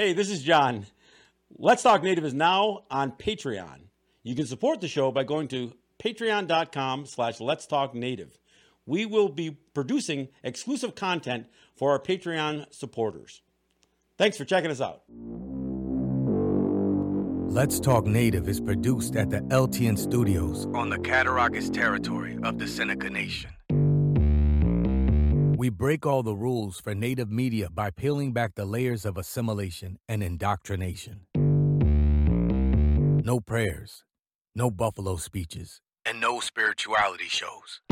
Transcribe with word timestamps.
Hey, 0.00 0.14
this 0.14 0.30
is 0.30 0.42
John. 0.42 0.86
Let's 1.58 1.82
Talk 1.82 2.02
Native 2.02 2.24
is 2.24 2.32
now 2.32 2.84
on 2.90 3.12
Patreon. 3.12 3.80
You 4.22 4.34
can 4.34 4.46
support 4.46 4.80
the 4.80 4.88
show 4.88 5.12
by 5.12 5.24
going 5.24 5.46
to 5.48 5.74
patreon.com 6.02 7.04
slash 7.04 7.38
let's 7.38 7.66
talk 7.66 7.94
native. 7.94 8.38
We 8.86 9.04
will 9.04 9.28
be 9.28 9.58
producing 9.74 10.28
exclusive 10.42 10.94
content 10.94 11.48
for 11.76 11.90
our 11.92 11.98
Patreon 11.98 12.72
supporters. 12.72 13.42
Thanks 14.16 14.38
for 14.38 14.46
checking 14.46 14.70
us 14.70 14.80
out. 14.80 15.02
Let's 17.52 17.78
Talk 17.78 18.06
Native 18.06 18.48
is 18.48 18.58
produced 18.58 19.16
at 19.16 19.28
the 19.28 19.40
LTN 19.40 19.98
Studios 19.98 20.66
on 20.72 20.88
the 20.88 20.96
Cattaraugus 20.96 21.68
territory 21.68 22.38
of 22.42 22.58
the 22.58 22.66
Seneca 22.66 23.10
Nation. 23.10 23.50
We 25.60 25.68
break 25.68 26.06
all 26.06 26.22
the 26.22 26.34
rules 26.34 26.80
for 26.80 26.94
Native 26.94 27.30
media 27.30 27.68
by 27.68 27.90
peeling 27.90 28.32
back 28.32 28.54
the 28.54 28.64
layers 28.64 29.04
of 29.04 29.18
assimilation 29.18 29.98
and 30.08 30.22
indoctrination. 30.22 31.26
No 33.22 33.40
prayers, 33.40 34.02
no 34.54 34.70
buffalo 34.70 35.16
speeches, 35.16 35.82
and 36.06 36.18
no 36.18 36.40
spirituality 36.40 37.28
shows. 37.28 37.82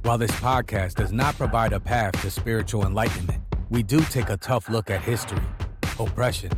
While 0.00 0.16
this 0.16 0.30
podcast 0.40 0.94
does 0.94 1.12
not 1.12 1.34
provide 1.34 1.74
a 1.74 1.80
path 1.80 2.18
to 2.22 2.30
spiritual 2.30 2.86
enlightenment, 2.86 3.42
we 3.68 3.82
do 3.82 4.00
take 4.04 4.30
a 4.30 4.38
tough 4.38 4.70
look 4.70 4.88
at 4.88 5.02
history, 5.02 5.44
oppression, 6.00 6.50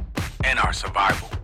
and 0.44 0.56
our 0.60 0.72
survival. 0.72 1.39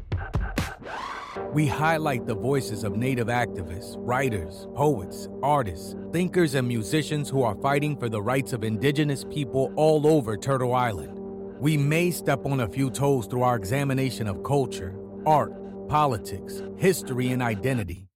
We 1.56 1.66
highlight 1.66 2.26
the 2.26 2.34
voices 2.34 2.84
of 2.84 2.98
Native 2.98 3.28
activists, 3.28 3.94
writers, 3.96 4.68
poets, 4.74 5.26
artists, 5.42 5.94
thinkers, 6.12 6.54
and 6.54 6.68
musicians 6.68 7.30
who 7.30 7.42
are 7.44 7.54
fighting 7.54 7.96
for 7.96 8.10
the 8.10 8.20
rights 8.20 8.52
of 8.52 8.62
Indigenous 8.62 9.24
people 9.24 9.72
all 9.74 10.06
over 10.06 10.36
Turtle 10.36 10.74
Island. 10.74 11.18
We 11.58 11.78
may 11.78 12.10
step 12.10 12.44
on 12.44 12.60
a 12.60 12.68
few 12.68 12.90
toes 12.90 13.26
through 13.26 13.40
our 13.40 13.56
examination 13.56 14.28
of 14.28 14.42
culture, 14.42 14.94
art, 15.24 15.54
politics, 15.88 16.62
history, 16.76 17.28
and 17.28 17.40
identity. 17.40 18.10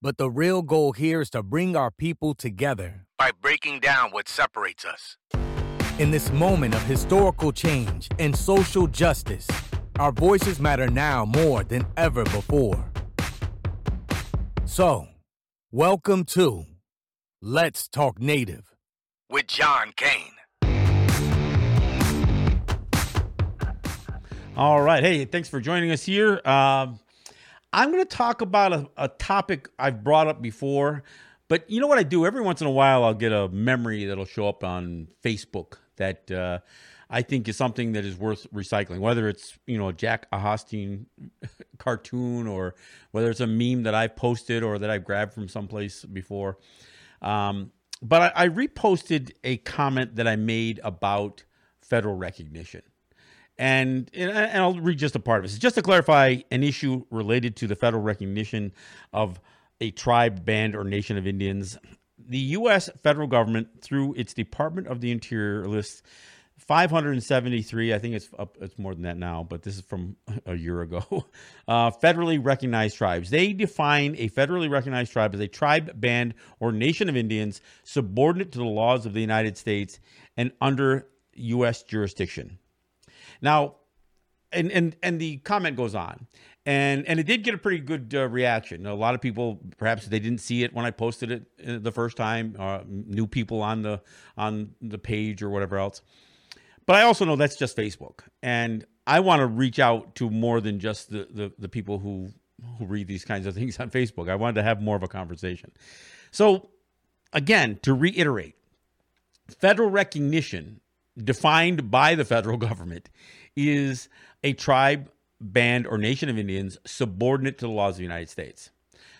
But 0.00 0.16
the 0.18 0.28
real 0.28 0.62
goal 0.62 0.90
here 0.90 1.20
is 1.20 1.30
to 1.30 1.44
bring 1.44 1.76
our 1.76 1.92
people 1.92 2.34
together 2.34 3.06
by 3.16 3.30
breaking 3.40 3.78
down 3.78 4.10
what 4.10 4.28
separates 4.28 4.84
us. 4.84 5.16
In 6.00 6.10
this 6.10 6.32
moment 6.32 6.74
of 6.74 6.82
historical 6.82 7.52
change 7.52 8.08
and 8.18 8.34
social 8.34 8.88
justice, 8.88 9.46
our 10.02 10.10
voices 10.10 10.58
matter 10.58 10.88
now 10.88 11.24
more 11.24 11.62
than 11.62 11.86
ever 11.96 12.24
before. 12.24 12.90
So, 14.64 15.06
welcome 15.70 16.24
to 16.24 16.64
Let's 17.40 17.86
Talk 17.86 18.20
Native 18.20 18.74
with 19.30 19.46
John 19.46 19.92
Kane. 19.94 20.32
All 24.56 24.82
right. 24.82 25.04
Hey, 25.04 25.24
thanks 25.24 25.48
for 25.48 25.60
joining 25.60 25.92
us 25.92 26.02
here. 26.02 26.40
Um, 26.44 26.98
I'm 27.72 27.92
going 27.92 28.04
to 28.04 28.16
talk 28.16 28.40
about 28.40 28.72
a, 28.72 28.90
a 28.96 29.06
topic 29.06 29.68
I've 29.78 30.02
brought 30.02 30.26
up 30.26 30.42
before, 30.42 31.04
but 31.46 31.70
you 31.70 31.80
know 31.80 31.86
what 31.86 31.98
I 31.98 32.02
do? 32.02 32.26
Every 32.26 32.40
once 32.42 32.60
in 32.60 32.66
a 32.66 32.72
while, 32.72 33.04
I'll 33.04 33.14
get 33.14 33.30
a 33.30 33.48
memory 33.50 34.06
that'll 34.06 34.24
show 34.24 34.48
up 34.48 34.64
on 34.64 35.06
Facebook 35.24 35.74
that 35.94 36.28
uh, 36.28 36.58
I 37.12 37.20
think 37.20 37.46
is 37.46 37.58
something 37.58 37.92
that 37.92 38.06
is 38.06 38.16
worth 38.16 38.50
recycling. 38.52 38.98
Whether 38.98 39.28
it's 39.28 39.58
you 39.66 39.76
know 39.76 39.88
a 39.88 39.92
Jack 39.92 40.26
Augustine 40.32 41.06
cartoon 41.78 42.46
or 42.46 42.74
whether 43.12 43.30
it's 43.30 43.40
a 43.40 43.46
meme 43.46 43.82
that 43.84 43.94
I've 43.94 44.16
posted 44.16 44.62
or 44.62 44.78
that 44.78 44.90
I've 44.90 45.04
grabbed 45.04 45.34
from 45.34 45.46
someplace 45.46 46.04
before. 46.04 46.58
Um, 47.20 47.70
but 48.00 48.32
I, 48.36 48.44
I 48.44 48.48
reposted 48.48 49.32
a 49.44 49.58
comment 49.58 50.16
that 50.16 50.26
I 50.26 50.36
made 50.36 50.80
about 50.82 51.44
federal 51.82 52.16
recognition. 52.16 52.82
And, 53.58 54.10
and 54.14 54.58
I'll 54.58 54.80
read 54.80 54.98
just 54.98 55.14
a 55.14 55.20
part 55.20 55.40
of 55.40 55.44
it. 55.44 55.48
It's 55.50 55.58
just 55.58 55.76
to 55.76 55.82
clarify 55.82 56.38
an 56.50 56.64
issue 56.64 57.04
related 57.10 57.54
to 57.56 57.66
the 57.66 57.76
federal 57.76 58.02
recognition 58.02 58.72
of 59.12 59.38
a 59.80 59.90
tribe, 59.92 60.44
band, 60.44 60.74
or 60.74 60.84
nation 60.84 61.16
of 61.16 61.26
Indians. 61.26 61.78
The 62.18 62.38
U.S. 62.38 62.88
federal 63.02 63.28
government, 63.28 63.68
through 63.82 64.14
its 64.14 64.32
Department 64.32 64.86
of 64.86 65.00
the 65.00 65.12
Interior, 65.12 65.68
lists 65.68 66.02
573 66.72 67.92
i 67.92 67.98
think 67.98 68.14
it's 68.14 68.30
up 68.38 68.56
it's 68.58 68.78
more 68.78 68.94
than 68.94 69.02
that 69.02 69.18
now 69.18 69.46
but 69.46 69.62
this 69.62 69.74
is 69.76 69.82
from 69.82 70.16
a 70.46 70.54
year 70.54 70.80
ago 70.80 71.04
uh, 71.68 71.90
federally 71.90 72.42
recognized 72.42 72.96
tribes 72.96 73.28
they 73.28 73.52
define 73.52 74.14
a 74.16 74.30
federally 74.30 74.70
recognized 74.70 75.12
tribe 75.12 75.34
as 75.34 75.40
a 75.40 75.46
tribe 75.46 76.00
band 76.00 76.32
or 76.60 76.72
nation 76.72 77.10
of 77.10 77.16
indians 77.16 77.60
subordinate 77.84 78.52
to 78.52 78.58
the 78.58 78.64
laws 78.64 79.04
of 79.04 79.12
the 79.12 79.20
united 79.20 79.58
states 79.58 80.00
and 80.38 80.50
under 80.62 81.06
u.s 81.34 81.82
jurisdiction 81.82 82.58
now 83.42 83.74
and 84.50 84.72
and 84.72 84.96
and 85.02 85.20
the 85.20 85.36
comment 85.38 85.76
goes 85.76 85.94
on 85.94 86.26
and 86.64 87.06
and 87.06 87.20
it 87.20 87.26
did 87.26 87.42
get 87.42 87.52
a 87.52 87.58
pretty 87.58 87.80
good 87.80 88.14
uh, 88.14 88.28
reaction. 88.28 88.86
A 88.86 88.94
lot 88.94 89.16
of 89.16 89.20
people, 89.20 89.58
perhaps 89.78 90.06
they 90.06 90.20
didn't 90.20 90.38
see 90.38 90.62
it 90.62 90.72
when 90.72 90.84
I 90.84 90.92
posted 90.92 91.32
it 91.32 91.42
uh, 91.66 91.78
the 91.80 91.90
first 91.90 92.16
time. 92.16 92.54
Uh, 92.56 92.82
new 92.86 93.26
people 93.26 93.62
on 93.62 93.82
the 93.82 94.00
on 94.36 94.70
the 94.80 94.96
page 94.96 95.42
or 95.42 95.50
whatever 95.50 95.76
else. 95.76 96.02
But 96.86 96.96
I 96.96 97.02
also 97.02 97.24
know 97.24 97.36
that's 97.36 97.56
just 97.56 97.76
Facebook, 97.76 98.20
and 98.42 98.84
I 99.06 99.20
want 99.20 99.40
to 99.40 99.46
reach 99.46 99.78
out 99.78 100.14
to 100.16 100.30
more 100.30 100.60
than 100.60 100.80
just 100.80 101.10
the, 101.10 101.28
the, 101.30 101.52
the 101.58 101.68
people 101.68 101.98
who 101.98 102.30
who 102.78 102.86
read 102.86 103.08
these 103.08 103.24
kinds 103.24 103.46
of 103.46 103.54
things 103.56 103.78
on 103.80 103.90
Facebook. 103.90 104.28
I 104.28 104.36
wanted 104.36 104.54
to 104.56 104.62
have 104.62 104.80
more 104.80 104.96
of 104.96 105.02
a 105.02 105.08
conversation. 105.08 105.72
So, 106.30 106.70
again, 107.32 107.78
to 107.82 107.94
reiterate, 107.94 108.54
federal 109.48 109.90
recognition 109.90 110.80
defined 111.22 111.90
by 111.90 112.14
the 112.14 112.24
federal 112.24 112.56
government 112.68 113.10
is 113.56 114.08
a 114.42 114.52
tribe, 114.54 115.10
band, 115.40 115.86
or 115.86 115.98
nation 115.98 116.28
of 116.28 116.38
Indians 116.38 116.78
subordinate 116.86 117.58
to 117.58 117.66
the 117.66 117.72
laws 117.72 117.94
of 117.94 117.98
the 117.98 118.04
United 118.04 118.30
States. 118.30 118.70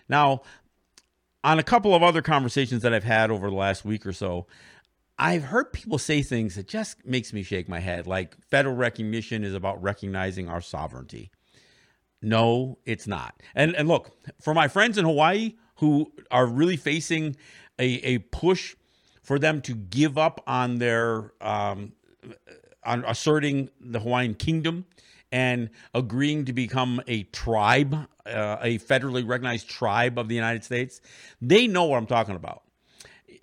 Now, 0.09 0.43
on 1.45 1.59
a 1.59 1.63
couple 1.63 1.95
of 1.95 2.03
other 2.03 2.23
conversations 2.23 2.83
that 2.83 2.95
I've 2.95 3.05
had 3.05 3.31
over 3.31 3.51
the 3.51 3.57
last 3.57 3.85
week 3.85 4.07
or 4.07 4.13
so, 4.13 4.47
I've 5.23 5.45
heard 5.45 5.73
people 5.73 5.99
say 5.99 6.21
things 6.23 6.57
that 6.57 6.67
just 6.67 7.07
makes 7.07 7.33
me 7.33 7.45
shake 7.45 7.69
my 7.69 7.79
head, 7.79 8.09
like 8.09 8.37
federal 8.49 8.75
recognition 8.75 9.45
is 9.45 9.55
about 9.55 9.81
recognizing 9.81 10.49
our 10.49 10.61
sovereignty. 10.61 11.31
No, 12.21 12.79
it's 12.85 13.07
not. 13.07 13.41
And 13.55 13.77
and 13.77 13.87
look, 13.87 14.17
for 14.41 14.53
my 14.53 14.67
friends 14.67 14.99
in 14.99 15.05
Hawaii 15.05 15.55
who 15.77 16.13
are 16.33 16.47
really 16.47 16.77
facing 16.77 17.37
a, 17.79 17.85
a 17.85 18.19
push 18.19 18.75
for 19.23 19.39
them 19.39 19.61
to 19.63 19.75
give 19.77 20.19
up 20.19 20.43
on 20.49 20.79
their 20.79 21.33
um, 21.41 21.93
on 22.85 23.05
asserting 23.07 23.71
the 23.81 24.01
Hawaiian 24.01 24.35
kingdom 24.35 24.87
and 25.31 25.71
agreeing 25.95 26.47
to 26.47 26.53
become 26.53 27.01
a 27.07 27.23
tribe, 27.25 27.95
uh, 28.27 28.57
a 28.61 28.79
federally 28.79 29.27
recognized 29.27 29.69
tribe 29.69 30.19
of 30.19 30.27
the 30.27 30.35
United 30.35 30.65
States, 30.65 31.01
they 31.41 31.69
know 31.69 31.85
what 31.85 31.97
I'm 31.99 32.07
talking 32.07 32.35
about. 32.35 32.65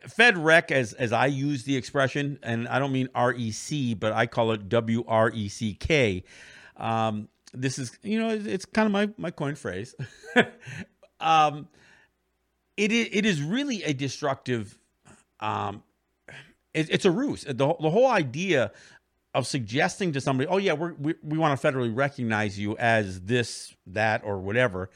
Fed 0.08 0.38
rec, 0.38 0.72
as 0.72 0.94
as 0.94 1.12
I 1.12 1.28
use 1.28 1.64
the 1.64 1.76
expression, 1.76 2.40
and 2.44 2.68
I 2.68 2.80
don't 2.80 2.92
mean 2.92 3.10
R 3.16 3.34
E 3.34 3.52
C, 3.52 3.94
but 3.94 4.14
I 4.14 4.26
call 4.26 4.52
it 4.52 4.70
W 4.70 5.04
R 5.08 5.30
E 5.32 5.50
C 5.50 5.74
K. 5.74 6.24
Um, 6.78 7.28
this 7.54 7.80
is, 7.80 7.98
you 8.04 8.20
know, 8.20 8.30
it's 8.30 8.66
kind 8.66 8.86
of 8.86 8.92
my 8.92 9.10
my 9.18 9.32
coin 9.32 9.56
phrase. 9.56 9.96
um, 11.20 11.68
it 12.78 12.92
it 12.92 13.26
is 13.26 13.42
really 13.42 13.84
a 13.84 13.94
destructive. 13.94 14.78
Um, 15.40 15.84
it, 16.74 16.90
it's 16.90 17.06
a 17.06 17.12
ruse. 17.12 17.44
The 17.44 17.56
the 17.56 17.90
whole 17.90 18.08
idea 18.08 18.72
of 19.34 19.46
suggesting 19.46 20.14
to 20.14 20.22
somebody, 20.22 20.48
oh 20.48 20.58
yeah, 20.58 20.74
we 20.74 21.14
we 21.24 21.38
want 21.38 21.60
to 21.60 21.68
federally 21.68 21.96
recognize 21.96 22.58
you 22.58 22.78
as 22.78 23.22
this, 23.22 23.76
that, 23.88 24.24
or 24.24 24.40
whatever 24.40 24.90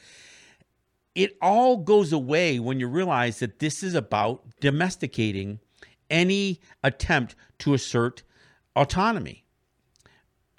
it 1.14 1.36
all 1.40 1.76
goes 1.76 2.12
away 2.12 2.58
when 2.58 2.80
you 2.80 2.88
realize 2.88 3.38
that 3.38 3.58
this 3.58 3.82
is 3.82 3.94
about 3.94 4.42
domesticating 4.60 5.60
any 6.10 6.60
attempt 6.82 7.34
to 7.58 7.74
assert 7.74 8.22
autonomy. 8.76 9.44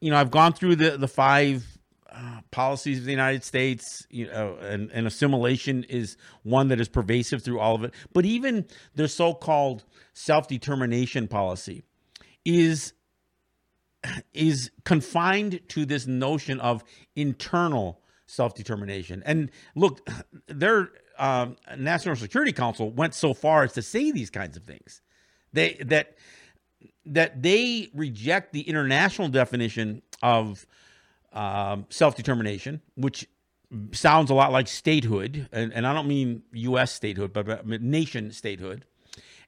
You 0.01 0.11
know, 0.11 0.17
I've 0.17 0.31
gone 0.31 0.53
through 0.53 0.77
the 0.77 0.97
the 0.97 1.07
five 1.07 1.65
uh, 2.09 2.39
policies 2.51 2.99
of 2.99 3.05
the 3.05 3.11
United 3.11 3.43
States, 3.43 4.07
you 4.09 4.27
know, 4.27 4.57
and, 4.61 4.89
and 4.91 5.05
assimilation 5.05 5.83
is 5.83 6.15
one 6.43 6.69
that 6.69 6.79
is 6.79 6.87
pervasive 6.87 7.43
through 7.43 7.59
all 7.59 7.75
of 7.75 7.83
it. 7.83 7.93
But 8.13 8.25
even 8.25 8.65
their 8.95 9.09
so-called 9.09 9.83
self-determination 10.13 11.27
policy 11.27 11.83
is 12.45 12.93
is 14.33 14.71
confined 14.83 15.59
to 15.69 15.85
this 15.85 16.05
notion 16.05 16.59
of 16.59 16.83
internal 17.15 18.01
self 18.27 18.55
determination. 18.55 19.23
And 19.25 19.51
look, 19.75 20.07
their 20.47 20.89
um, 21.17 21.55
National 21.77 22.15
Security 22.15 22.51
Council 22.51 22.91
went 22.91 23.13
so 23.13 23.33
far 23.33 23.63
as 23.63 23.73
to 23.73 23.81
say 23.81 24.11
these 24.11 24.29
kinds 24.29 24.57
of 24.57 24.63
things. 24.63 25.01
They 25.53 25.73
that 25.85 26.15
that 27.05 27.41
they 27.41 27.89
reject 27.93 28.53
the 28.53 28.61
international 28.61 29.29
definition 29.29 30.01
of 30.21 30.65
um, 31.33 31.85
self 31.89 32.15
determination, 32.15 32.81
which 32.95 33.27
sounds 33.91 34.29
a 34.29 34.33
lot 34.33 34.51
like 34.51 34.67
statehood, 34.67 35.49
and, 35.51 35.73
and 35.73 35.85
I 35.85 35.93
don't 35.93 36.07
mean 36.07 36.43
U.S. 36.53 36.93
statehood, 36.93 37.33
but, 37.33 37.45
but 37.45 37.81
nation 37.81 38.31
statehood. 38.31 38.85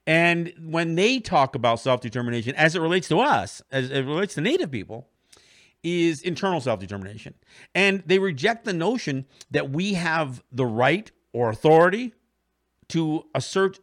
And 0.06 0.54
when 0.62 0.96
they 0.96 1.20
talk 1.20 1.56
about 1.56 1.80
self 1.80 2.02
determination 2.02 2.56
as 2.56 2.76
it 2.76 2.80
relates 2.80 3.08
to 3.10 3.20
us, 3.20 3.62
as 3.72 3.90
it 3.90 4.06
relates 4.06 4.36
to 4.36 4.42
Native 4.42 4.72
people, 4.72 5.10
is 5.84 6.22
internal 6.22 6.62
self 6.62 6.80
determination. 6.80 7.34
And 7.76 8.04
they 8.06 8.20
reject 8.20 8.66
the 8.66 8.74
notion 8.74 9.26
that 9.52 9.70
we 9.70 9.94
have 9.94 10.44
the 10.52 10.66
right 10.66 11.12
or 11.34 11.50
authority 11.50 12.14
to 12.90 13.26
assert 13.36 13.80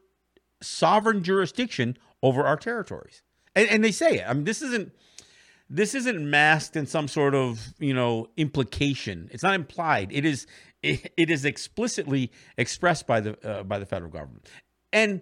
sovereign 0.63 1.23
jurisdiction 1.23 1.97
over 2.23 2.45
our 2.45 2.57
territories. 2.57 3.23
And, 3.55 3.69
and 3.69 3.85
they 3.85 3.93
say 3.93 4.19
it. 4.19 4.25
I 4.27 4.33
mean, 4.33 4.45
this 4.45 4.63
isn't 4.63 4.93
this 5.71 5.95
isn't 5.95 6.31
masked 6.31 6.77
in 6.77 6.87
some 6.87 7.09
sort 7.09 7.35
of 7.35 7.75
you 7.79 7.95
know 7.95 8.29
implication. 8.37 9.29
It's 9.33 9.43
not 9.43 9.55
implied. 9.55 10.11
It 10.13 10.25
is 10.25 10.47
it, 10.83 11.13
it 11.17 11.31
is 11.31 11.45
explicitly 11.45 12.33
expressed 12.57 13.07
by 13.07 13.21
the 13.21 13.49
uh, 13.49 13.63
by 13.63 13.79
the 13.79 13.87
federal 13.87 14.11
government, 14.11 14.49
and 14.93 15.21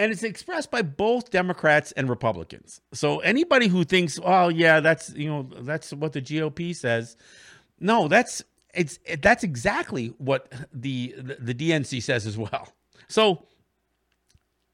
and 0.00 0.10
it's 0.10 0.22
expressed 0.22 0.70
by 0.70 0.80
both 0.80 1.30
Democrats 1.30 1.92
and 1.92 2.08
Republicans. 2.08 2.80
So 2.94 3.18
anybody 3.18 3.68
who 3.68 3.84
thinks, 3.84 4.18
oh 4.24 4.48
yeah, 4.48 4.80
that's 4.80 5.12
you 5.14 5.28
know 5.28 5.46
that's 5.60 5.92
what 5.92 6.14
the 6.14 6.22
GOP 6.22 6.74
says, 6.74 7.18
no, 7.78 8.08
that's 8.08 8.42
it's 8.72 8.98
that's 9.20 9.44
exactly 9.44 10.14
what 10.16 10.50
the 10.72 11.14
the, 11.18 11.52
the 11.52 11.54
DNC 11.54 12.02
says 12.02 12.26
as 12.26 12.38
well. 12.38 12.72
So 13.08 13.44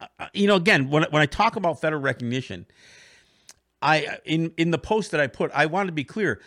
uh, 0.00 0.28
you 0.32 0.46
know, 0.46 0.54
again, 0.54 0.90
when 0.90 1.02
when 1.10 1.22
I 1.22 1.26
talk 1.26 1.56
about 1.56 1.80
federal 1.80 2.02
recognition, 2.02 2.64
I 3.82 4.18
in 4.24 4.52
in 4.56 4.70
the 4.70 4.78
post 4.78 5.10
that 5.10 5.20
I 5.20 5.26
put, 5.26 5.50
I 5.52 5.66
want 5.66 5.88
to 5.88 5.92
be 5.92 6.04
clear 6.04 6.40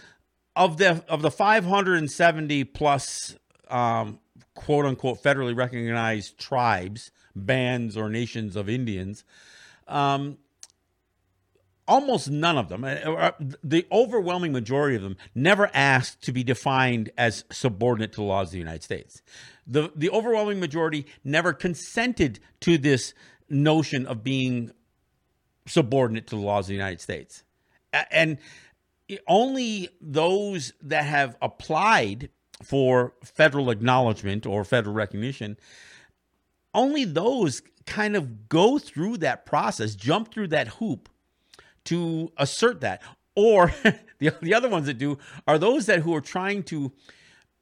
of 0.55 0.77
the 0.77 1.03
of 1.09 1.21
the 1.21 1.31
570 1.31 2.63
plus 2.63 3.35
um, 3.69 4.19
quote 4.55 4.85
unquote 4.85 5.21
federally 5.21 5.55
recognized 5.55 6.37
tribes, 6.37 7.11
bands, 7.35 7.95
or 7.97 8.09
nations 8.09 8.55
of 8.55 8.69
Indians. 8.69 9.23
Um, 9.87 10.37
almost 11.87 12.29
none 12.29 12.57
of 12.57 12.69
them, 12.69 12.83
uh, 12.83 12.87
uh, 12.87 13.31
the 13.63 13.85
overwhelming 13.91 14.51
majority 14.51 14.95
of 14.95 15.01
them, 15.01 15.17
never 15.33 15.71
asked 15.73 16.21
to 16.21 16.31
be 16.31 16.43
defined 16.43 17.09
as 17.17 17.43
subordinate 17.51 18.11
to 18.13 18.17
the 18.17 18.23
laws 18.23 18.49
of 18.49 18.51
the 18.51 18.59
United 18.59 18.83
States. 18.83 19.21
The, 19.65 19.91
the 19.95 20.09
overwhelming 20.11 20.59
majority 20.59 21.07
never 21.23 21.51
consented 21.51 22.39
to 22.61 22.77
this 22.77 23.13
notion 23.49 24.05
of 24.05 24.23
being 24.23 24.71
subordinate 25.65 26.27
to 26.27 26.35
the 26.35 26.41
laws 26.41 26.65
of 26.65 26.69
the 26.69 26.75
United 26.75 27.01
States. 27.01 27.43
And 28.11 28.37
only 29.27 29.89
those 29.99 30.73
that 30.83 31.05
have 31.05 31.35
applied 31.41 32.29
for 32.63 33.13
federal 33.23 33.71
acknowledgement 33.71 34.45
or 34.45 34.63
federal 34.63 34.93
recognition, 34.93 35.57
only 36.73 37.05
those 37.05 37.61
kind 37.85 38.15
of 38.15 38.47
go 38.49 38.77
through 38.77 39.17
that 39.17 39.45
process, 39.45 39.95
jump 39.95 40.33
through 40.33 40.47
that 40.49 40.67
hoop 40.67 41.09
to 41.85 42.31
assert 42.37 42.81
that. 42.81 43.01
Or 43.35 43.73
the, 44.19 44.35
the 44.41 44.53
other 44.53 44.69
ones 44.69 44.87
that 44.87 44.97
do 44.97 45.17
are 45.47 45.57
those 45.57 45.85
that 45.87 45.99
who 45.99 46.15
are 46.15 46.21
trying 46.21 46.63
to 46.63 46.91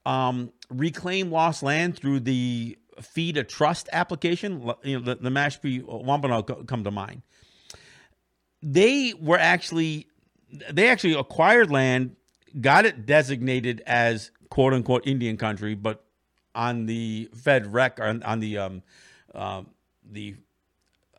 um, 0.06 0.52
reclaim 0.70 1.32
lost 1.32 1.64
land 1.64 1.98
through 1.98 2.22
the 2.22 2.78
fee 3.02 3.34
to 3.34 3.44
trust 3.44 3.90
application. 3.92 4.72
You 4.84 5.00
know, 5.00 5.06
the, 5.06 5.16
the 5.16 5.30
Mashpee 5.30 5.84
Wampanoag 5.84 6.68
come 6.68 6.84
to 6.84 6.92
mind 6.92 7.22
they 8.62 9.14
were 9.20 9.38
actually 9.38 10.08
they 10.72 10.90
actually 10.90 11.14
acquired 11.14 11.72
land, 11.72 12.16
got 12.62 12.86
it 12.86 13.06
designated 13.06 13.82
as 13.86 14.32
quote 14.50 14.74
unquote 14.74 15.06
Indian 15.06 15.38
country, 15.38 15.76
but 15.76 16.04
on 16.58 16.88
the 16.88 17.30
Fed 17.36 17.72
rec 17.72 18.00
on, 18.02 18.24
on 18.24 18.40
the 18.40 18.58
um, 18.58 18.84
uh, 19.34 19.62
the 20.12 20.36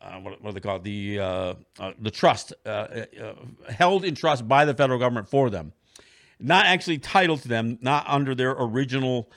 uh, 0.01 0.19
what, 0.19 0.41
what, 0.41 0.51
do 0.51 0.53
they 0.53 0.59
call 0.59 0.75
it? 0.75 0.83
The 0.83 1.19
uh, 1.19 1.53
uh 1.79 1.93
the 1.99 2.11
trust 2.11 2.53
uh, 2.65 2.69
uh, 2.69 3.33
held 3.69 4.03
in 4.05 4.15
trust 4.15 4.47
by 4.47 4.65
the 4.65 4.73
federal 4.73 4.99
government 4.99 5.29
for 5.29 5.49
them, 5.49 5.73
not 6.39 6.65
actually 6.65 6.99
titled 6.99 7.41
to 7.43 7.47
them, 7.47 7.79
not 7.81 8.05
under 8.07 8.35
their 8.35 8.51
original 8.51 9.31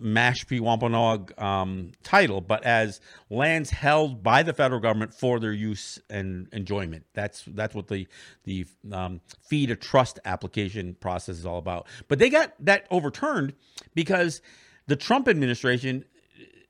Mashpee 0.00 0.60
Wampanoag 0.60 1.40
um, 1.40 1.92
title, 2.02 2.40
but 2.40 2.64
as 2.64 3.00
lands 3.30 3.70
held 3.70 4.24
by 4.24 4.42
the 4.42 4.52
federal 4.52 4.80
government 4.80 5.14
for 5.14 5.38
their 5.38 5.52
use 5.52 6.00
and 6.10 6.48
enjoyment. 6.52 7.04
That's 7.14 7.44
that's 7.46 7.74
what 7.74 7.86
the 7.86 8.08
the 8.42 8.66
um, 8.92 9.20
fee 9.48 9.66
to 9.66 9.76
trust 9.76 10.18
application 10.24 10.94
process 10.94 11.38
is 11.38 11.46
all 11.46 11.58
about. 11.58 11.86
But 12.08 12.18
they 12.18 12.28
got 12.28 12.52
that 12.64 12.86
overturned 12.90 13.54
because 13.94 14.40
the 14.86 14.96
Trump 14.96 15.28
administration 15.28 16.04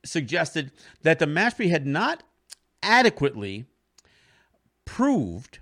suggested 0.05 0.71
that 1.03 1.19
the 1.19 1.27
Mashpee 1.27 1.71
had 1.71 1.87
not 1.87 2.23
adequately 2.83 3.67
proved 4.85 5.61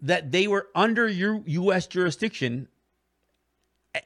that 0.00 0.32
they 0.32 0.46
were 0.46 0.68
under 0.74 1.08
U- 1.08 1.44
U.S. 1.46 1.86
jurisdiction 1.86 2.68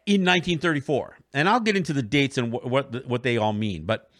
in 0.06 0.22
1934, 0.22 1.18
and 1.34 1.48
I'll 1.48 1.60
get 1.60 1.76
into 1.76 1.92
the 1.92 2.02
dates 2.02 2.38
and 2.38 2.52
what 2.52 2.68
what, 2.68 3.06
what 3.06 3.22
they 3.22 3.36
all 3.36 3.52
mean, 3.52 3.84
but 3.84 4.10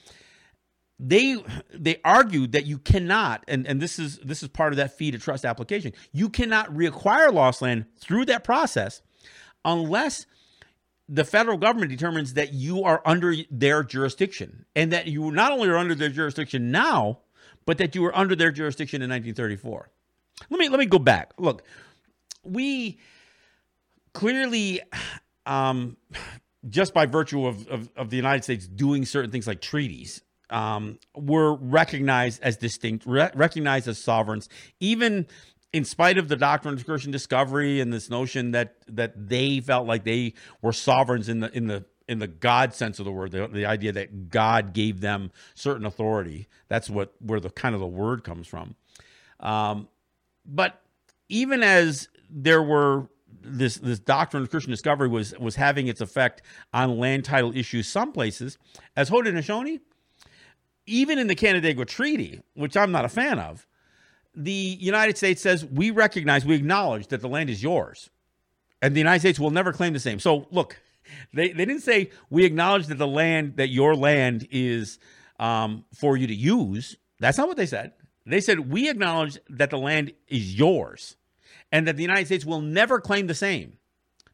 they 1.02 1.37
they 1.75 2.00
argued 2.04 2.52
that 2.52 2.64
you 2.64 2.78
cannot 2.78 3.44
and, 3.49 3.66
and 3.66 3.81
this 3.81 3.99
is 3.99 4.19
this 4.19 4.43
is 4.43 4.49
part 4.49 4.72
of 4.72 4.76
that 4.76 4.96
fee 4.96 5.10
to 5.10 5.19
trust 5.19 5.44
application 5.44 5.93
you 6.12 6.28
cannot 6.28 6.72
reacquire 6.72 7.32
lost 7.32 7.60
land 7.60 7.87
through 7.99 8.25
that 8.25 8.44
process 8.44 9.02
unless 9.64 10.26
the 11.08 11.25
federal 11.25 11.58
government 11.58 11.90
determines 11.90 12.34
that 12.34 12.52
you 12.52 12.84
are 12.84 13.02
under 13.04 13.34
their 13.50 13.82
jurisdiction 13.82 14.64
and 14.75 14.93
that 14.93 15.06
you 15.06 15.31
not 15.31 15.52
only 15.52 15.69
are 15.69 15.76
under 15.76 15.94
their 15.94 16.08
jurisdiction 16.08 16.70
now 16.70 17.19
but 17.64 17.78
that 17.78 17.94
you 17.94 18.02
were 18.02 18.16
under 18.16 18.34
their 18.34 18.50
jurisdiction 18.50 19.02
in 19.02 19.10
1934 19.10 19.90
let 20.50 20.58
me 20.58 20.69
let 20.69 20.78
me 20.78 20.87
go 20.87 20.99
back. 20.99 21.32
Look 21.38 21.62
we 22.44 22.99
clearly 24.12 24.81
um, 25.46 25.96
just 26.69 26.94
by 26.94 27.06
virtue 27.06 27.46
of, 27.46 27.66
of, 27.69 27.90
of, 27.96 28.10
the 28.10 28.16
United 28.16 28.44
States 28.44 28.66
doing 28.66 29.04
certain 29.04 29.31
things 29.31 29.46
like 29.46 29.60
treaties, 29.60 30.22
um, 30.50 30.99
were 31.16 31.54
recognized 31.54 32.43
as 32.43 32.56
distinct, 32.56 33.04
re- 33.06 33.31
recognized 33.34 33.88
as 33.88 33.99
sovereigns, 33.99 34.49
even 34.81 35.26
in 35.73 35.85
spite 35.85 36.19
of 36.19 36.29
the 36.29 36.37
doctrine 36.37 36.75
of 36.75 36.85
Christian 36.85 37.11
discovery 37.11 37.81
and 37.81 37.93
this 37.93 38.11
notion 38.11 38.51
that 38.53 38.77
that 38.89 39.29
they 39.29 39.61
felt 39.61 39.87
like 39.87 40.05
they 40.05 40.35
were 40.61 40.73
sovereigns 40.73 41.29
in 41.29 41.41
the 41.41 41.57
in 41.57 41.67
the 41.67 41.85
in 42.09 42.19
the 42.19 42.27
God 42.27 42.75
sense 42.75 42.99
of 42.99 43.05
the 43.05 43.13
word, 43.13 43.31
the, 43.31 43.47
the 43.49 43.65
idea 43.65 43.93
that 43.93 44.29
God 44.29 44.73
gave 44.73 45.01
them 45.01 45.31
certain 45.55 45.87
authority. 45.87 46.49
That's 46.69 46.91
what 46.91 47.15
where 47.21 47.41
the 47.41 47.51
kind 47.51 47.75
of 47.75 47.81
the 47.81 47.87
word 47.87 48.25
comes 48.25 48.47
from. 48.47 48.75
Um, 49.41 49.89
but 50.45 50.81
even 51.29 51.63
as 51.63 52.09
there 52.29 52.63
were 52.63 53.09
this 53.41 53.77
this 53.77 53.99
doctrine 53.99 54.43
of 54.43 54.51
Christian 54.51 54.71
discovery 54.71 55.09
was 55.09 55.37
was 55.39 55.57
having 55.57 55.89
its 55.89 56.01
effect 56.01 56.43
on 56.73 56.99
land 56.99 57.25
title 57.25 57.57
issues 57.57 57.88
some 57.88 58.12
places. 58.12 58.59
As 58.97 59.11
Haudenosaunee, 59.11 59.81
even 60.87 61.19
in 61.19 61.29
the 61.29 61.35
Canandaigua 61.35 61.87
Treaty, 61.87 62.43
which 62.55 62.76
I'm 62.76 62.93
not 62.93 63.05
a 63.05 63.09
fan 63.09 63.38
of, 63.38 63.67
the 64.35 64.53
United 64.81 65.17
States 65.17 65.43
says 65.43 65.65
we 65.65 65.91
recognize, 65.91 66.45
we 66.45 66.55
acknowledge 66.55 67.09
that 67.09 67.21
the 67.21 67.29
land 67.29 67.51
is 67.51 67.62
yours, 67.62 68.11
and 68.81 68.95
the 68.95 69.01
United 69.01 69.21
States 69.21 69.39
will 69.39 69.51
never 69.51 69.73
claim 69.73 69.93
the 69.93 70.01
same. 70.01 70.19
So 70.19 70.47
look, 70.51 70.81
they 71.33 71.49
they 71.49 71.65
didn't 71.65 71.83
say 71.83 72.11
we 72.31 72.45
acknowledge 72.45 72.87
that 72.87 72.99
the 72.99 73.07
land 73.07 73.57
that 73.57 73.69
your 73.69 73.95
land 73.95 74.49
is 74.51 74.99
um, 75.39 75.85
for 75.95 76.17
you 76.17 76.27
to 76.27 76.35
use. 76.35 76.97
That's 77.21 77.39
not 77.39 77.49
what 77.49 77.57
they 77.57 77.67
said. 77.67 77.93
They 78.25 78.41
said 78.41 78.71
we 78.71 78.89
acknowledge 78.89 79.39
that 79.49 79.71
the 79.71 79.79
land 79.79 80.12
is 80.29 80.55
yours 80.57 81.17
and 81.73 81.87
that 81.87 81.97
the 81.97 82.03
United 82.03 82.27
States 82.27 82.45
will 82.45 82.61
never 82.61 83.01
claim 83.01 83.27
the 83.27 83.35
same, 83.35 83.79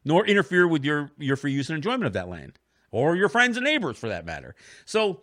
nor 0.03 0.25
interfere 0.25 0.67
with 0.67 0.83
your, 0.83 1.09
your 1.17 1.37
free 1.37 1.53
use 1.53 1.69
and 1.69 1.77
enjoyment 1.77 2.05
of 2.05 2.13
that 2.13 2.27
land, 2.27 2.59
or 2.91 3.15
your 3.15 3.29
friends 3.29 3.57
and 3.57 3.63
neighbors 3.63 3.97
for 3.97 4.09
that 4.09 4.25
matter. 4.25 4.55
So 4.85 5.21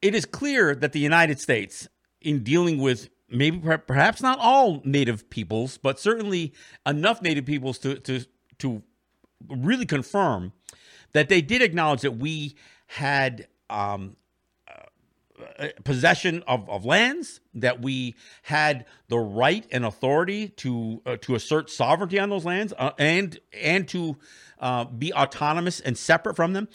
it 0.00 0.14
is 0.14 0.24
clear 0.24 0.74
that 0.74 0.92
the 0.92 1.00
United 1.00 1.40
States, 1.40 1.88
in 2.20 2.42
dealing 2.42 2.78
with 2.78 3.08
maybe 3.28 3.58
perhaps 3.86 4.20
not 4.20 4.38
all 4.40 4.82
native 4.84 5.30
peoples, 5.30 5.78
but 5.78 5.98
certainly 5.98 6.52
enough 6.84 7.22
native 7.22 7.46
peoples 7.46 7.78
to, 7.78 7.96
to, 8.00 8.24
to 8.58 8.82
really 9.48 9.86
confirm 9.86 10.52
that 11.12 11.28
they 11.28 11.40
did 11.40 11.62
acknowledge 11.62 12.02
that 12.02 12.16
we 12.16 12.54
had 12.86 13.46
um, 13.68 14.16
uh, 15.58 15.68
possession 15.84 16.42
of, 16.46 16.68
of 16.68 16.84
lands, 16.84 17.40
that 17.54 17.80
we 17.80 18.14
had 18.42 18.84
the 19.08 19.18
right 19.18 19.66
and 19.70 19.84
authority 19.84 20.48
to 20.48 21.00
uh, 21.06 21.16
to 21.18 21.34
assert 21.34 21.70
sovereignty 21.70 22.18
on 22.18 22.30
those 22.30 22.44
lands, 22.44 22.72
uh, 22.78 22.90
and 22.98 23.38
and 23.52 23.88
to 23.88 24.16
uh, 24.58 24.84
be 24.84 25.12
autonomous 25.12 25.80
and 25.80 25.96
separate 25.96 26.36
from 26.36 26.52
them. 26.52 26.68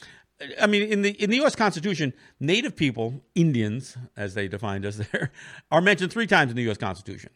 I 0.62 0.68
mean, 0.68 0.84
in 0.84 1.02
the 1.02 1.12
in 1.12 1.30
the 1.30 1.38
U.S. 1.38 1.56
Constitution, 1.56 2.14
Native 2.40 2.76
people, 2.76 3.24
Indians, 3.36 3.98
as 4.18 4.34
they 4.34 4.48
defined 4.48 4.86
us 4.86 4.98
there, 5.12 5.32
are 5.72 5.82
mentioned 5.82 6.12
three 6.12 6.28
times 6.28 6.52
in 6.52 6.58
the 6.58 6.64
U.S. 6.64 6.78
Constitution. 6.78 7.32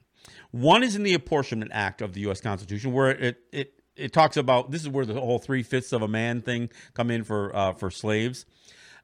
One 0.52 0.84
is 0.84 0.96
in 0.96 1.04
the 1.04 1.14
Apportionment 1.14 1.72
Act 1.74 2.02
of 2.02 2.14
the 2.14 2.22
U.S. 2.22 2.42
Constitution, 2.42 2.92
where 2.92 3.12
it 3.12 3.38
it 3.52 3.74
it 3.96 4.14
talks 4.14 4.38
about 4.38 4.72
this 4.72 4.82
is 4.82 4.90
where 4.90 5.06
the 5.06 5.20
whole 5.20 5.40
three 5.40 5.64
fifths 5.64 5.94
of 5.94 6.02
a 6.02 6.08
man 6.08 6.42
thing 6.42 6.70
come 6.94 7.10
in 7.10 7.24
for 7.24 7.56
uh, 7.56 7.74
for 7.74 7.90
slaves. 7.90 8.46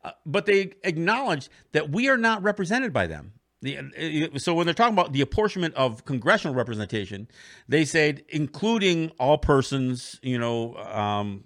Uh, 0.03 0.11
but 0.25 0.45
they 0.45 0.73
acknowledge 0.83 1.49
that 1.71 1.89
we 1.89 2.09
are 2.09 2.17
not 2.17 2.43
represented 2.43 2.93
by 2.93 3.07
them. 3.07 3.33
The, 3.61 4.29
so 4.37 4.53
when 4.53 4.67
they're 4.67 4.75
talking 4.75 4.93
about 4.93 5.13
the 5.13 5.21
apportionment 5.21 5.73
of 5.73 6.05
congressional 6.05 6.53
representation, 6.53 7.27
they 7.67 7.83
said 7.85 8.23
including 8.29 9.11
all 9.17 9.39
persons, 9.39 10.19
you 10.21 10.37
know, 10.37 10.75
um, 10.75 11.45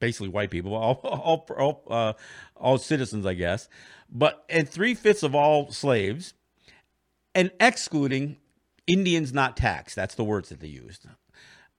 basically 0.00 0.28
white 0.28 0.50
people, 0.50 0.74
all 0.74 0.94
all 1.04 1.46
all, 1.56 1.82
uh, 1.88 2.12
all 2.56 2.78
citizens, 2.78 3.24
I 3.24 3.34
guess, 3.34 3.68
but 4.10 4.44
and 4.48 4.68
three 4.68 4.94
fifths 4.94 5.22
of 5.22 5.34
all 5.34 5.70
slaves, 5.70 6.34
and 7.34 7.50
excluding 7.60 8.38
Indians 8.86 9.32
not 9.32 9.56
taxed. 9.56 9.94
That's 9.94 10.16
the 10.16 10.24
words 10.24 10.48
that 10.48 10.60
they 10.60 10.66
used. 10.66 11.06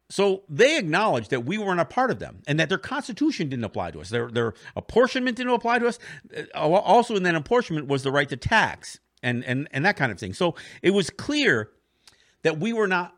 So 0.10 0.44
they 0.50 0.78
acknowledged 0.78 1.30
that 1.30 1.46
we 1.46 1.58
weren't 1.58 1.80
a 1.80 1.86
part 1.86 2.12
of 2.12 2.20
them 2.20 2.42
and 2.46 2.60
that 2.60 2.68
their 2.68 2.78
constitution 2.78 3.48
didn't 3.48 3.64
apply 3.64 3.92
to 3.92 4.02
us. 4.02 4.10
Their, 4.10 4.30
their 4.30 4.54
apportionment 4.76 5.38
didn't 5.38 5.54
apply 5.54 5.80
to 5.80 5.88
us. 5.88 6.00
Uh, 6.54 6.70
also, 6.70 7.16
in 7.16 7.24
that 7.24 7.36
apportionment 7.36 7.88
was 7.88 8.04
the 8.04 8.12
right 8.12 8.28
to 8.28 8.36
tax 8.36 9.00
and, 9.24 9.44
and, 9.46 9.70
and 9.72 9.86
that 9.86 9.96
kind 9.96 10.12
of 10.12 10.20
thing. 10.20 10.34
So 10.34 10.56
it 10.82 10.92
was 10.92 11.10
clear 11.10 11.72
that 12.44 12.60
we 12.60 12.74
were 12.74 12.88
not 12.88 13.16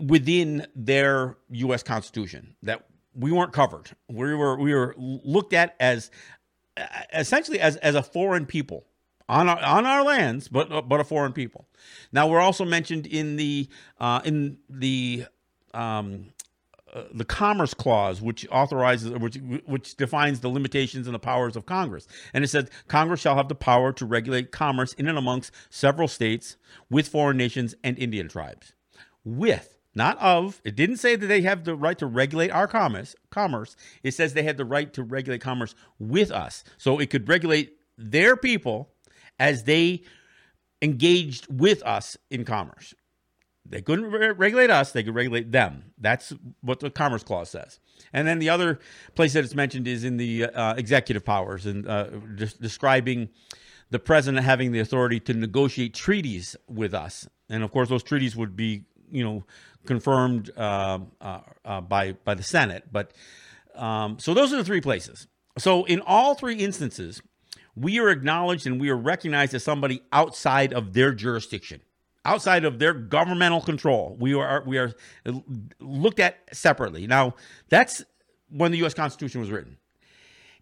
within 0.00 0.66
their 0.74 1.36
U.S. 1.50 1.84
Constitution, 1.84 2.56
that 2.64 2.86
we 3.14 3.32
weren't 3.32 3.52
covered. 3.52 3.90
We 4.08 4.34
were, 4.34 4.58
we 4.58 4.74
were 4.74 4.94
looked 4.98 5.52
at 5.52 5.76
as 5.80 6.10
essentially 7.14 7.60
as, 7.60 7.76
as 7.76 7.94
a 7.94 8.02
foreign 8.02 8.46
people 8.46 8.86
on 9.30 9.48
our, 9.48 9.62
on 9.62 9.86
our 9.86 10.02
lands, 10.02 10.48
but 10.48 10.88
but 10.88 11.00
a 11.00 11.04
foreign 11.04 11.32
people. 11.32 11.68
Now 12.12 12.26
we're 12.26 12.40
also 12.40 12.64
mentioned 12.64 13.06
in 13.06 13.36
the 13.36 13.68
uh, 14.00 14.20
in 14.24 14.58
the 14.68 15.26
um, 15.72 16.32
uh, 16.92 17.04
the 17.14 17.24
Commerce 17.24 17.72
Clause, 17.72 18.20
which 18.20 18.46
authorizes, 18.50 19.12
which 19.12 19.36
which 19.66 19.96
defines 19.96 20.40
the 20.40 20.48
limitations 20.48 21.06
and 21.06 21.14
the 21.14 21.20
powers 21.20 21.54
of 21.54 21.64
Congress, 21.64 22.08
and 22.34 22.42
it 22.42 22.48
says 22.48 22.68
Congress 22.88 23.20
shall 23.20 23.36
have 23.36 23.48
the 23.48 23.54
power 23.54 23.92
to 23.92 24.04
regulate 24.04 24.50
commerce 24.50 24.92
in 24.94 25.06
and 25.06 25.16
amongst 25.16 25.52
several 25.70 26.08
states 26.08 26.56
with 26.90 27.06
foreign 27.06 27.36
nations 27.36 27.76
and 27.84 27.96
Indian 27.98 28.28
tribes. 28.28 28.72
With, 29.24 29.78
not 29.94 30.18
of. 30.18 30.60
It 30.64 30.76
didn't 30.76 30.98
say 30.98 31.16
that 31.16 31.26
they 31.26 31.42
have 31.42 31.64
the 31.64 31.74
right 31.74 31.98
to 31.98 32.06
regulate 32.06 32.50
our 32.50 32.68
commerce. 32.68 33.14
Commerce. 33.30 33.76
It 34.02 34.12
says 34.12 34.34
they 34.34 34.42
had 34.42 34.56
the 34.56 34.64
right 34.64 34.92
to 34.94 35.02
regulate 35.02 35.40
commerce 35.40 35.74
with 35.98 36.30
us, 36.30 36.64
so 36.78 36.98
it 36.98 37.10
could 37.10 37.28
regulate 37.28 37.76
their 37.96 38.36
people 38.36 38.90
as 39.38 39.64
they 39.64 40.02
engaged 40.82 41.46
with 41.50 41.82
us 41.82 42.16
in 42.30 42.44
commerce. 42.44 42.94
They 43.70 43.82
couldn't 43.82 44.10
re- 44.10 44.30
regulate 44.30 44.70
us, 44.70 44.92
they 44.92 45.02
could 45.02 45.14
regulate 45.14 45.52
them. 45.52 45.92
That's 45.98 46.32
what 46.60 46.80
the 46.80 46.90
Commerce 46.90 47.22
Clause 47.22 47.50
says. 47.50 47.78
And 48.12 48.26
then 48.26 48.38
the 48.38 48.48
other 48.48 48.80
place 49.14 49.34
that 49.34 49.44
it's 49.44 49.54
mentioned 49.54 49.86
is 49.86 50.02
in 50.02 50.16
the 50.16 50.46
uh, 50.46 50.74
executive 50.74 51.24
powers 51.24 51.66
and 51.66 51.86
uh, 51.86 52.04
de- 52.34 52.46
describing 52.46 53.28
the 53.90 53.98
president 53.98 54.44
having 54.44 54.72
the 54.72 54.80
authority 54.80 55.20
to 55.20 55.34
negotiate 55.34 55.94
treaties 55.94 56.56
with 56.68 56.94
us. 56.94 57.28
And 57.48 57.62
of 57.62 57.70
course, 57.70 57.88
those 57.88 58.02
treaties 58.02 58.34
would 58.36 58.56
be, 58.56 58.84
you 59.10 59.24
know, 59.24 59.44
confirmed 59.86 60.50
uh, 60.56 60.98
uh, 61.20 61.40
uh 61.64 61.80
by 61.80 62.12
by 62.12 62.34
the 62.34 62.42
Senate. 62.42 62.84
But 62.90 63.12
um, 63.74 64.18
so 64.18 64.34
those 64.34 64.52
are 64.52 64.56
the 64.56 64.64
three 64.64 64.80
places. 64.80 65.26
So 65.58 65.84
in 65.84 66.00
all 66.06 66.34
three 66.34 66.56
instances, 66.56 67.22
we 67.74 67.98
are 67.98 68.08
acknowledged 68.08 68.66
and 68.66 68.80
we 68.80 68.90
are 68.90 68.96
recognized 68.96 69.54
as 69.54 69.64
somebody 69.64 70.02
outside 70.12 70.72
of 70.72 70.92
their 70.92 71.12
jurisdiction 71.12 71.80
outside 72.24 72.64
of 72.64 72.78
their 72.78 72.92
governmental 72.92 73.60
control. 73.60 74.16
We 74.18 74.34
are 74.34 74.62
we 74.66 74.78
are 74.78 74.92
looked 75.78 76.20
at 76.20 76.38
separately. 76.52 77.06
Now, 77.06 77.34
that's 77.68 78.04
when 78.50 78.72
the 78.72 78.78
U.S. 78.78 78.94
Constitution 78.94 79.40
was 79.40 79.50
written. 79.50 79.76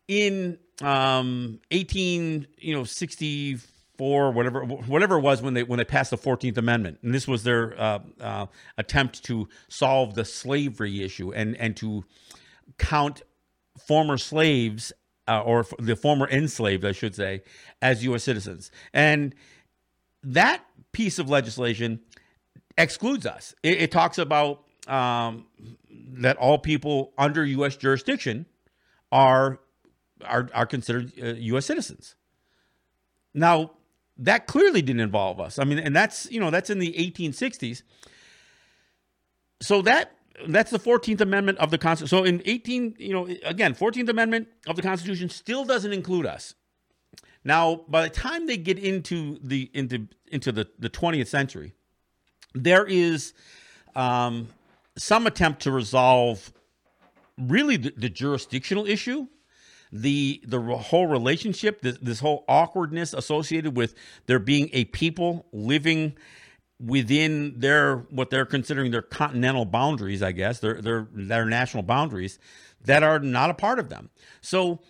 In 0.07 0.59
um, 0.81 1.61
18, 1.71 2.47
you 2.59 2.75
know, 2.75 2.85
64, 2.85 3.69
whatever, 3.99 4.64
whatever 4.64 5.19
it 5.19 5.21
was 5.21 5.43
when 5.43 5.55
they 5.55 5.62
when 5.62 5.78
they 5.78 5.85
passed 5.85 6.11
the 6.11 6.17
Fourteenth 6.17 6.57
Amendment, 6.57 6.99
and 7.02 7.12
this 7.12 7.26
was 7.28 7.43
their 7.43 7.78
uh, 7.78 7.99
uh, 8.21 8.47
attempt 8.78 9.25
to 9.25 9.49
solve 9.69 10.14
the 10.14 10.25
slavery 10.25 11.02
issue 11.02 11.33
and 11.33 11.57
and 11.57 11.76
to 11.76 12.05
count 12.78 13.23
former 13.87 14.17
slaves 14.17 14.93
uh, 15.26 15.43
or 15.43 15.67
the 15.78 15.97
former 15.97 16.28
enslaved, 16.28 16.85
I 16.85 16.93
should 16.93 17.14
say, 17.14 17.43
as 17.83 18.05
U.S. 18.05 18.23
citizens, 18.23 18.71
and 18.95 19.35
that 20.23 20.64
piece 20.93 21.19
of 21.19 21.28
legislation 21.28 22.00
excludes 22.76 23.26
us. 23.26 23.55
It, 23.62 23.83
it 23.83 23.90
talks 23.90 24.19
about 24.19 24.62
um, 24.87 25.47
that 25.90 26.37
all 26.37 26.59
people 26.59 27.12
under 27.19 27.45
U.S. 27.45 27.76
jurisdiction 27.76 28.47
are 29.11 29.59
are, 30.25 30.49
are 30.55 30.67
considered 30.67 31.12
uh, 31.23 31.26
U.S. 31.26 31.67
citizens. 31.67 32.14
Now, 33.35 33.73
that 34.18 34.46
clearly 34.46 34.82
didn't 34.82 35.00
involve 35.00 35.40
us. 35.40 35.58
I 35.58 35.64
mean, 35.64 35.78
and 35.78 35.94
that's 35.94 36.30
you 36.30 36.40
know 36.40 36.50
that's 36.50 36.70
in 36.70 36.78
the 36.78 36.92
1860s. 36.92 37.82
So 39.60 39.82
that 39.82 40.12
that's 40.46 40.70
the 40.70 40.78
14th 40.78 41.20
Amendment 41.20 41.58
of 41.58 41.70
the 41.70 41.78
Constitution. 41.78 42.18
So 42.18 42.25
in 42.25 42.42
18, 42.44 42.96
you 42.98 43.12
know, 43.12 43.26
again, 43.44 43.75
14th 43.75 44.08
Amendment 44.08 44.48
of 44.66 44.76
the 44.76 44.82
Constitution 44.82 45.28
still 45.28 45.64
doesn't 45.64 45.92
include 45.92 46.26
us. 46.26 46.54
Now, 47.44 47.84
by 47.88 48.02
the 48.02 48.10
time 48.10 48.46
they 48.46 48.56
get 48.56 48.78
into 48.78 49.38
the 49.42 49.70
into 49.72 50.08
into 50.30 50.52
the, 50.52 50.68
the 50.78 50.90
20th 50.90 51.28
century, 51.28 51.72
there 52.54 52.84
is 52.84 53.32
um, 53.94 54.48
some 54.96 55.26
attempt 55.26 55.62
to 55.62 55.70
resolve 55.70 56.52
really 57.38 57.76
the, 57.76 57.92
the, 57.96 58.08
jurisdictional 58.08 58.87
issue, 58.87 59.26
the 59.92 60.42
the 60.47 60.61
whole 60.61 61.07
relationship, 61.07 61.83
this, 61.83 61.99
this 61.99 62.21
whole 62.21 62.45
awkwardness 62.49 63.14
associated 63.14 63.76
with 63.76 63.95
there 64.26 64.38
being 64.38 64.71
a 64.73 64.85
people 64.87 65.47
living 65.52 66.14
within 66.80 67.59
their 67.59 67.99
what 68.11 68.30
they're 68.30 68.47
considering 68.47 68.90
their 68.90 69.02
continental 69.02 69.64
boundaries, 69.64 70.23
I 70.23 70.33
guess, 70.33 70.61
their 70.61 70.80
their 70.80 71.09
their 71.12 71.45
national 71.45 71.83
boundaries 71.83 72.38
that 72.85 73.02
are 73.02 73.18
not 73.18 73.50
a 73.50 73.54
part 73.54 73.78
of 73.78 73.88
them. 73.88 74.11
So 74.40 74.80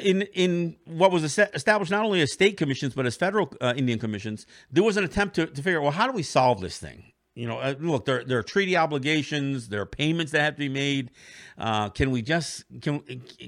in 0.00 0.22
in 0.34 0.76
what 0.84 1.12
was 1.12 1.22
established 1.38 1.90
not 1.90 2.04
only 2.04 2.20
as 2.20 2.32
state 2.32 2.56
commissions 2.56 2.94
but 2.94 3.06
as 3.06 3.16
federal 3.16 3.52
uh, 3.60 3.74
Indian 3.76 3.98
commissions, 3.98 4.46
there 4.70 4.82
was 4.82 4.96
an 4.96 5.04
attempt 5.04 5.36
to, 5.36 5.46
to 5.46 5.62
figure 5.62 5.78
out 5.78 5.82
well 5.82 5.92
how 5.92 6.06
do 6.06 6.12
we 6.12 6.22
solve 6.22 6.60
this 6.60 6.78
thing. 6.78 7.12
You 7.34 7.48
know, 7.48 7.58
uh, 7.58 7.74
look, 7.80 8.04
there, 8.04 8.22
there 8.22 8.38
are 8.38 8.44
treaty 8.44 8.76
obligations, 8.76 9.68
there 9.68 9.80
are 9.80 9.86
payments 9.86 10.30
that 10.32 10.40
have 10.40 10.54
to 10.54 10.60
be 10.60 10.68
made. 10.68 11.10
Uh, 11.58 11.88
can 11.88 12.10
we 12.10 12.22
just 12.22 12.64
can 12.80 13.00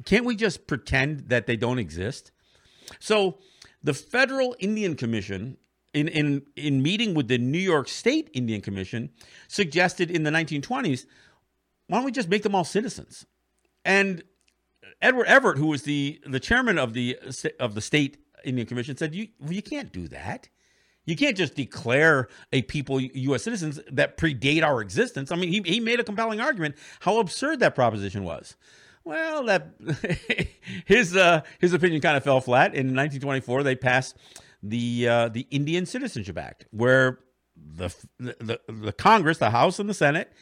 can't 0.05 0.25
we 0.25 0.35
just 0.35 0.67
pretend 0.67 1.29
that 1.29 1.47
they 1.47 1.57
don't 1.57 1.79
exist? 1.79 2.33
So, 2.99 3.39
the 3.83 3.95
Federal 3.95 4.57
Indian 4.59 4.97
Commission, 4.97 5.57
in 5.95 6.09
in 6.09 6.43
in 6.57 6.83
meeting 6.83 7.15
with 7.15 7.29
the 7.29 7.39
New 7.39 7.59
York 7.59 7.89
State 7.89 8.29
Indian 8.35 8.61
Commission, 8.61 9.11
suggested 9.47 10.11
in 10.11 10.25
the 10.25 10.31
1920s, 10.31 11.07
why 11.87 11.99
don't 11.99 12.05
we 12.05 12.13
just 12.13 12.29
make 12.29 12.43
them 12.43 12.57
all 12.57 12.65
citizens? 12.65 13.25
And 13.85 14.25
Edward 15.01 15.27
Everett, 15.27 15.59
who 15.59 15.67
was 15.67 15.83
the 15.83 16.21
the 16.27 16.41
chairman 16.41 16.77
of 16.77 16.93
the 16.93 17.17
of 17.61 17.77
the 17.77 17.81
state 17.81 18.19
Indian 18.45 18.67
Commission, 18.67 18.97
said 18.97 19.15
you 19.15 19.29
you 19.49 19.63
can't 19.63 19.93
do 19.93 20.09
that. 20.09 20.49
You 21.07 21.17
can't 21.17 21.37
just 21.37 21.55
declare 21.55 22.29
a 22.53 22.63
people 22.63 23.01
U.S. 23.01 23.45
citizens 23.45 23.81
that 23.91 24.19
predate 24.19 24.63
our 24.63 24.83
existence. 24.83 25.33
I 25.33 25.37
mean, 25.37 25.51
he, 25.51 25.63
he 25.65 25.81
made 25.81 26.01
a 26.01 26.05
compelling 26.05 26.41
argument 26.41 26.75
how 27.01 27.19
absurd 27.19 27.61
that 27.61 27.75
proposition 27.75 28.25
was. 28.25 28.57
Well, 29.05 29.45
that 29.45 29.71
his 30.85 31.17
uh, 31.17 31.43
his 31.61 31.73
opinion 31.73 32.01
kind 32.01 32.17
of 32.17 32.25
fell 32.25 32.41
flat. 32.41 32.75
In 32.75 32.89
1924, 32.89 33.63
they 33.63 33.77
passed 33.77 34.17
the 34.63 35.09
uh, 35.09 35.29
the 35.29 35.47
Indian 35.51 35.87
Citizenship 35.87 36.37
Act, 36.37 36.67
where 36.71 37.21
the, 37.57 37.95
the 38.19 38.61
the 38.69 38.93
Congress, 38.93 39.39
the 39.39 39.51
House 39.51 39.79
and 39.79 39.89
the 39.89 39.95
Senate, 39.95 40.33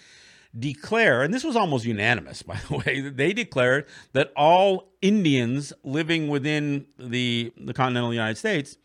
declare, 0.59 1.23
and 1.23 1.35
this 1.35 1.45
was 1.45 1.57
almost 1.57 1.85
unanimous, 1.85 2.43
by 2.43 2.59
the 2.69 2.77
way, 2.79 3.01
they 3.01 3.33
declared 3.33 3.87
that 4.13 4.33
all 4.37 4.93
Indians 5.03 5.73
living 5.83 6.29
within 6.29 6.87
the, 6.99 7.53
the 7.59 7.75
continental 7.75 8.13
United 8.13 8.39
States 8.39 8.79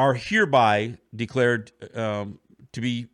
are 0.00 0.14
hereby 0.14 0.96
declared 1.14 1.72
um, 1.94 2.38
to 2.72 2.80
be 2.80 3.06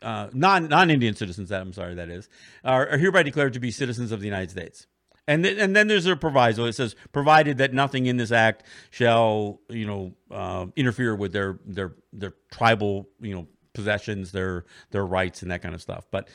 uh, 0.00 0.30
non 0.32 0.68
non 0.68 0.90
Indian 0.90 1.14
citizens. 1.14 1.50
That 1.50 1.60
I'm 1.60 1.74
sorry, 1.74 1.94
that 1.96 2.08
is 2.08 2.30
are, 2.64 2.88
are, 2.88 2.96
hereby 2.96 3.22
declared 3.22 3.52
to 3.52 3.60
be 3.60 3.70
citizens 3.70 4.10
of 4.10 4.20
the 4.20 4.26
United 4.26 4.50
States. 4.50 4.86
And 5.28 5.44
th- 5.44 5.58
and 5.58 5.76
then 5.76 5.86
there's 5.86 6.06
a 6.06 6.16
proviso. 6.16 6.64
It 6.64 6.72
says, 6.72 6.96
provided 7.12 7.58
that 7.58 7.74
nothing 7.74 8.06
in 8.06 8.16
this 8.16 8.32
act 8.32 8.62
shall 8.88 9.60
you 9.68 9.86
know 9.86 10.14
uh, 10.30 10.66
interfere 10.76 11.14
with 11.14 11.34
their 11.34 11.58
their 11.66 11.92
their 12.10 12.32
tribal 12.50 13.06
you 13.20 13.34
know 13.34 13.46
possessions, 13.74 14.32
their 14.32 14.64
their 14.92 15.04
rights, 15.04 15.42
and 15.42 15.50
that 15.50 15.60
kind 15.60 15.74
of 15.74 15.82
stuff. 15.82 16.06
But 16.10 16.28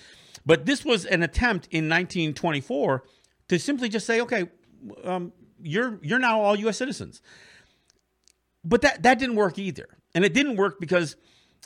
but 0.45 0.67
this 0.67 0.85
was 0.85 1.05
an 1.05 1.23
attempt 1.23 1.65
in 1.71 1.89
1924 1.89 3.03
to 3.47 3.57
simply 3.57 3.89
just 3.89 4.05
say, 4.05 4.21
okay, 4.21 4.49
um, 5.03 5.33
you're 5.63 5.97
you're 6.03 6.19
now 6.19 6.41
all 6.41 6.55
U.S. 6.57 6.77
citizens. 6.77 7.23
But 8.65 8.81
that 8.81 9.03
that 9.03 9.19
didn't 9.19 9.35
work 9.35 9.59
either, 9.59 9.87
and 10.13 10.25
it 10.25 10.33
didn't 10.33 10.57
work 10.57 10.79
because, 10.79 11.15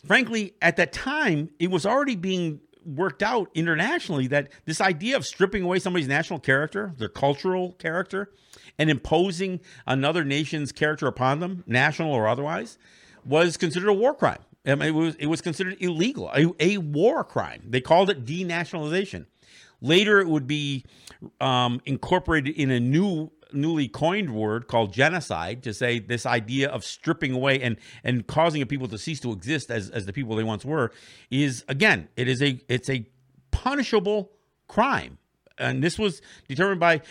frankly, 0.06 0.54
at 0.62 0.76
that 0.76 0.92
time 0.92 1.50
it 1.58 1.72
was 1.72 1.86
already 1.86 2.16
being 2.16 2.60
worked 2.86 3.24
out 3.24 3.50
internationally 3.54 4.28
that 4.28 4.50
this 4.66 4.82
idea 4.82 5.16
of 5.16 5.26
stripping 5.26 5.64
away 5.64 5.80
somebody's 5.80 6.08
national 6.08 6.40
character, 6.40 6.94
their 6.98 7.10
cultural 7.10 7.74
character, 7.74 8.32
and 8.78 8.90
imposing 8.90 9.60
another 9.86 10.24
nation's 10.24 10.72
character 10.72 11.08
upon 11.08 11.40
them, 11.40 11.64
national 11.68 12.12
or 12.12 12.28
otherwise, 12.28 12.78
was 13.26 13.58
considered 13.58 13.90
a 13.90 13.94
war 13.94 14.14
crime. 14.14 14.40
I 14.66 14.76
mean, 14.76 14.90
it 14.90 14.92
was 14.92 15.16
it 15.16 15.28
was 15.28 15.42
considered 15.42 15.78
illegal, 15.80 16.30
a, 16.36 16.52
a 16.60 16.78
war 16.78 17.24
crime. 17.24 17.64
They 17.66 17.82
called 17.82 18.10
it 18.10 18.26
denationalization. 18.26 19.26
Later, 19.82 20.20
it 20.20 20.28
would 20.28 20.48
be 20.48 20.84
um, 21.40 21.82
incorporated 21.86 22.56
in 22.56 22.70
a 22.70 22.80
new 22.80 23.32
newly 23.54 23.88
coined 23.88 24.34
word 24.34 24.68
called 24.68 24.94
genocide 24.94 25.64
to 25.64 25.74
say 25.74 26.00
this 26.00 26.26
idea 26.26 26.70
of 26.70 26.84
stripping 26.84 27.34
away 27.34 27.62
and 27.62 27.78
and 28.04 28.28
causing 28.28 28.62
a 28.62 28.66
people 28.66 28.88
to 28.88 28.98
cease 28.98 29.20
to 29.20 29.32
exist 29.32 29.72
as 29.72 29.90
as 29.90 30.06
the 30.06 30.14
people 30.14 30.36
they 30.36 30.44
once 30.44 30.64
were 30.64 30.92
is 31.32 31.64
again 31.68 32.08
it 32.16 32.28
is 32.28 32.42
a 32.42 32.60
it's 32.68 32.90
a 32.90 33.06
punishable 33.52 34.32
crime 34.68 35.18
and 35.58 35.84
this 35.84 35.98
was 35.98 36.22
determined 36.48 36.80
by 36.80 37.02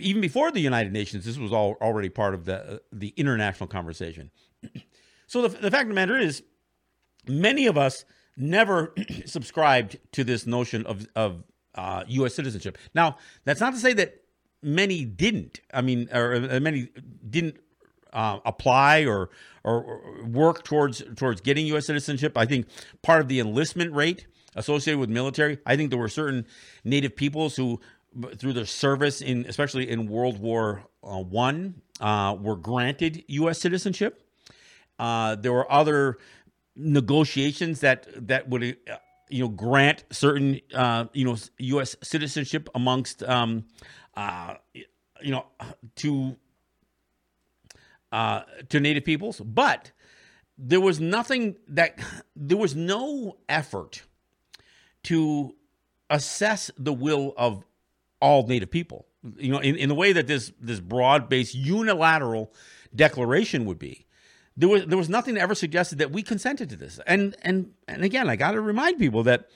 even 0.00 0.20
before 0.20 0.50
the 0.50 0.60
United 0.60 0.92
Nations 0.92 1.24
this 1.24 1.38
was 1.38 1.52
all 1.52 1.76
already 1.80 2.08
part 2.08 2.34
of 2.34 2.44
the 2.44 2.82
the 2.92 3.14
international 3.16 3.66
conversation 3.66 4.30
so 5.26 5.42
the, 5.42 5.48
the 5.48 5.70
fact 5.70 5.84
of 5.84 5.88
the 5.88 5.94
matter 5.94 6.18
is 6.18 6.42
many 7.26 7.66
of 7.66 7.78
us 7.78 8.04
never 8.36 8.94
subscribed 9.24 9.98
to 10.12 10.24
this 10.24 10.46
notion 10.46 10.84
of 10.86 11.06
of 11.16 11.42
uh, 11.76 12.04
U.S. 12.08 12.34
citizenship. 12.34 12.78
Now, 12.94 13.18
that's 13.44 13.60
not 13.60 13.74
to 13.74 13.78
say 13.78 13.92
that 13.94 14.22
many 14.66 15.04
didn't. 15.04 15.60
I 15.72 15.80
mean, 15.80 16.08
or 16.12 16.60
many 16.60 16.88
didn't 17.28 17.56
uh, 18.12 18.40
apply 18.44 19.04
or, 19.04 19.30
or, 19.64 19.82
or 19.82 20.24
work 20.24 20.64
towards 20.64 21.02
towards 21.16 21.40
getting 21.40 21.66
U.S. 21.68 21.86
citizenship. 21.86 22.36
I 22.36 22.46
think 22.46 22.66
part 23.02 23.20
of 23.20 23.28
the 23.28 23.40
enlistment 23.40 23.94
rate 23.94 24.26
associated 24.54 24.98
with 24.98 25.10
military. 25.10 25.58
I 25.64 25.76
think 25.76 25.90
there 25.90 25.98
were 25.98 26.08
certain 26.08 26.46
Native 26.84 27.14
peoples 27.14 27.56
who, 27.56 27.80
through 28.36 28.54
their 28.54 28.66
service 28.66 29.20
in, 29.20 29.44
especially 29.46 29.88
in 29.88 30.08
World 30.08 30.40
War 30.40 30.82
uh, 31.04 31.22
One, 31.22 31.82
uh, 32.00 32.36
were 32.40 32.56
granted 32.56 33.22
U.S. 33.28 33.60
citizenship. 33.60 34.22
Uh, 34.98 35.36
there 35.36 35.52
were 35.52 35.70
other 35.70 36.18
negotiations 36.74 37.80
that 37.80 38.06
that 38.28 38.48
would 38.48 38.76
uh, 38.90 38.96
you 39.28 39.42
know 39.42 39.48
grant 39.48 40.04
certain 40.10 40.60
uh, 40.74 41.04
you 41.12 41.24
know 41.24 41.36
U.S. 41.58 41.96
citizenship 42.02 42.68
amongst 42.74 43.22
um, 43.22 43.64
uh, 44.16 44.54
you 44.74 45.30
know 45.30 45.46
to 45.96 46.36
uh, 48.12 48.42
to 48.68 48.80
Native 48.80 49.04
peoples, 49.04 49.40
but 49.40 49.92
there 50.58 50.80
was 50.80 51.00
nothing 51.00 51.56
that 51.68 51.98
there 52.34 52.58
was 52.58 52.74
no 52.74 53.36
effort 53.48 54.02
to 55.04 55.54
assess 56.08 56.70
the 56.78 56.92
will 56.92 57.34
of 57.36 57.64
all 58.20 58.46
Native 58.46 58.70
people. 58.70 59.06
You 59.36 59.52
know, 59.52 59.58
in, 59.58 59.76
in 59.76 59.88
the 59.88 59.94
way 59.94 60.12
that 60.12 60.26
this 60.26 60.52
this 60.60 60.80
broad 60.80 61.28
based 61.28 61.54
unilateral 61.54 62.52
declaration 62.94 63.64
would 63.66 63.78
be 63.78 64.06
there 64.56 64.68
was 64.68 64.86
there 64.86 64.98
was 64.98 65.08
nothing 65.08 65.34
that 65.34 65.40
ever 65.40 65.54
suggested 65.54 65.98
that 65.98 66.10
we 66.10 66.22
consented 66.22 66.70
to 66.70 66.76
this. 66.76 66.98
And 67.06 67.36
and 67.42 67.72
and 67.86 68.02
again, 68.02 68.28
I 68.28 68.36
got 68.36 68.52
to 68.52 68.60
remind 68.60 68.98
people 68.98 69.22
that 69.24 69.50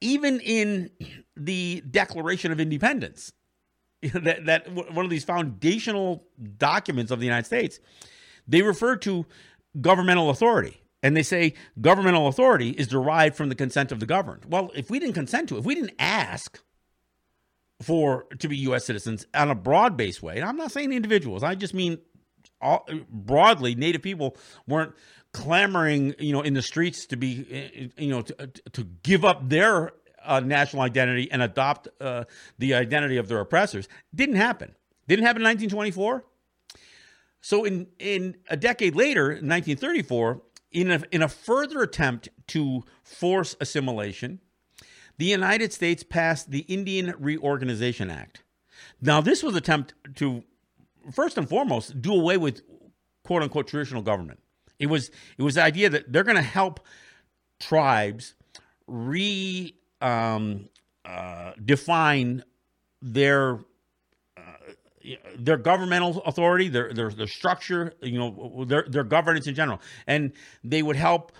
even 0.00 0.40
in 0.40 0.90
the 1.36 1.82
Declaration 1.88 2.50
of 2.50 2.58
Independence, 2.58 3.32
that 4.14 4.46
that 4.46 4.72
one 4.72 5.04
of 5.04 5.10
these 5.10 5.24
foundational 5.24 6.24
documents 6.58 7.10
of 7.10 7.20
the 7.20 7.26
United 7.26 7.46
States, 7.46 7.78
they 8.46 8.62
refer 8.62 8.96
to 8.96 9.26
governmental 9.80 10.30
authority. 10.30 10.78
And 11.04 11.16
they 11.16 11.24
say 11.24 11.54
governmental 11.80 12.28
authority 12.28 12.70
is 12.70 12.86
derived 12.86 13.34
from 13.34 13.48
the 13.48 13.56
consent 13.56 13.90
of 13.90 13.98
the 13.98 14.06
governed. 14.06 14.44
Well, 14.44 14.70
if 14.74 14.88
we 14.88 15.00
didn't 15.00 15.14
consent 15.14 15.48
to 15.48 15.56
it, 15.56 15.60
if 15.60 15.64
we 15.64 15.74
didn't 15.74 15.94
ask 15.98 16.62
for 17.80 18.26
to 18.38 18.48
be 18.48 18.56
U.S. 18.58 18.84
citizens 18.84 19.26
on 19.34 19.50
a 19.50 19.54
broad 19.56 19.96
based 19.96 20.22
way, 20.22 20.36
and 20.36 20.48
I'm 20.48 20.56
not 20.56 20.70
saying 20.70 20.92
individuals, 20.92 21.42
I 21.42 21.56
just 21.56 21.74
mean 21.74 21.98
all, 22.60 22.86
broadly, 23.10 23.74
Native 23.74 24.02
people 24.02 24.36
weren't 24.68 24.94
clamoring, 25.32 26.14
you 26.18 26.32
know, 26.32 26.42
in 26.42 26.54
the 26.54 26.62
streets 26.62 27.06
to 27.06 27.16
be, 27.16 27.46
eh, 27.50 27.84
eh, 27.84 27.88
you 27.98 28.10
know, 28.10 28.22
to, 28.22 28.46
to 28.72 28.84
give 29.02 29.24
up 29.24 29.48
their 29.48 29.92
uh, 30.24 30.40
national 30.40 30.82
identity 30.82 31.30
and 31.30 31.42
adopt 31.42 31.88
uh, 32.00 32.24
the 32.58 32.74
identity 32.74 33.16
of 33.16 33.28
their 33.28 33.40
oppressors. 33.40 33.88
Didn't 34.14 34.36
happen. 34.36 34.74
Didn't 35.08 35.24
happen 35.24 35.42
in 35.42 35.48
1924. 35.48 36.24
So 37.40 37.64
in 37.64 37.88
in 37.98 38.36
a 38.48 38.56
decade 38.56 38.94
later, 38.94 39.28
1934, 39.28 40.42
in 40.70 40.90
a, 40.90 41.02
in 41.10 41.22
a 41.22 41.28
further 41.28 41.82
attempt 41.82 42.28
to 42.48 42.84
force 43.02 43.56
assimilation, 43.60 44.40
the 45.18 45.26
United 45.26 45.72
States 45.72 46.02
passed 46.02 46.50
the 46.50 46.60
Indian 46.60 47.14
Reorganization 47.18 48.10
Act. 48.10 48.42
Now, 49.00 49.20
this 49.20 49.42
was 49.42 49.54
an 49.54 49.58
attempt 49.58 49.94
to 50.16 50.44
first 51.10 51.36
and 51.36 51.48
foremost, 51.48 52.00
do 52.00 52.14
away 52.14 52.36
with 52.36 52.62
quote 53.24 53.42
unquote 53.42 53.66
traditional 53.66 54.02
government. 54.02 54.40
It 54.78 54.86
was 54.86 55.10
it 55.38 55.42
was 55.42 55.56
the 55.56 55.62
idea 55.62 55.90
that 55.90 56.12
they're 56.12 56.24
going 56.24 56.36
to 56.36 56.42
help 56.42 56.80
tribes 57.60 58.34
re 58.86 59.74
um, 60.02 60.68
uh, 61.04 61.52
define 61.64 62.44
their 63.00 63.58
uh, 64.36 64.40
their 65.38 65.56
governmental 65.56 66.22
authority, 66.22 66.68
their, 66.68 66.92
their 66.92 67.10
their 67.10 67.26
structure, 67.26 67.92
you 68.02 68.18
know, 68.18 68.64
their 68.64 68.84
their 68.88 69.04
governance 69.04 69.46
in 69.46 69.54
general, 69.54 69.80
and 70.06 70.32
they 70.62 70.82
would 70.82 70.96
help 70.96 71.32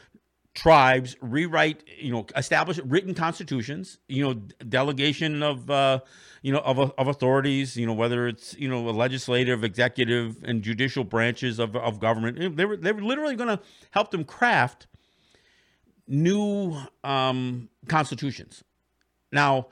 tribes 0.55 1.16
rewrite, 1.20 1.83
you 1.98 2.12
know, 2.12 2.27
establish 2.37 2.79
written 2.85 3.14
constitutions, 3.14 3.98
you 4.09 4.22
know, 4.22 4.35
delegation 4.68 5.42
of, 5.42 5.70
uh, 5.70 6.01
you 6.42 6.53
know, 6.53 6.59
of, 6.59 6.79
of 6.79 7.09
authorities, 7.09 7.77
you 7.77 7.87
know, 7.87 7.94
whether 7.94 8.29
it's, 8.29 8.55
you 8.59 8.68
know, 8.68 8.83
legislative, 8.83 9.64
executive, 9.64 10.42
and 10.44 10.62
judicial 10.62 11.05
branches 11.05 11.59
of, 11.59 11.75
of 11.75 11.98
government. 12.01 12.57
They 12.57 12.66
were, 12.66 12.77
they 12.77 12.92
were 12.92 13.03
literally 13.03 13.35
going 13.35 13.57
to 13.57 13.62
help 13.92 14.11
them 14.11 14.25
craft 14.25 14.87
new 16.12 16.77
um, 17.03 17.68
constitutions. 17.88 18.62
Now, 19.33 19.68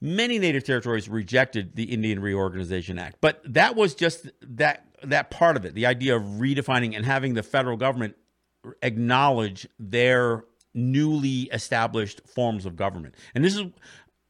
many 0.00 0.38
native 0.38 0.64
territories 0.64 1.08
rejected 1.08 1.74
the 1.74 1.92
Indian 1.92 2.20
Reorganization 2.20 2.98
Act, 2.98 3.16
but 3.20 3.42
that 3.44 3.74
was 3.74 3.94
just 3.94 4.30
that 4.40 4.86
that 5.02 5.30
part 5.30 5.56
of 5.56 5.64
it, 5.64 5.74
the 5.74 5.86
idea 5.86 6.16
of 6.16 6.22
redefining 6.22 6.94
and 6.94 7.04
having 7.04 7.34
the 7.34 7.42
federal 7.42 7.76
government 7.76 8.16
acknowledge 8.82 9.66
their 9.78 10.44
newly 10.72 11.42
established 11.52 12.20
forms 12.28 12.64
of 12.64 12.76
government. 12.76 13.14
And 13.34 13.44
this 13.44 13.56
is, 13.56 13.64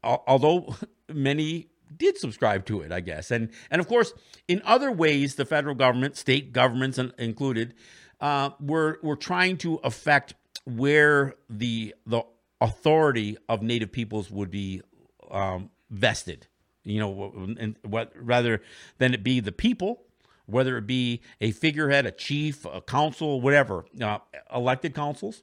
although 0.03 0.75
many 1.13 1.69
did 1.95 2.17
subscribe 2.17 2.65
to 2.67 2.81
it, 2.81 2.93
I 2.93 3.01
guess, 3.01 3.31
and 3.31 3.51
and 3.71 3.79
of 3.79 3.89
course, 3.89 4.15
in 4.49 4.63
other 4.65 4.91
ways, 4.91 5.35
the 5.35 5.45
federal 5.45 5.75
government, 5.75 6.17
state 6.17 6.53
governments 6.55 6.99
included, 7.19 7.75
uh, 8.23 8.51
were 8.59 8.99
were 9.03 9.17
trying 9.17 9.59
to 9.59 9.81
affect 9.85 10.35
where 10.65 11.35
the 11.49 11.95
the 12.07 12.23
authority 12.61 13.37
of 13.49 13.63
Native 13.63 13.93
peoples 13.93 14.31
would 14.31 14.51
be 14.51 14.83
um, 15.31 15.71
vested. 15.91 16.47
You 16.83 16.99
know, 16.99 17.33
and 17.59 17.77
what 17.83 18.13
rather 18.17 18.63
than 18.99 19.13
it 19.13 19.23
be 19.23 19.41
the 19.41 19.53
people 19.53 20.03
whether 20.51 20.77
it 20.77 20.87
be 20.87 21.21
a 21.41 21.53
figurehead, 21.53 22.07
a 22.07 22.11
chief, 22.11 22.65
a 22.65 22.81
council, 22.81 23.41
whatever, 23.41 23.85
uh, 24.01 24.19
elected 24.53 24.95
councils. 24.95 25.43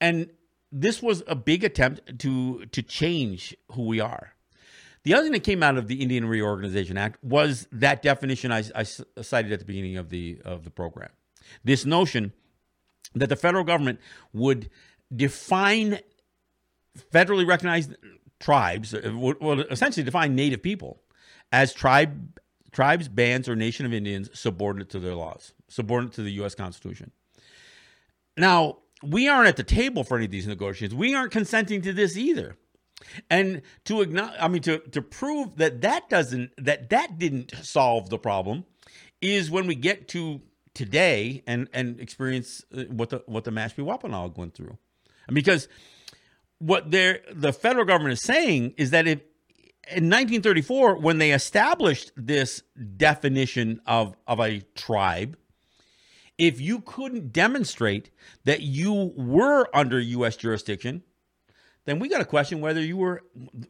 And 0.00 0.30
this 0.72 1.02
was 1.02 1.22
a 1.26 1.34
big 1.34 1.64
attempt 1.64 2.18
to 2.20 2.64
to 2.66 2.82
change 2.82 3.56
who 3.72 3.86
we 3.86 4.00
are. 4.00 4.32
The 5.02 5.14
other 5.14 5.24
thing 5.24 5.32
that 5.32 5.44
came 5.44 5.62
out 5.62 5.76
of 5.76 5.88
the 5.88 6.02
Indian 6.02 6.26
Reorganization 6.26 6.96
Act 6.96 7.22
was 7.24 7.66
that 7.72 8.02
definition 8.02 8.52
I, 8.52 8.64
I 8.74 8.82
cited 8.84 9.52
at 9.52 9.58
the 9.58 9.64
beginning 9.64 9.96
of 9.96 10.10
the 10.10 10.40
of 10.44 10.64
the 10.64 10.70
program. 10.70 11.10
This 11.64 11.84
notion 11.84 12.32
that 13.14 13.28
the 13.28 13.36
federal 13.36 13.64
government 13.64 14.00
would 14.32 14.70
define 15.14 15.98
federally 17.12 17.46
recognized 17.46 17.96
tribes, 18.38 18.94
uh, 18.94 19.12
would 19.14 19.66
essentially 19.70 20.04
define 20.04 20.34
Native 20.34 20.62
people 20.62 21.02
as 21.52 21.72
tribe 21.72 22.38
tribes, 22.72 23.08
bands, 23.08 23.48
or 23.48 23.56
nation 23.56 23.84
of 23.84 23.92
Indians 23.92 24.30
subordinate 24.32 24.88
to 24.90 25.00
their 25.00 25.14
laws, 25.14 25.54
subordinate 25.68 26.14
to 26.14 26.22
the 26.22 26.32
U.S. 26.32 26.54
Constitution. 26.54 27.10
Now, 28.36 28.78
we 29.02 29.28
aren't 29.28 29.48
at 29.48 29.56
the 29.56 29.64
table 29.64 30.04
for 30.04 30.16
any 30.16 30.26
of 30.26 30.30
these 30.30 30.46
negotiations. 30.46 30.94
We 30.94 31.14
aren't 31.14 31.32
consenting 31.32 31.82
to 31.82 31.92
this 31.92 32.16
either. 32.16 32.56
And 33.28 33.62
to 33.84 34.02
acknowledge, 34.02 34.36
I 34.38 34.48
mean, 34.48 34.62
to, 34.62 34.78
to 34.78 35.02
prove 35.02 35.56
that 35.56 35.80
that 35.80 36.08
doesn't, 36.10 36.52
that 36.58 36.90
that 36.90 37.18
didn't 37.18 37.52
solve 37.62 38.10
the 38.10 38.18
problem 38.18 38.66
is 39.20 39.50
when 39.50 39.66
we 39.66 39.74
get 39.74 40.08
to 40.08 40.40
today 40.80 41.42
and, 41.46 41.68
and 41.74 42.00
experience 42.00 42.64
uh, 42.74 42.84
what 42.84 43.10
the, 43.10 43.22
what 43.26 43.44
the 43.44 43.50
Mashpee 43.50 43.84
Wampanoag 43.84 44.38
went 44.38 44.54
through. 44.54 44.78
Because 45.30 45.68
what 46.58 46.90
they're, 46.90 47.20
the 47.30 47.52
federal 47.52 47.84
government 47.84 48.14
is 48.14 48.22
saying 48.22 48.72
is 48.78 48.88
that 48.90 49.06
if, 49.06 49.18
in 49.88 50.04
1934, 50.04 50.96
when 50.96 51.18
they 51.18 51.32
established 51.32 52.12
this 52.16 52.62
definition 52.96 53.82
of, 53.84 54.16
of 54.26 54.40
a 54.40 54.60
tribe, 54.74 55.36
if 56.38 56.62
you 56.62 56.80
couldn't 56.80 57.30
demonstrate 57.30 58.10
that 58.44 58.62
you 58.62 59.12
were 59.14 59.66
under 59.74 60.00
U.S. 60.00 60.36
jurisdiction, 60.36 61.02
then 61.84 61.98
we 61.98 62.08
got 62.08 62.20
to 62.20 62.24
question 62.24 62.62
whether 62.62 62.80
you 62.80 62.96
were, 62.96 63.22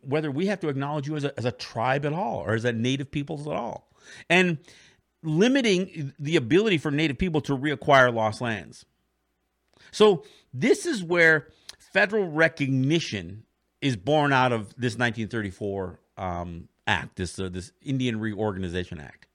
whether 0.03 0.31
we 0.31 0.47
have 0.47 0.61
to 0.61 0.69
acknowledge 0.69 1.09
you 1.09 1.17
as 1.17 1.25
a, 1.25 1.37
as 1.37 1.45
a 1.45 1.51
tribe 1.51 2.07
at 2.07 2.13
all 2.13 2.37
or 2.37 2.55
as 2.55 2.65
a 2.65 2.73
native 2.73 3.11
peoples 3.11 3.49
at 3.49 3.55
all. 3.55 3.91
And 4.29 4.59
limiting 5.23 6.13
the 6.19 6.37
ability 6.37 6.79
for 6.79 6.91
native 6.91 7.19
people 7.19 7.41
to 7.43 7.57
reacquire 7.57 8.13
lost 8.13 8.41
lands. 8.41 8.85
So 9.91 10.25
this 10.53 10.87
is 10.87 11.03
where 11.03 11.49
federal 11.93 12.29
recognition 12.29 13.45
is 13.81 13.97
born 13.97 14.33
out 14.33 14.53
of 14.53 14.69
this 14.77 14.97
1934 14.97 15.99
um, 16.17 16.69
act, 16.87 17.17
this 17.17 17.39
uh, 17.39 17.49
this 17.49 17.73
Indian 17.83 18.21
Reorganization 18.21 19.01
Act. 19.01 19.27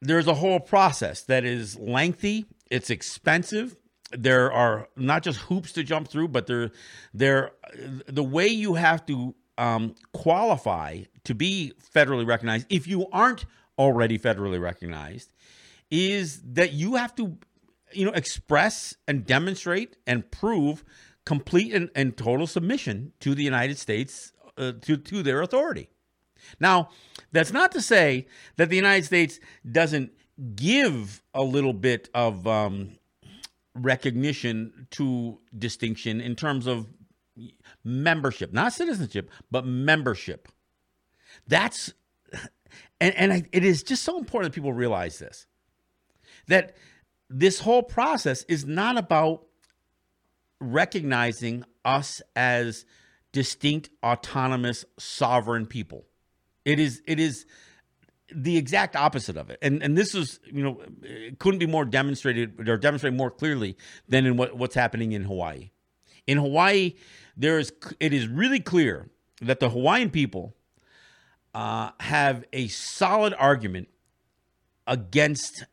There's 0.00 0.26
a 0.26 0.34
whole 0.34 0.60
process 0.60 1.22
that 1.22 1.44
is 1.44 1.78
lengthy. 1.78 2.46
It's 2.70 2.90
expensive. 2.90 3.76
There 4.10 4.52
are 4.52 4.88
not 4.96 5.22
just 5.22 5.38
hoops 5.40 5.72
to 5.72 5.84
jump 5.84 6.08
through, 6.08 6.28
but 6.28 6.46
there, 6.46 6.70
there, 7.14 7.52
the 8.06 8.22
way 8.22 8.48
you 8.48 8.74
have 8.74 9.06
to 9.06 9.34
um, 9.58 9.94
qualify 10.12 11.02
to 11.24 11.34
be 11.34 11.72
federally 11.94 12.26
recognized, 12.26 12.66
if 12.68 12.86
you 12.86 13.06
aren't 13.12 13.46
already 13.78 14.18
federally 14.18 14.60
recognized, 14.60 15.32
is 15.90 16.40
that 16.42 16.72
you 16.72 16.96
have 16.96 17.14
to, 17.16 17.36
you 17.92 18.04
know, 18.04 18.12
express 18.12 18.94
and 19.06 19.26
demonstrate 19.26 19.96
and 20.06 20.30
prove 20.30 20.84
complete 21.24 21.72
and, 21.74 21.90
and 21.94 22.16
total 22.16 22.46
submission 22.46 23.12
to 23.20 23.34
the 23.34 23.42
United 23.42 23.78
States 23.78 24.32
uh, 24.58 24.72
to 24.82 24.96
to 24.96 25.22
their 25.22 25.42
authority. 25.42 25.88
Now, 26.58 26.88
that's 27.30 27.52
not 27.52 27.72
to 27.72 27.80
say 27.80 28.26
that 28.56 28.68
the 28.68 28.76
United 28.76 29.04
States 29.04 29.38
doesn't 29.70 30.12
give 30.56 31.22
a 31.34 31.42
little 31.42 31.72
bit 31.72 32.08
of 32.14 32.46
um, 32.46 32.98
recognition 33.74 34.88
to 34.90 35.38
distinction 35.56 36.20
in 36.20 36.34
terms 36.34 36.66
of 36.66 36.86
membership, 37.84 38.52
not 38.52 38.72
citizenship, 38.72 39.30
but 39.50 39.64
membership. 39.64 40.48
That's 41.46 41.94
and 43.02 43.14
and 43.16 43.32
I, 43.32 43.42
it 43.52 43.64
is 43.64 43.82
just 43.82 44.04
so 44.04 44.16
important 44.16 44.52
that 44.52 44.54
people 44.54 44.72
realize 44.72 45.18
this 45.18 45.46
that 46.46 46.76
this 47.28 47.58
whole 47.58 47.82
process 47.82 48.44
is 48.44 48.64
not 48.64 48.96
about 48.96 49.44
recognizing 50.60 51.64
us 51.84 52.22
as 52.36 52.84
distinct 53.32 53.90
autonomous 54.04 54.84
sovereign 54.98 55.66
people. 55.66 56.04
It 56.64 56.78
is 56.78 57.02
it 57.06 57.18
is 57.18 57.44
the 58.32 58.56
exact 58.56 58.94
opposite 58.94 59.36
of 59.36 59.50
it. 59.50 59.58
And 59.60 59.82
and 59.82 59.98
this 59.98 60.14
is 60.14 60.38
you 60.44 60.62
know 60.62 60.80
couldn't 61.40 61.58
be 61.58 61.66
more 61.66 61.84
demonstrated 61.84 62.68
or 62.68 62.76
demonstrated 62.76 63.18
more 63.18 63.32
clearly 63.32 63.76
than 64.08 64.26
in 64.26 64.36
what, 64.36 64.56
what's 64.56 64.76
happening 64.76 65.10
in 65.10 65.24
hawaii. 65.24 65.70
In 66.28 66.38
hawaii 66.38 66.94
there 67.36 67.58
is 67.58 67.72
it 67.98 68.12
is 68.12 68.28
really 68.28 68.60
clear 68.60 69.10
that 69.40 69.58
the 69.58 69.70
hawaiian 69.70 70.10
people 70.10 70.54
uh, 71.54 71.90
have 72.00 72.44
a 72.52 72.68
solid 72.68 73.34
argument 73.38 73.88
against 74.86 75.64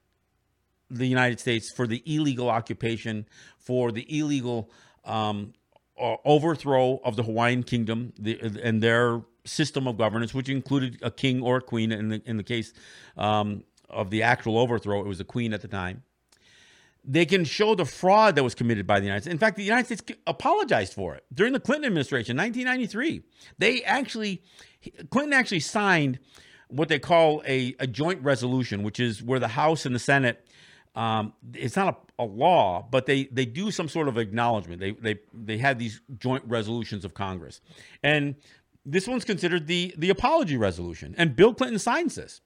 the 0.89 1.06
United 1.06 1.39
States 1.39 1.72
for 1.72 1.88
the 1.88 2.04
illegal 2.06 2.50
occupation, 2.50 3.26
for 3.58 3.92
the 3.92 4.06
illegal 4.20 4.70
um, 5.06 5.54
overthrow 5.98 7.00
of 7.04 7.15
the 7.15 7.24
Hawaiian 7.24 7.63
kingdom 7.63 8.13
the, 8.18 8.39
and 8.63 8.82
their 8.82 9.22
system 9.46 9.88
of 9.88 9.98
governance, 9.98 10.34
which 10.34 10.50
included 10.50 11.00
a 11.02 11.12
king 11.12 11.42
or 11.42 11.58
a 11.58 11.62
queen. 11.62 11.92
In 11.92 12.10
the 12.10 12.22
in 12.26 12.38
the 12.38 12.44
case 12.44 12.74
um, 13.18 13.63
of 13.89 14.10
the 14.10 14.24
actual 14.24 14.58
overthrow, 14.58 15.02
it 15.02 15.08
was 15.08 15.20
a 15.20 15.26
queen 15.26 15.54
at 15.54 15.62
the 15.62 15.68
time. 15.68 16.04
They 17.06 17.26
can 17.26 17.46
show 17.46 17.76
the 17.76 17.86
fraud 17.86 18.36
that 18.36 18.44
was 18.44 18.54
committed 18.54 18.86
by 18.86 19.00
the 19.00 19.06
United 19.06 19.24
States. 19.24 19.34
In 19.34 19.39
fact, 19.39 19.56
the 19.56 19.63
United 19.63 19.86
States 19.86 20.20
apologized 20.28 20.94
for 20.94 21.15
it 21.15 21.24
during 21.34 21.54
the 21.54 21.60
Clinton 21.60 21.86
administration, 21.86 22.36
1993. 22.38 23.24
They 23.58 23.84
actually, 23.84 24.44
Clinton 25.10 25.34
actually 25.34 25.60
signed 25.60 26.20
what 26.68 26.88
they 26.88 27.00
call 27.00 27.42
a, 27.46 27.76
a 27.80 27.88
joint 27.88 28.22
resolution, 28.24 28.84
which 28.84 29.00
is 29.00 29.24
where 29.24 29.39
the 29.39 29.48
House 29.50 29.86
and 29.86 29.96
the 29.96 30.00
Senate 30.00 30.46
um, 30.96 31.34
it's 31.54 31.76
not 31.76 32.04
a, 32.20 32.24
a, 32.24 32.26
law, 32.26 32.86
but 32.89 33.06
they, 33.06 33.26
they 33.26 33.46
do 33.46 33.72
some 33.72 33.88
sort 33.88 34.08
of 34.08 34.18
acknowledgement. 34.18 34.82
They, 34.82 34.92
they, 34.92 35.20
they 35.34 35.58
have 35.58 35.78
these 35.78 36.02
joint 36.18 36.44
resolutions 36.48 37.06
of 37.06 37.13
Congress. 37.13 37.62
And 38.04 38.36
this 38.86 39.08
one's 39.08 39.24
considered 39.24 39.68
the, 39.68 39.94
the 39.98 40.10
apology 40.10 40.58
resolution. 40.58 41.15
And 41.18 41.36
Bill 41.36 41.54
Clinton 41.54 41.80
signs 41.80 42.15
this. 42.15 42.42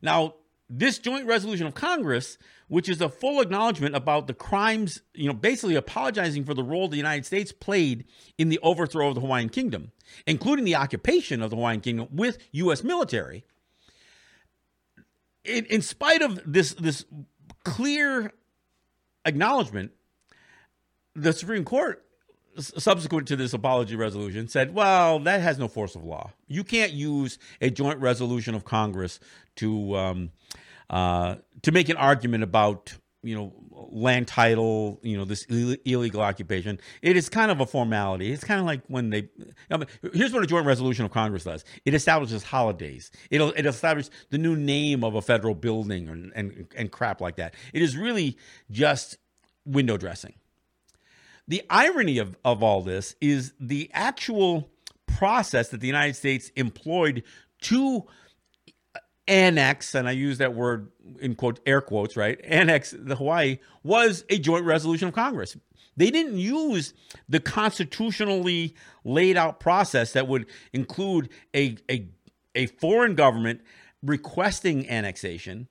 Now, 0.00 0.34
this 0.70 0.98
joint 0.98 1.26
resolution 1.26 1.66
of 1.66 1.74
Congress, 1.74 2.38
which 2.68 2.88
is 2.88 3.00
a 3.00 3.08
full 3.08 3.40
acknowledgement 3.40 3.94
about 3.94 4.26
the 4.26 4.34
crimes, 4.34 5.00
you 5.14 5.26
know, 5.26 5.32
basically 5.32 5.74
apologizing 5.74 6.44
for 6.44 6.54
the 6.54 6.62
role 6.62 6.88
the 6.88 6.96
United 6.96 7.24
States 7.24 7.52
played 7.52 8.04
in 8.36 8.48
the 8.48 8.58
overthrow 8.62 9.08
of 9.08 9.14
the 9.14 9.20
Hawaiian 9.20 9.48
Kingdom, 9.48 9.92
including 10.26 10.64
the 10.64 10.74
occupation 10.74 11.42
of 11.42 11.50
the 11.50 11.56
Hawaiian 11.56 11.80
Kingdom 11.80 12.08
with 12.10 12.38
U.S. 12.52 12.84
military 12.84 13.44
in, 15.48 15.64
in 15.66 15.82
spite 15.82 16.22
of 16.22 16.40
this 16.44 16.74
this 16.74 17.04
clear 17.64 18.32
acknowledgement, 19.24 19.92
the 21.14 21.32
Supreme 21.32 21.64
Court 21.64 22.04
subsequent 22.58 23.28
to 23.28 23.36
this 23.36 23.52
apology 23.52 23.94
resolution 23.94 24.48
said, 24.48 24.74
well, 24.74 25.20
that 25.20 25.40
has 25.40 25.58
no 25.58 25.68
force 25.68 25.94
of 25.94 26.04
law. 26.04 26.32
You 26.48 26.64
can't 26.64 26.92
use 26.92 27.38
a 27.60 27.70
joint 27.70 28.00
resolution 28.00 28.54
of 28.54 28.64
Congress 28.64 29.20
to 29.56 29.96
um, 29.96 30.30
uh, 30.90 31.36
to 31.62 31.72
make 31.72 31.88
an 31.88 31.96
argument 31.96 32.44
about 32.44 32.94
you 33.22 33.34
know 33.34 33.52
land 33.90 34.28
title, 34.28 35.00
you 35.02 35.16
know, 35.16 35.24
this 35.24 35.46
Ill- 35.48 35.76
illegal 35.84 36.20
occupation. 36.20 36.80
It 37.02 37.16
is 37.16 37.28
kind 37.28 37.50
of 37.50 37.60
a 37.60 37.66
formality. 37.66 38.32
It's 38.32 38.44
kind 38.44 38.60
of 38.60 38.66
like 38.66 38.82
when 38.88 39.10
they. 39.10 39.28
I 39.70 39.76
mean, 39.76 39.86
here's 40.12 40.32
what 40.32 40.42
a 40.42 40.46
joint 40.46 40.66
resolution 40.66 41.04
of 41.04 41.10
Congress 41.10 41.44
does: 41.44 41.64
it 41.84 41.94
establishes 41.94 42.42
holidays. 42.42 43.10
It'll 43.30 43.52
it 43.52 43.66
establishes 43.66 44.10
the 44.30 44.38
new 44.38 44.56
name 44.56 45.04
of 45.04 45.14
a 45.14 45.22
federal 45.22 45.54
building 45.54 46.08
and 46.08 46.32
and, 46.34 46.68
and 46.76 46.90
crap 46.90 47.20
like 47.20 47.36
that. 47.36 47.54
It 47.72 47.82
is 47.82 47.96
really 47.96 48.36
just 48.70 49.18
window 49.64 49.96
dressing. 49.96 50.34
The 51.46 51.62
irony 51.70 52.18
of, 52.18 52.36
of 52.44 52.62
all 52.62 52.82
this 52.82 53.16
is 53.22 53.54
the 53.58 53.90
actual 53.94 54.68
process 55.06 55.70
that 55.70 55.80
the 55.80 55.86
United 55.86 56.14
States 56.14 56.50
employed 56.56 57.22
to 57.62 58.06
annex, 59.28 59.94
and 59.94 60.08
I 60.08 60.12
use 60.12 60.38
that 60.38 60.54
word 60.54 60.90
in 61.20 61.34
quote 61.34 61.60
air 61.66 61.80
quotes, 61.80 62.16
right? 62.16 62.40
Annex 62.42 62.94
the 62.98 63.16
Hawaii 63.16 63.58
was 63.82 64.24
a 64.28 64.38
joint 64.38 64.64
resolution 64.64 65.08
of 65.08 65.14
Congress. 65.14 65.56
They 65.96 66.10
didn't 66.10 66.38
use 66.38 66.94
the 67.28 67.40
constitutionally 67.40 68.74
laid 69.04 69.36
out 69.36 69.60
process 69.60 70.12
that 70.12 70.26
would 70.26 70.46
include 70.72 71.28
a 71.54 71.76
a, 71.90 72.08
a 72.54 72.66
foreign 72.66 73.14
government 73.14 73.60
requesting 74.02 74.88
annexation 74.88 75.68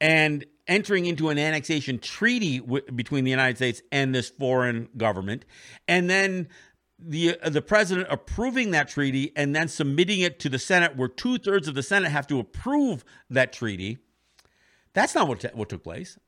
and 0.00 0.44
entering 0.68 1.06
into 1.06 1.28
an 1.28 1.38
annexation 1.38 1.98
treaty 1.98 2.58
w- 2.58 2.82
between 2.94 3.24
the 3.24 3.30
United 3.30 3.56
States 3.56 3.82
and 3.92 4.14
this 4.14 4.30
foreign 4.30 4.88
government, 4.96 5.44
and 5.86 6.10
then 6.10 6.48
the 6.98 7.38
uh, 7.40 7.50
the 7.50 7.62
president 7.62 8.08
approving 8.10 8.70
that 8.70 8.88
treaty 8.88 9.32
and 9.36 9.54
then 9.54 9.68
submitting 9.68 10.20
it 10.20 10.38
to 10.40 10.48
the 10.48 10.58
Senate, 10.58 10.96
where 10.96 11.08
two 11.08 11.38
thirds 11.38 11.68
of 11.68 11.74
the 11.74 11.82
Senate 11.82 12.10
have 12.10 12.26
to 12.28 12.38
approve 12.38 13.04
that 13.30 13.52
treaty. 13.52 13.98
That's 14.94 15.14
not 15.14 15.28
what 15.28 15.40
t- 15.40 15.48
what 15.52 15.68
took 15.68 15.82
place, 15.82 16.18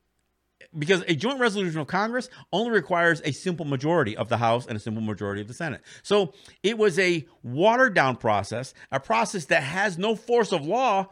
because 0.77 1.03
a 1.07 1.15
joint 1.15 1.39
resolution 1.39 1.79
of 1.79 1.87
Congress 1.87 2.29
only 2.53 2.71
requires 2.71 3.21
a 3.25 3.31
simple 3.31 3.65
majority 3.65 4.15
of 4.15 4.29
the 4.29 4.37
House 4.37 4.67
and 4.67 4.77
a 4.77 4.79
simple 4.79 5.01
majority 5.01 5.41
of 5.41 5.47
the 5.47 5.53
Senate. 5.53 5.81
So 6.03 6.33
it 6.61 6.77
was 6.77 6.99
a 6.99 7.25
watered 7.41 7.95
down 7.95 8.17
process, 8.17 8.73
a 8.91 8.99
process 8.99 9.45
that 9.45 9.63
has 9.63 9.97
no 9.97 10.15
force 10.15 10.51
of 10.51 10.65
law, 10.65 11.07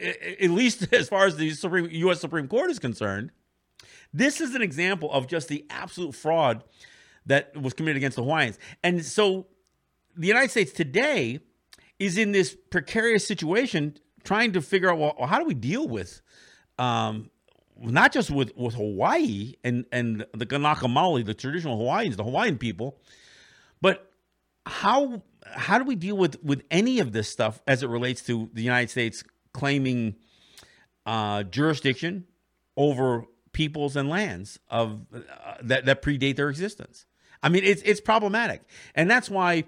at 0.00 0.50
least 0.50 0.92
as 0.92 1.08
far 1.08 1.26
as 1.26 1.36
the 1.36 1.50
Supreme, 1.50 1.88
U.S. 1.90 2.20
Supreme 2.20 2.46
Court 2.46 2.70
is 2.70 2.78
concerned. 2.78 3.32
This 4.14 4.40
is 4.40 4.54
an 4.54 4.62
example 4.62 5.10
of 5.10 5.26
just 5.26 5.48
the 5.48 5.64
absolute 5.70 6.14
fraud 6.14 6.62
that 7.26 7.56
was 7.60 7.72
committed 7.72 7.96
against 7.96 8.16
the 8.16 8.22
Hawaiians. 8.22 8.58
And 8.82 9.04
so 9.04 9.46
the 10.16 10.26
United 10.26 10.50
States 10.50 10.72
today 10.72 11.40
is 11.98 12.18
in 12.18 12.32
this 12.32 12.56
precarious 12.70 13.26
situation 13.26 13.96
trying 14.24 14.52
to 14.52 14.60
figure 14.62 14.90
out 14.90 14.98
well, 14.98 15.26
how 15.26 15.38
do 15.38 15.44
we 15.44 15.54
deal 15.54 15.86
with 15.88 16.20
um, 16.78 17.30
not 17.80 18.12
just 18.12 18.30
with, 18.30 18.56
with 18.56 18.74
Hawaii 18.74 19.54
and, 19.64 19.84
and 19.92 20.24
the 20.34 20.46
Kanaka 20.46 20.86
Maoli, 20.86 21.24
the 21.24 21.34
traditional 21.34 21.76
Hawaiians, 21.78 22.16
the 22.16 22.24
Hawaiian 22.24 22.58
people, 22.58 22.98
but 23.80 24.12
how 24.64 25.22
how 25.44 25.78
do 25.78 25.84
we 25.84 25.96
deal 25.96 26.16
with 26.16 26.42
with 26.42 26.62
any 26.70 27.00
of 27.00 27.12
this 27.12 27.28
stuff 27.28 27.60
as 27.66 27.82
it 27.82 27.88
relates 27.88 28.22
to 28.22 28.48
the 28.52 28.62
United 28.62 28.90
States 28.90 29.24
claiming 29.52 30.14
uh, 31.04 31.42
jurisdiction 31.42 32.26
over 32.76 33.24
peoples 33.52 33.96
and 33.96 34.08
lands 34.08 34.58
of 34.68 35.06
uh, 35.12 35.20
that 35.62 35.84
that 35.86 36.02
predate 36.02 36.36
their 36.36 36.48
existence? 36.48 37.06
I 37.42 37.48
mean, 37.48 37.64
it's 37.64 37.82
it's 37.82 38.00
problematic, 38.00 38.62
and 38.94 39.10
that's 39.10 39.28
why 39.28 39.64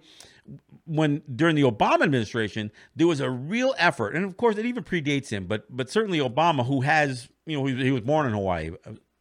when 0.87 1.23
during 1.35 1.57
the 1.57 1.63
Obama 1.63 2.03
administration 2.03 2.71
there 2.95 3.07
was 3.07 3.21
a 3.21 3.31
real 3.31 3.75
effort, 3.79 4.15
and 4.15 4.25
of 4.25 4.37
course 4.37 4.57
it 4.57 4.67
even 4.67 4.85
predates 4.85 5.31
him, 5.31 5.47
but 5.47 5.65
but 5.75 5.91
certainly 5.91 6.19
Obama, 6.19 6.67
who 6.67 6.83
has 6.83 7.29
you 7.47 7.57
know 7.57 7.67
he, 7.67 7.75
he 7.77 7.91
was 7.91 8.03
born 8.03 8.27
in 8.27 8.33
Hawaii, 8.33 8.71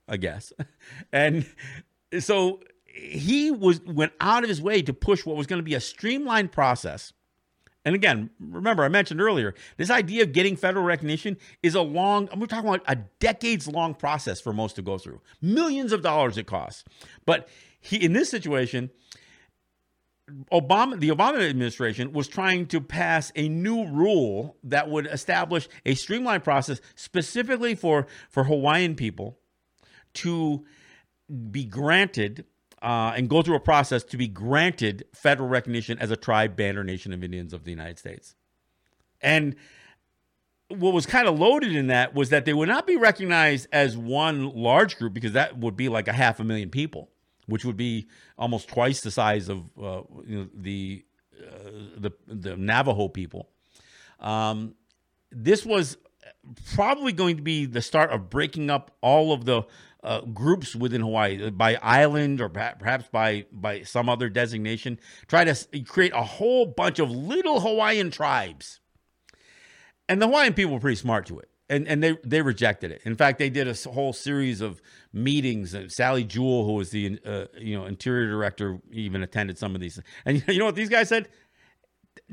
I 0.08 0.18
guess, 0.18 0.54
and 1.14 1.46
so 2.20 2.60
he 2.86 3.50
was 3.52 3.82
went 3.82 4.14
out 4.22 4.44
of 4.44 4.50
his 4.50 4.62
way 4.62 4.82
to 4.82 4.94
push 4.94 5.26
what 5.26 5.36
was 5.36 5.48
going 5.48 5.60
to 5.60 5.64
be 5.64 5.74
a 5.74 5.80
streamlined 5.80 6.52
process 6.52 7.14
And 7.86 7.96
again, 7.96 8.30
remember 8.40 8.84
I 8.84 8.88
mentioned 8.88 9.22
earlier, 9.22 9.54
this 9.78 9.90
idea 9.90 10.24
of 10.24 10.32
getting 10.32 10.56
federal 10.56 10.86
recognition 10.86 11.38
is 11.62 11.76
a 11.76 11.82
long, 11.82 12.30
we're 12.38 12.48
talking 12.48 12.70
about 12.70 12.84
a 12.88 12.96
decades 13.20 13.68
long 13.68 13.94
process 13.94 14.40
for 14.40 14.54
most 14.54 14.76
to 14.78 14.82
go 14.82 14.98
through. 14.98 15.20
Millions 15.42 15.92
of 15.92 16.02
dollars 16.02 16.38
it 16.38 16.48
costs. 16.48 16.84
But 17.26 17.50
he, 17.82 17.98
in 17.98 18.14
this 18.14 18.30
situation, 18.30 18.90
Obama, 20.52 20.98
the 20.98 21.10
Obama 21.10 21.48
administration 21.50 22.14
was 22.14 22.30
trying 22.30 22.68
to 22.68 22.80
pass 22.80 23.34
a 23.36 23.50
new 23.50 23.86
rule 23.86 24.56
that 24.64 24.90
would 24.90 25.06
establish 25.08 25.68
a 25.86 25.96
streamlined 25.96 26.46
process 26.46 26.80
specifically 26.96 27.76
for, 27.76 28.08
for 28.30 28.46
Hawaiian 28.46 28.96
people 28.96 29.38
to 30.14 30.66
be 31.52 31.66
granted 31.66 32.46
uh, 32.84 33.14
and 33.16 33.30
go 33.30 33.42
through 33.42 33.56
a 33.56 33.62
process 33.62 34.04
to 34.04 34.18
be 34.18 34.28
granted 34.28 35.06
federal 35.14 35.48
recognition 35.48 35.98
as 36.00 36.12
a 36.12 36.18
tribe, 36.18 36.56
band, 36.58 36.78
or 36.78 36.84
nation 36.84 37.14
of 37.14 37.24
Indians 37.24 37.54
of 37.54 37.64
the 37.64 37.72
United 37.72 37.98
States. 37.98 38.36
And 39.22 39.56
what 40.68 40.94
was 40.94 41.06
kind 41.06 41.28
of 41.28 41.40
loaded 41.40 41.74
in 41.74 41.88
that 41.88 42.14
was 42.14 42.30
that 42.30 42.44
they 42.44 42.54
would 42.54 42.68
not 42.68 42.86
be 42.86 42.98
recognized 42.98 43.68
as 43.72 43.96
one 43.96 44.54
large 44.54 44.98
group 44.98 45.14
because 45.14 45.32
that 45.32 45.58
would 45.58 45.78
be 45.78 45.88
like 45.88 46.10
a 46.10 46.14
half 46.14 46.42
a 46.42 46.44
million 46.44 46.70
people, 46.70 47.10
which 47.48 47.64
would 47.64 47.78
be 47.78 48.08
almost 48.38 48.68
twice 48.68 49.00
the 49.00 49.12
size 49.12 49.48
of 49.48 49.60
uh, 49.82 50.02
you 50.28 50.40
know, 50.40 50.48
the, 50.54 51.06
uh, 51.42 51.70
the 51.98 52.12
the 52.28 52.58
Navajo 52.58 53.08
people. 53.08 53.50
Um, 54.20 54.76
this 55.32 55.66
was 55.66 55.98
probably 56.74 57.14
going 57.14 57.38
to 57.38 57.44
be 57.44 57.66
the 57.66 57.82
start 57.82 58.12
of 58.12 58.30
breaking 58.30 58.70
up 58.70 58.92
all 59.02 59.32
of 59.32 59.46
the 59.46 59.64
uh, 60.04 60.22
groups 60.22 60.76
within 60.76 61.02
Hawaii 61.02 61.50
by 61.50 61.76
island 61.82 62.42
or 62.42 62.50
perhaps 62.50 63.08
by 63.12 63.46
by 63.52 63.84
some 63.84 64.10
other 64.10 64.30
designation. 64.30 65.00
Try 65.28 65.46
to 65.46 65.84
create 65.84 66.12
a 66.14 66.24
whole 66.24 66.66
bunch 66.66 67.00
of 67.00 67.10
little 67.10 67.62
Hawaiian 67.62 68.12
tribes, 68.12 68.80
and 70.10 70.22
the 70.22 70.28
Hawaiian 70.28 70.54
people 70.54 70.74
were 70.74 70.80
pretty 70.80 70.98
smart 70.98 71.26
to 71.28 71.40
it, 71.40 71.50
and 71.70 71.88
and 71.88 72.04
they 72.04 72.18
they 72.24 72.42
rejected 72.42 72.92
it. 72.92 73.02
In 73.06 73.16
fact, 73.16 73.40
they 73.40 73.50
did 73.50 73.68
a 73.68 73.90
whole 73.90 74.14
series 74.14 74.62
of 74.62 74.82
meetings. 75.14 75.76
Sally 75.88 76.24
Jewell, 76.24 76.66
who 76.66 76.74
was 76.74 76.90
the 76.90 77.20
uh, 77.26 77.46
you 77.58 77.78
know 77.78 77.86
interior 77.86 78.30
director, 78.30 78.80
even 78.92 79.24
attended 79.24 79.58
some 79.58 79.74
of 79.74 79.82
these. 79.82 80.00
And 80.26 80.44
you 80.48 80.60
know 80.60 80.66
what 80.66 80.76
these 80.76 80.90
guys 80.90 81.10
said? 81.10 81.30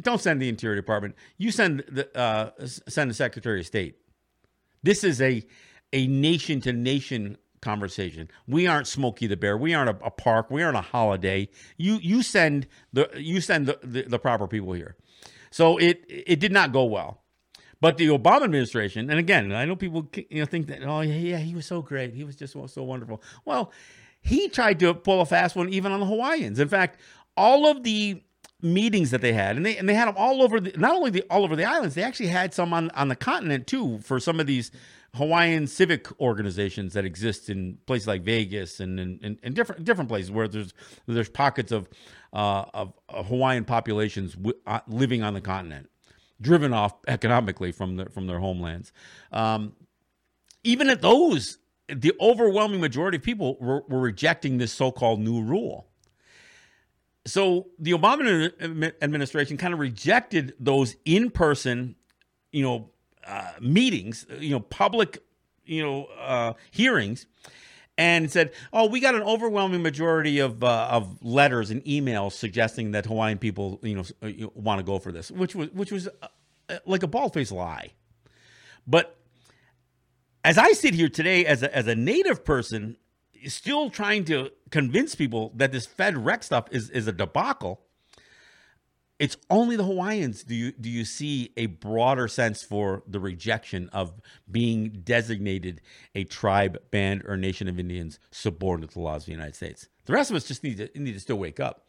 Don't 0.01 0.21
send 0.21 0.43
the 0.43 0.49
Interior 0.49 0.77
Department. 0.77 1.15
You 1.39 1.51
send 1.51 1.85
the 1.89 2.17
uh, 2.19 2.51
send 2.67 3.11
the 3.11 3.15
Secretary 3.15 3.61
of 3.61 3.67
State. 3.67 3.97
This 4.83 5.05
is 5.05 5.21
a 5.21 5.45
a 5.93 6.07
nation 6.07 6.61
to 6.63 6.73
nation 6.73 7.37
conversation. 7.63 8.29
We 8.47 8.67
aren't 8.67 8.87
Smokey 8.87 9.27
the 9.27 9.37
Bear. 9.37 9.57
We 9.57 9.75
aren't 9.75 9.91
a, 9.91 10.05
a, 10.05 10.11
park. 10.11 10.51
We 10.51 10.63
aren't 10.63 10.77
a 10.77 10.83
holiday. 10.83 11.49
You 11.77 11.99
you 12.03 12.23
send 12.23 12.67
the 12.93 13.11
you 13.17 13.41
send 13.41 13.67
the, 13.67 13.79
the, 13.83 14.03
the, 14.03 14.19
proper 14.19 14.47
people 14.47 14.73
here. 14.73 14.97
So 15.51 15.79
it 15.79 16.05
it 16.09 16.41
did 16.41 16.53
not 16.53 16.73
go 16.73 16.85
well. 16.85 17.23
But 17.81 17.97
the 17.97 18.09
Obama 18.09 18.45
administration, 18.45 19.09
and 19.09 19.19
again, 19.19 19.53
I 19.53 19.65
know 19.65 19.77
people 19.77 20.09
you 20.29 20.41
know 20.41 20.47
think 20.47 20.67
that 20.69 20.83
oh 20.83 21.01
yeah, 21.01 21.15
yeah 21.15 21.39
he 21.39 21.55
was 21.55 21.67
so 21.67 21.83
great. 21.83 22.15
He 22.15 22.25
was 22.25 22.37
just 22.37 22.53
so 22.53 22.83
wonderful. 22.83 23.23
Well, 23.45 23.73
he 24.21 24.49
tried 24.49 24.79
to 24.81 24.95
pull 24.95 25.21
a 25.21 25.27
fast 25.27 25.57
one 25.57 25.69
even 25.71 25.93
on 25.93 26.01
the 26.01 26.07
Hawaiians. 26.07 26.59
In 26.59 26.69
fact, 26.69 27.01
all 27.37 27.67
of 27.67 27.83
the 27.83 28.23
meetings 28.63 29.11
that 29.11 29.21
they 29.21 29.33
had, 29.33 29.57
and 29.57 29.65
they 29.65 29.77
and 29.77 29.89
they 29.89 29.95
had 29.95 30.09
them 30.09 30.15
all 30.17 30.43
over 30.43 30.61
the 30.61 30.73
not 30.77 30.95
only 30.95 31.11
the 31.11 31.23
all 31.31 31.45
over 31.45 31.57
the 31.57 31.65
islands, 31.65 31.95
they 31.95 32.03
actually 32.03 32.29
had 32.29 32.55
some 32.55 32.73
on 32.73 32.91
on 32.91 33.09
the 33.09 33.17
continent 33.17 33.67
too 33.67 33.99
for 34.01 34.21
some 34.21 34.41
of 34.41 34.47
these 34.47 34.71
Hawaiian 35.15 35.67
civic 35.67 36.09
organizations 36.21 36.93
that 36.93 37.05
exist 37.05 37.51
in 37.51 37.79
places 37.87 38.07
like 38.07 38.23
Vegas 38.23 38.79
and 38.81 39.01
in, 39.01 39.55
different 39.55 39.85
different 39.85 40.09
places 40.09 40.31
where 40.31 40.47
there's 40.47 40.73
there's 41.07 41.29
pockets 41.29 41.73
of 41.73 41.89
uh, 42.33 42.65
of, 42.75 42.93
Hawaiian 43.09 43.65
populations 43.65 44.35
w- 44.35 44.57
uh, 44.67 44.81
living 44.87 45.23
on 45.23 45.35
the 45.35 45.41
continent, 45.41 45.91
driven 46.41 46.73
off 46.73 46.95
economically 47.09 47.73
from 47.73 47.97
their 47.97 48.07
from 48.07 48.27
their 48.27 48.39
homelands. 48.39 48.93
Um, 49.33 49.73
even 50.63 50.89
at 50.89 51.03
those, 51.03 51.59
the 51.89 52.13
overwhelming 52.21 52.81
majority 52.81 53.17
of 53.17 53.23
people 53.23 53.57
were, 53.61 53.83
were 53.89 53.99
rejecting 53.99 54.59
this 54.59 54.73
so-called 54.73 55.19
new 55.19 55.43
rule. 55.43 55.90
So 57.27 57.69
the 57.79 57.93
Obama 57.93 58.53
administration 59.03 59.57
kind 59.57 59.75
of 59.75 59.81
rejected 59.81 60.55
those 60.59 60.97
in-person, 61.05 61.97
you 62.51 62.63
know, 62.63 62.91
uh, 63.27 63.53
meetings, 63.61 64.27
you 64.39 64.51
know, 64.51 64.61
public, 64.61 65.23
you 65.65 65.83
know, 65.83 66.07
uh, 66.19 66.55
hearings, 66.71 67.27
and 67.99 68.31
said, 68.33 68.53
"Oh, 68.73 68.89
we 68.89 69.01
got 69.01 69.15
an 69.15 69.23
overwhelming 69.23 69.83
majority 69.83 70.39
of 70.39 70.65
uh, 70.65 70.89
of 70.91 71.23
letters 71.23 71.71
and 71.71 71.85
emails 71.85 72.33
suggesting 72.33 72.93
that 72.93 73.05
Hawaiian 73.05 73.39
people, 73.39 73.79
you 73.83 73.97
know, 73.97 74.05
uh, 74.23 74.49
want 74.55 74.79
to 74.79 74.83
go 74.83 74.99
for 74.99 75.13
this," 75.13 75.31
which 75.31 75.55
was 75.55 75.71
which 75.73 75.93
was 75.93 76.09
uh, 76.23 76.79
like 76.87 77.03
a 77.03 77.07
bald 77.07 77.35
faced 77.35 77.53
lie. 77.53 77.91
But 78.87 79.19
as 80.43 80.57
I 80.57 80.73
sit 80.73 80.95
here 80.95 81.11
today, 81.11 81.45
as 81.45 81.63
a, 81.63 81.77
as 81.77 81.87
a 81.87 81.95
native 81.95 82.45
person, 82.45 82.97
still 83.47 83.91
trying 83.91 84.25
to 84.27 84.51
convince 84.71 85.15
people 85.15 85.53
that 85.57 85.73
this 85.73 85.87
Fed 85.87 86.25
rec 86.25 86.43
stuff 86.43 86.67
is 86.71 86.91
is 86.91 87.07
a 87.07 87.13
debacle 87.13 87.83
it's 89.21 89.37
only 89.51 89.77
the 89.77 89.85
Hawaiians 89.85 90.43
do 90.45 90.55
you 90.55 90.73
do 90.73 90.89
you 90.89 91.05
see 91.05 91.53
a 91.59 91.67
broader 91.67 92.27
sense 92.27 92.63
for 92.63 93.03
the 93.07 93.21
rejection 93.21 93.91
of 93.93 94.15
being 94.51 95.03
designated 95.05 95.83
a 96.15 96.25
tribe, 96.25 96.79
band, 96.91 97.25
or 97.27 97.37
nation 97.37 97.69
of 97.69 97.79
Indians 97.79 98.19
subordinate 98.31 98.91
to 98.91 98.95
the 98.95 99.01
laws 99.01 99.23
of 99.23 99.27
the 99.27 99.33
United 99.33 99.55
States. 99.55 99.89
The 100.07 100.15
rest 100.15 100.31
of 100.31 100.37
us 100.37 100.45
just 100.45 100.65
need 100.65 100.79
to 100.79 100.89
need 100.99 101.13
to 101.13 101.21
still 101.21 101.37
wake 101.37 101.61
up. 101.61 101.87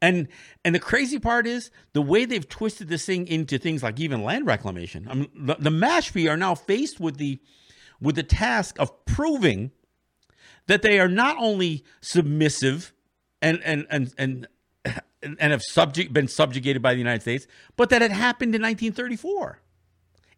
And 0.00 0.28
and 0.64 0.72
the 0.72 0.78
crazy 0.78 1.18
part 1.18 1.48
is 1.48 1.72
the 1.92 2.02
way 2.02 2.24
they've 2.24 2.48
twisted 2.48 2.88
this 2.88 3.04
thing 3.04 3.26
into 3.26 3.58
things 3.58 3.82
like 3.82 3.98
even 3.98 4.22
land 4.22 4.46
reclamation. 4.46 5.08
I 5.10 5.14
mean, 5.14 5.30
the, 5.34 5.56
the 5.58 5.70
Mashpee 5.70 6.30
are 6.30 6.36
now 6.36 6.54
faced 6.54 7.00
with 7.00 7.16
the 7.16 7.40
with 8.00 8.14
the 8.14 8.22
task 8.22 8.78
of 8.78 9.04
proving 9.06 9.72
that 10.70 10.82
they 10.82 11.00
are 11.00 11.08
not 11.08 11.36
only 11.36 11.82
submissive 12.00 12.92
and 13.42 13.60
and 13.64 13.88
and 13.90 14.14
and 14.16 14.48
and 14.84 15.52
have 15.52 15.62
subject 15.62 16.12
been 16.12 16.28
subjugated 16.28 16.80
by 16.80 16.92
the 16.92 16.98
United 16.98 17.22
States, 17.22 17.48
but 17.76 17.90
that 17.90 18.02
it 18.02 18.12
happened 18.12 18.54
in 18.54 18.62
1934. 18.62 19.58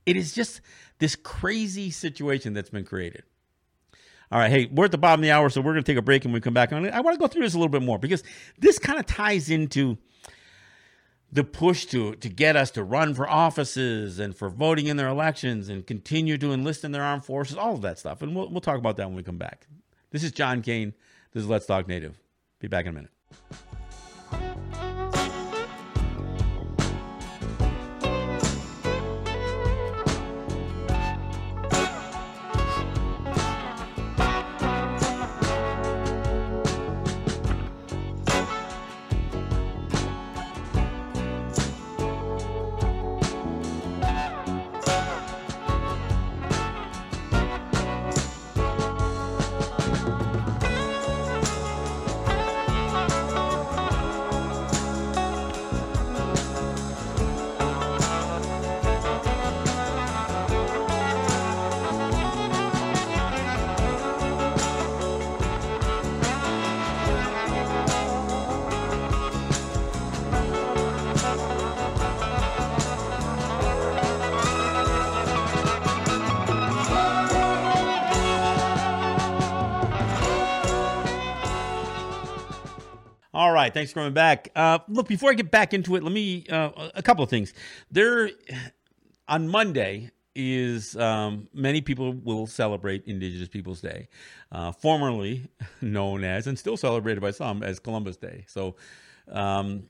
It 0.06 0.16
is 0.16 0.32
just 0.32 0.62
this 0.98 1.16
crazy 1.16 1.90
situation 1.90 2.54
that's 2.54 2.70
been 2.70 2.86
created. 2.86 3.24
All 4.30 4.38
right, 4.38 4.50
hey, 4.50 4.70
we're 4.72 4.86
at 4.86 4.90
the 4.90 4.96
bottom 4.96 5.20
of 5.20 5.24
the 5.24 5.30
hour, 5.30 5.50
so 5.50 5.60
we're 5.60 5.74
going 5.74 5.84
to 5.84 5.92
take 5.92 5.98
a 5.98 6.02
break 6.02 6.24
and 6.24 6.32
we 6.32 6.40
come 6.40 6.54
back. 6.54 6.72
on 6.72 6.86
it. 6.86 6.94
I 6.94 7.02
want 7.02 7.14
to 7.14 7.20
go 7.20 7.26
through 7.26 7.42
this 7.42 7.52
a 7.52 7.58
little 7.58 7.68
bit 7.68 7.82
more 7.82 7.98
because 7.98 8.22
this 8.58 8.78
kind 8.78 8.98
of 8.98 9.04
ties 9.04 9.50
into 9.50 9.98
the 11.30 11.44
push 11.44 11.84
to 11.86 12.14
to 12.14 12.30
get 12.30 12.56
us 12.56 12.70
to 12.70 12.82
run 12.82 13.12
for 13.12 13.28
offices 13.28 14.18
and 14.18 14.34
for 14.34 14.48
voting 14.48 14.86
in 14.86 14.96
their 14.96 15.08
elections 15.08 15.68
and 15.68 15.86
continue 15.86 16.38
to 16.38 16.52
enlist 16.52 16.84
in 16.84 16.92
their 16.92 17.02
armed 17.02 17.26
forces, 17.26 17.58
all 17.58 17.74
of 17.74 17.82
that 17.82 17.98
stuff. 17.98 18.22
And 18.22 18.34
we'll, 18.34 18.48
we'll 18.48 18.62
talk 18.62 18.78
about 18.78 18.96
that 18.96 19.06
when 19.08 19.16
we 19.16 19.22
come 19.22 19.36
back. 19.36 19.66
This 20.12 20.22
is 20.22 20.30
John 20.30 20.60
Kane. 20.60 20.92
This 21.32 21.42
is 21.42 21.48
Let's 21.48 21.64
Talk 21.64 21.88
Native. 21.88 22.20
Be 22.60 22.68
back 22.68 22.84
in 22.84 22.90
a 22.90 22.92
minute. 22.92 23.10
Right, 83.72 83.74
thanks 83.74 83.92
for 83.92 84.00
coming 84.00 84.12
back. 84.12 84.50
Uh, 84.54 84.78
look, 84.88 85.08
before 85.08 85.30
I 85.30 85.34
get 85.34 85.50
back 85.50 85.74
into 85.74 85.96
it, 85.96 86.02
let 86.02 86.12
me 86.12 86.46
uh, 86.50 86.90
a 86.94 87.02
couple 87.02 87.24
of 87.24 87.30
things. 87.30 87.52
There, 87.90 88.30
on 89.28 89.48
Monday 89.48 90.10
is 90.34 90.96
um, 90.96 91.48
many 91.52 91.80
people 91.80 92.12
will 92.12 92.46
celebrate 92.46 93.04
Indigenous 93.06 93.48
Peoples 93.48 93.80
Day, 93.80 94.08
uh, 94.50 94.72
formerly 94.72 95.48
known 95.80 96.24
as 96.24 96.46
and 96.46 96.58
still 96.58 96.76
celebrated 96.76 97.20
by 97.20 97.30
some 97.30 97.62
as 97.62 97.78
Columbus 97.78 98.16
Day. 98.16 98.44
So. 98.48 98.76
Um, 99.30 99.84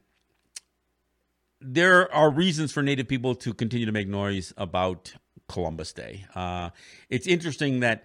there 1.65 2.13
are 2.13 2.29
reasons 2.29 2.73
for 2.73 2.83
Native 2.83 3.07
people 3.07 3.37
to 3.37 3.55
continue 3.55 3.87
to 3.87 3.93
make 3.93 4.09
noise 4.09 4.53
about 4.57 5.15
Columbus 5.47 5.93
Day. 5.93 6.27
Uh, 6.35 6.71
it's 7.09 7.29
interesting 7.29 7.81
that 7.81 8.05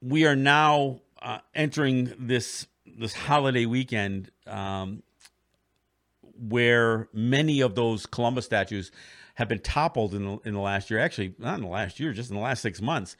we 0.00 0.24
are 0.24 0.36
now 0.36 1.00
uh, 1.20 1.38
entering 1.52 2.14
this 2.16 2.68
this 2.98 3.14
holiday 3.14 3.66
weekend 3.66 4.30
um, 4.46 5.02
where 6.38 7.08
many 7.12 7.60
of 7.60 7.74
those 7.74 8.06
Columbus 8.06 8.44
statues 8.44 8.90
have 9.34 9.48
been 9.48 9.58
toppled 9.58 10.14
in 10.14 10.24
the, 10.24 10.38
in 10.44 10.54
the 10.54 10.60
last 10.60 10.90
year. 10.90 10.98
Actually, 10.98 11.34
not 11.38 11.56
in 11.56 11.62
the 11.62 11.70
last 11.70 12.00
year, 12.00 12.12
just 12.12 12.30
in 12.30 12.36
the 12.36 12.42
last 12.42 12.62
six 12.62 12.80
months, 12.80 13.16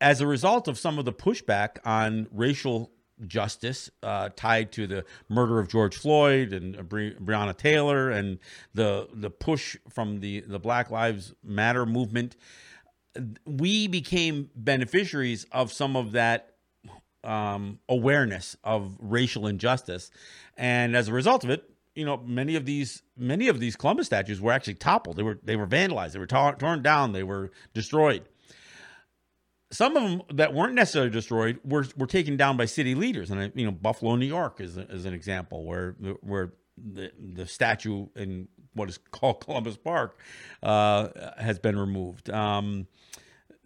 as 0.00 0.20
a 0.20 0.26
result 0.26 0.68
of 0.68 0.78
some 0.78 0.98
of 0.98 1.04
the 1.04 1.12
pushback 1.12 1.78
on 1.84 2.26
racial 2.30 2.90
justice 3.26 3.90
uh, 4.02 4.28
tied 4.34 4.72
to 4.72 4.86
the 4.86 5.04
murder 5.28 5.58
of 5.58 5.68
George 5.68 5.96
Floyd 5.96 6.52
and 6.52 6.88
Bre- 6.88 7.16
Breonna 7.20 7.56
Taylor 7.56 8.10
and 8.10 8.38
the 8.74 9.08
the 9.12 9.30
push 9.30 9.76
from 9.88 10.20
the 10.20 10.40
the 10.40 10.58
Black 10.58 10.90
Lives 10.90 11.34
Matter 11.42 11.86
movement. 11.86 12.36
We 13.46 13.86
became 13.86 14.50
beneficiaries 14.56 15.46
of 15.52 15.72
some 15.72 15.96
of 15.96 16.12
that 16.12 16.53
um, 17.24 17.78
awareness 17.88 18.56
of 18.62 18.96
racial 19.00 19.46
injustice, 19.46 20.10
and 20.56 20.94
as 20.96 21.08
a 21.08 21.12
result 21.12 21.44
of 21.44 21.50
it, 21.50 21.68
you 21.94 22.04
know, 22.04 22.16
many 22.16 22.56
of 22.56 22.64
these 22.64 23.02
many 23.16 23.48
of 23.48 23.60
these 23.60 23.76
Columbus 23.76 24.06
statues 24.06 24.40
were 24.40 24.52
actually 24.52 24.74
toppled. 24.74 25.16
They 25.16 25.22
were 25.22 25.38
they 25.42 25.56
were 25.56 25.66
vandalized. 25.66 26.12
They 26.12 26.18
were 26.18 26.26
tor- 26.26 26.56
torn 26.56 26.82
down. 26.82 27.12
They 27.12 27.22
were 27.22 27.50
destroyed. 27.72 28.24
Some 29.70 29.96
of 29.96 30.02
them 30.02 30.22
that 30.36 30.54
weren't 30.54 30.74
necessarily 30.74 31.10
destroyed 31.10 31.60
were 31.64 31.86
were 31.96 32.06
taken 32.06 32.36
down 32.36 32.56
by 32.56 32.64
city 32.66 32.94
leaders, 32.94 33.30
and 33.30 33.52
you 33.54 33.64
know, 33.64 33.72
Buffalo, 33.72 34.16
New 34.16 34.26
York, 34.26 34.60
is 34.60 34.76
is 34.76 35.04
an 35.04 35.14
example 35.14 35.64
where 35.64 35.92
where 36.20 36.52
the 36.76 37.12
the 37.18 37.46
statue 37.46 38.08
in 38.16 38.48
what 38.74 38.88
is 38.88 38.98
called 38.98 39.40
Columbus 39.44 39.76
Park 39.76 40.18
uh, 40.62 41.08
has 41.38 41.58
been 41.58 41.78
removed. 41.78 42.30
Um, 42.30 42.86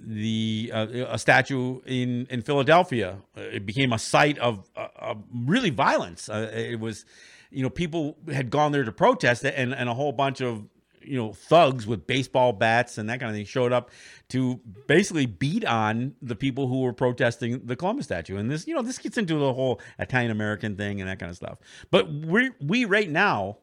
the 0.00 0.70
uh, 0.72 0.87
a 1.08 1.18
statue 1.18 1.80
in 1.87 2.26
in 2.30 2.42
Philadelphia 2.42 3.18
it 3.37 3.66
became 3.66 3.92
a 3.92 3.98
site 3.98 4.38
of, 4.38 4.70
uh, 4.76 4.88
of 4.96 5.24
really 5.32 5.70
violence. 5.70 6.28
Uh, 6.28 6.50
it 6.54 6.78
was 6.78 7.04
you 7.50 7.62
know, 7.62 7.70
people 7.70 8.16
had 8.32 8.50
gone 8.50 8.72
there 8.72 8.84
to 8.84 8.92
protest 8.92 9.44
and, 9.44 9.74
and 9.74 9.88
a 9.88 9.94
whole 9.94 10.12
bunch 10.12 10.40
of 10.40 10.66
you 11.00 11.16
know 11.16 11.32
thugs 11.32 11.87
with 11.87 12.06
baseball 12.06 12.52
bats 12.52 12.98
and 12.98 13.08
that 13.08 13.18
kind 13.20 13.30
of 13.30 13.37
thing 13.37 13.46
showed 13.46 13.72
up 13.72 13.90
to 14.28 14.61
basically 14.87 15.24
beat 15.24 15.64
on 15.64 16.14
the 16.20 16.34
people 16.34 16.66
who 16.66 16.82
were 16.82 16.92
protesting 16.92 17.64
the 17.64 17.76
Columbus 17.76 18.06
statue. 18.06 18.37
And 18.37 18.50
this, 18.50 18.66
you 18.66 18.74
know, 18.74 18.82
this 18.82 18.98
gets 18.98 19.16
into 19.16 19.34
the 19.34 19.54
whole 19.54 19.80
Italian 19.98 20.30
American 20.30 20.76
thing 20.76 21.00
and 21.00 21.08
that 21.08 21.18
kind 21.18 21.30
of 21.30 21.37
stuff. 21.37 21.58
But 21.90 22.12
we 22.12 22.50
we 22.61 22.84
right 22.84 23.08
now 23.08 23.58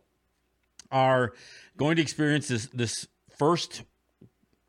are 0.92 1.34
going 1.78 1.98
to 1.98 2.02
experience 2.02 2.48
this 2.48 2.68
this 2.68 3.08
first 3.38 3.84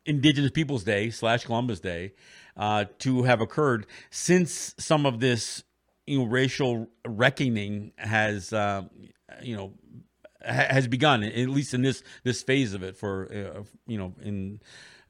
Indigenous 0.07 0.51
Peoples 0.51 0.83
Day 0.83 1.09
slash 1.09 1.45
Columbus 1.45 1.79
Day 1.79 2.13
uh, 2.55 2.85
to 2.99 3.23
have 3.23 3.41
occurred 3.41 3.85
since 4.09 4.73
some 4.77 5.05
of 5.05 5.19
this 5.19 5.63
you 6.07 6.19
know 6.19 6.25
racial 6.25 6.87
reckoning 7.05 7.91
has 7.97 8.53
uh, 8.53 8.83
you 9.41 9.55
know 9.55 9.73
ha- 10.41 10.67
has 10.69 10.87
begun 10.87 11.23
at 11.23 11.49
least 11.49 11.73
in 11.73 11.81
this 11.81 12.01
this 12.23 12.41
phase 12.41 12.73
of 12.73 12.81
it 12.81 12.95
for 12.95 13.27
uh, 13.31 13.63
you 13.85 13.97
know 13.97 14.13
in 14.23 14.59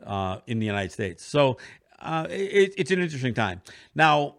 uh, 0.03 0.39
in 0.47 0.59
the 0.59 0.65
United 0.65 0.91
States. 0.91 1.23
So 1.23 1.57
uh, 1.99 2.27
it, 2.29 2.73
it's 2.77 2.91
an 2.91 2.99
interesting 2.99 3.33
time. 3.33 3.61
Now 3.95 4.35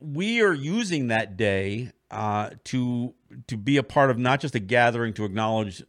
we 0.00 0.42
are 0.42 0.54
using 0.54 1.08
that 1.08 1.36
day 1.36 1.92
uh, 2.10 2.50
to 2.64 3.14
to 3.46 3.56
be 3.56 3.76
a 3.76 3.82
part 3.82 4.10
of 4.10 4.18
not 4.18 4.40
just 4.40 4.54
a 4.54 4.60
gathering 4.60 5.12
to 5.14 5.24
acknowledge 5.24 5.82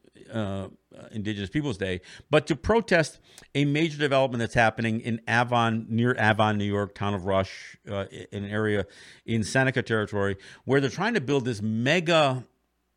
Indigenous 1.11 1.49
Peoples 1.49 1.77
Day, 1.77 2.01
but 2.29 2.47
to 2.47 2.55
protest 2.55 3.19
a 3.55 3.65
major 3.65 3.97
development 3.97 4.39
that's 4.39 4.53
happening 4.53 4.99
in 5.01 5.21
Avon, 5.27 5.85
near 5.89 6.15
Avon, 6.19 6.57
New 6.57 6.65
York, 6.65 6.95
town 6.95 7.13
of 7.13 7.25
Rush, 7.25 7.77
uh, 7.89 8.05
an 8.31 8.45
area 8.45 8.85
in 9.25 9.43
Seneca 9.43 9.81
territory, 9.81 10.37
where 10.65 10.81
they're 10.81 10.89
trying 10.89 11.13
to 11.13 11.21
build 11.21 11.45
this 11.45 11.61
mega 11.61 12.45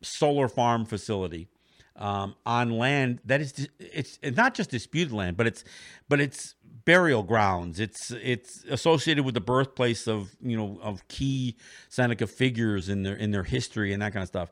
solar 0.01 0.47
farm 0.47 0.85
facility 0.85 1.47
um, 1.95 2.35
on 2.45 2.71
land 2.71 3.19
that 3.25 3.41
is 3.41 3.67
it's, 3.79 4.19
it's 4.21 4.37
not 4.37 4.53
just 4.53 4.69
disputed 4.69 5.11
land, 5.11 5.35
but 5.35 5.47
it's 5.47 5.63
but 6.07 6.19
it's 6.19 6.55
burial 6.85 7.23
grounds. 7.23 7.79
It's 7.79 8.11
it's 8.11 8.63
associated 8.69 9.25
with 9.25 9.33
the 9.33 9.41
birthplace 9.41 10.07
of 10.07 10.35
you 10.41 10.55
know 10.55 10.79
of 10.81 11.07
key 11.07 11.57
Seneca 11.89 12.27
figures 12.27 12.87
in 12.87 13.03
their 13.03 13.15
in 13.15 13.31
their 13.31 13.43
history 13.43 13.93
and 13.93 14.01
that 14.01 14.13
kind 14.13 14.21
of 14.21 14.27
stuff. 14.29 14.51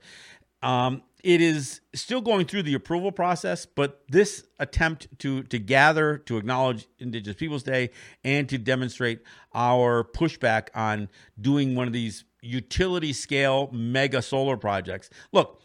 Um, 0.62 1.04
it 1.26 1.41
is 1.41 1.82
still 1.96 2.22
going 2.22 2.46
through 2.46 2.63
the 2.63 2.76
approval 2.76 3.12
process, 3.12 3.65
but 3.65 4.04
this 4.10 4.46
attempt 4.60 5.08
to 5.20 5.41
to 5.44 5.58
gather 5.58 6.20
to 6.20 6.38
acknowledge 6.38 6.88
Indigenous 7.00 7.36
Peoples 7.36 7.63
Day 7.63 7.89
and 8.24 8.48
to 8.48 8.60
demonstrate 8.60 9.22
our 9.54 10.04
pushback 10.04 10.68
on 10.76 11.10
doing 11.41 11.76
one 11.76 11.88
of 11.88 11.94
these 11.94 12.26
utility 12.41 13.12
scale 13.12 13.70
mega 13.74 14.22
solar 14.22 14.56
projects. 14.56 15.10
Look, 15.32 15.62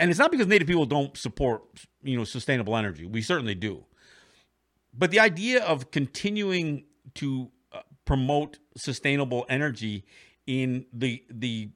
and 0.00 0.10
it's 0.10 0.18
not 0.18 0.32
because 0.32 0.48
Native 0.48 0.66
people 0.66 0.86
don't 0.86 1.16
support 1.16 1.62
you 2.02 2.16
know 2.16 2.24
sustainable 2.24 2.76
energy. 2.76 3.06
We 3.06 3.22
certainly 3.22 3.54
do, 3.54 3.84
but 4.92 5.12
the 5.12 5.20
idea 5.20 5.62
of 5.62 5.92
continuing 5.92 6.86
to 7.14 7.48
uh, 7.72 7.82
promote 8.04 8.58
sustainable 8.76 9.46
energy 9.48 10.04
in 10.48 10.86
the 10.92 11.22
the 11.30 11.70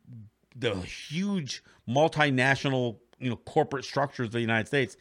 the 0.59 0.75
huge 0.81 1.63
multinational 1.89 2.97
you 3.19 3.31
know 3.31 3.37
corporate 3.37 3.85
structures 3.85 4.27
of 4.27 4.33
the 4.33 4.41
United 4.41 4.67
States 4.67 4.97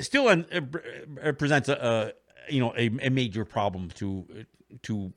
still 0.00 0.28
uh, 0.28 0.42
uh, 1.22 1.32
presents 1.32 1.68
a, 1.68 2.12
a 2.48 2.52
you 2.52 2.60
know 2.60 2.72
a, 2.76 2.90
a, 3.02 3.10
major 3.10 3.44
problem 3.44 3.88
to 3.90 4.26
to 4.82 5.12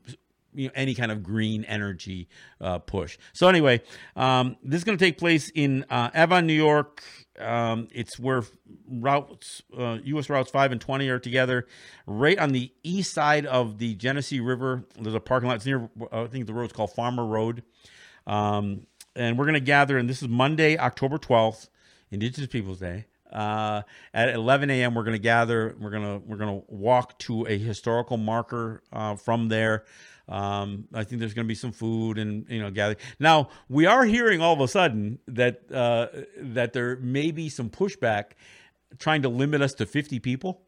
you 0.55 0.67
know, 0.67 0.71
any 0.75 0.93
kind 0.93 1.11
of 1.11 1.23
green 1.23 1.63
energy 1.65 2.27
uh, 2.61 2.79
push. 2.79 3.17
So 3.33 3.47
anyway, 3.47 3.81
um, 4.15 4.57
this 4.63 4.79
is 4.79 4.83
going 4.83 4.97
to 4.97 5.03
take 5.03 5.17
place 5.17 5.51
in 5.53 5.85
uh, 5.89 6.11
Avon, 6.13 6.45
New 6.45 6.53
York. 6.53 7.03
Um, 7.39 7.87
it's 7.91 8.19
where 8.19 8.43
routes 8.87 9.63
uh, 9.77 9.97
U.S. 10.03 10.29
routes 10.29 10.51
five 10.51 10.71
and 10.71 10.79
twenty 10.79 11.09
are 11.09 11.19
together, 11.19 11.65
right 12.05 12.37
on 12.37 12.51
the 12.51 12.71
east 12.83 13.13
side 13.13 13.45
of 13.45 13.79
the 13.79 13.95
Genesee 13.95 14.39
River. 14.39 14.83
There's 14.99 15.15
a 15.15 15.19
parking 15.19 15.49
lot 15.49 15.55
it's 15.55 15.65
near. 15.65 15.89
I 16.11 16.27
think 16.27 16.45
the 16.45 16.53
road's 16.53 16.73
called 16.73 16.93
Farmer 16.93 17.25
Road. 17.25 17.63
Um, 18.27 18.87
and 19.15 19.37
we're 19.37 19.45
going 19.45 19.53
to 19.53 19.59
gather, 19.59 19.97
and 19.97 20.09
this 20.09 20.21
is 20.21 20.27
Monday, 20.27 20.77
October 20.77 21.17
12th, 21.17 21.69
Indigenous 22.11 22.47
Peoples 22.47 22.79
Day. 22.79 23.05
Uh, 23.31 23.81
at 24.13 24.29
11 24.29 24.69
a.m., 24.69 24.93
we're 24.93 25.03
going 25.03 25.15
to 25.15 25.19
gather. 25.19 25.75
We're 25.79 25.89
going 25.89 26.03
to 26.03 26.27
we're 26.27 26.37
going 26.37 26.61
to 26.61 26.65
walk 26.67 27.17
to 27.19 27.47
a 27.47 27.57
historical 27.57 28.17
marker 28.17 28.83
uh, 28.91 29.15
from 29.15 29.49
there. 29.49 29.85
Um, 30.29 30.85
I 30.93 31.03
think 31.03 31.19
there's 31.19 31.33
going 31.33 31.45
to 31.45 31.49
be 31.49 31.55
some 31.55 31.71
food 31.71 32.19
and 32.19 32.45
you 32.47 32.61
know 32.61 32.69
gather. 32.69 32.95
Now 33.19 33.49
we 33.69 33.87
are 33.87 34.05
hearing 34.05 34.39
all 34.39 34.53
of 34.53 34.61
a 34.61 34.67
sudden 34.67 35.17
that 35.27 35.71
uh, 35.71 36.07
that 36.37 36.73
there 36.73 36.97
may 36.97 37.31
be 37.31 37.49
some 37.49 37.71
pushback 37.71 38.33
trying 38.99 39.23
to 39.23 39.29
limit 39.29 39.61
us 39.61 39.73
to 39.75 39.87
50 39.87 40.19
people. 40.19 40.61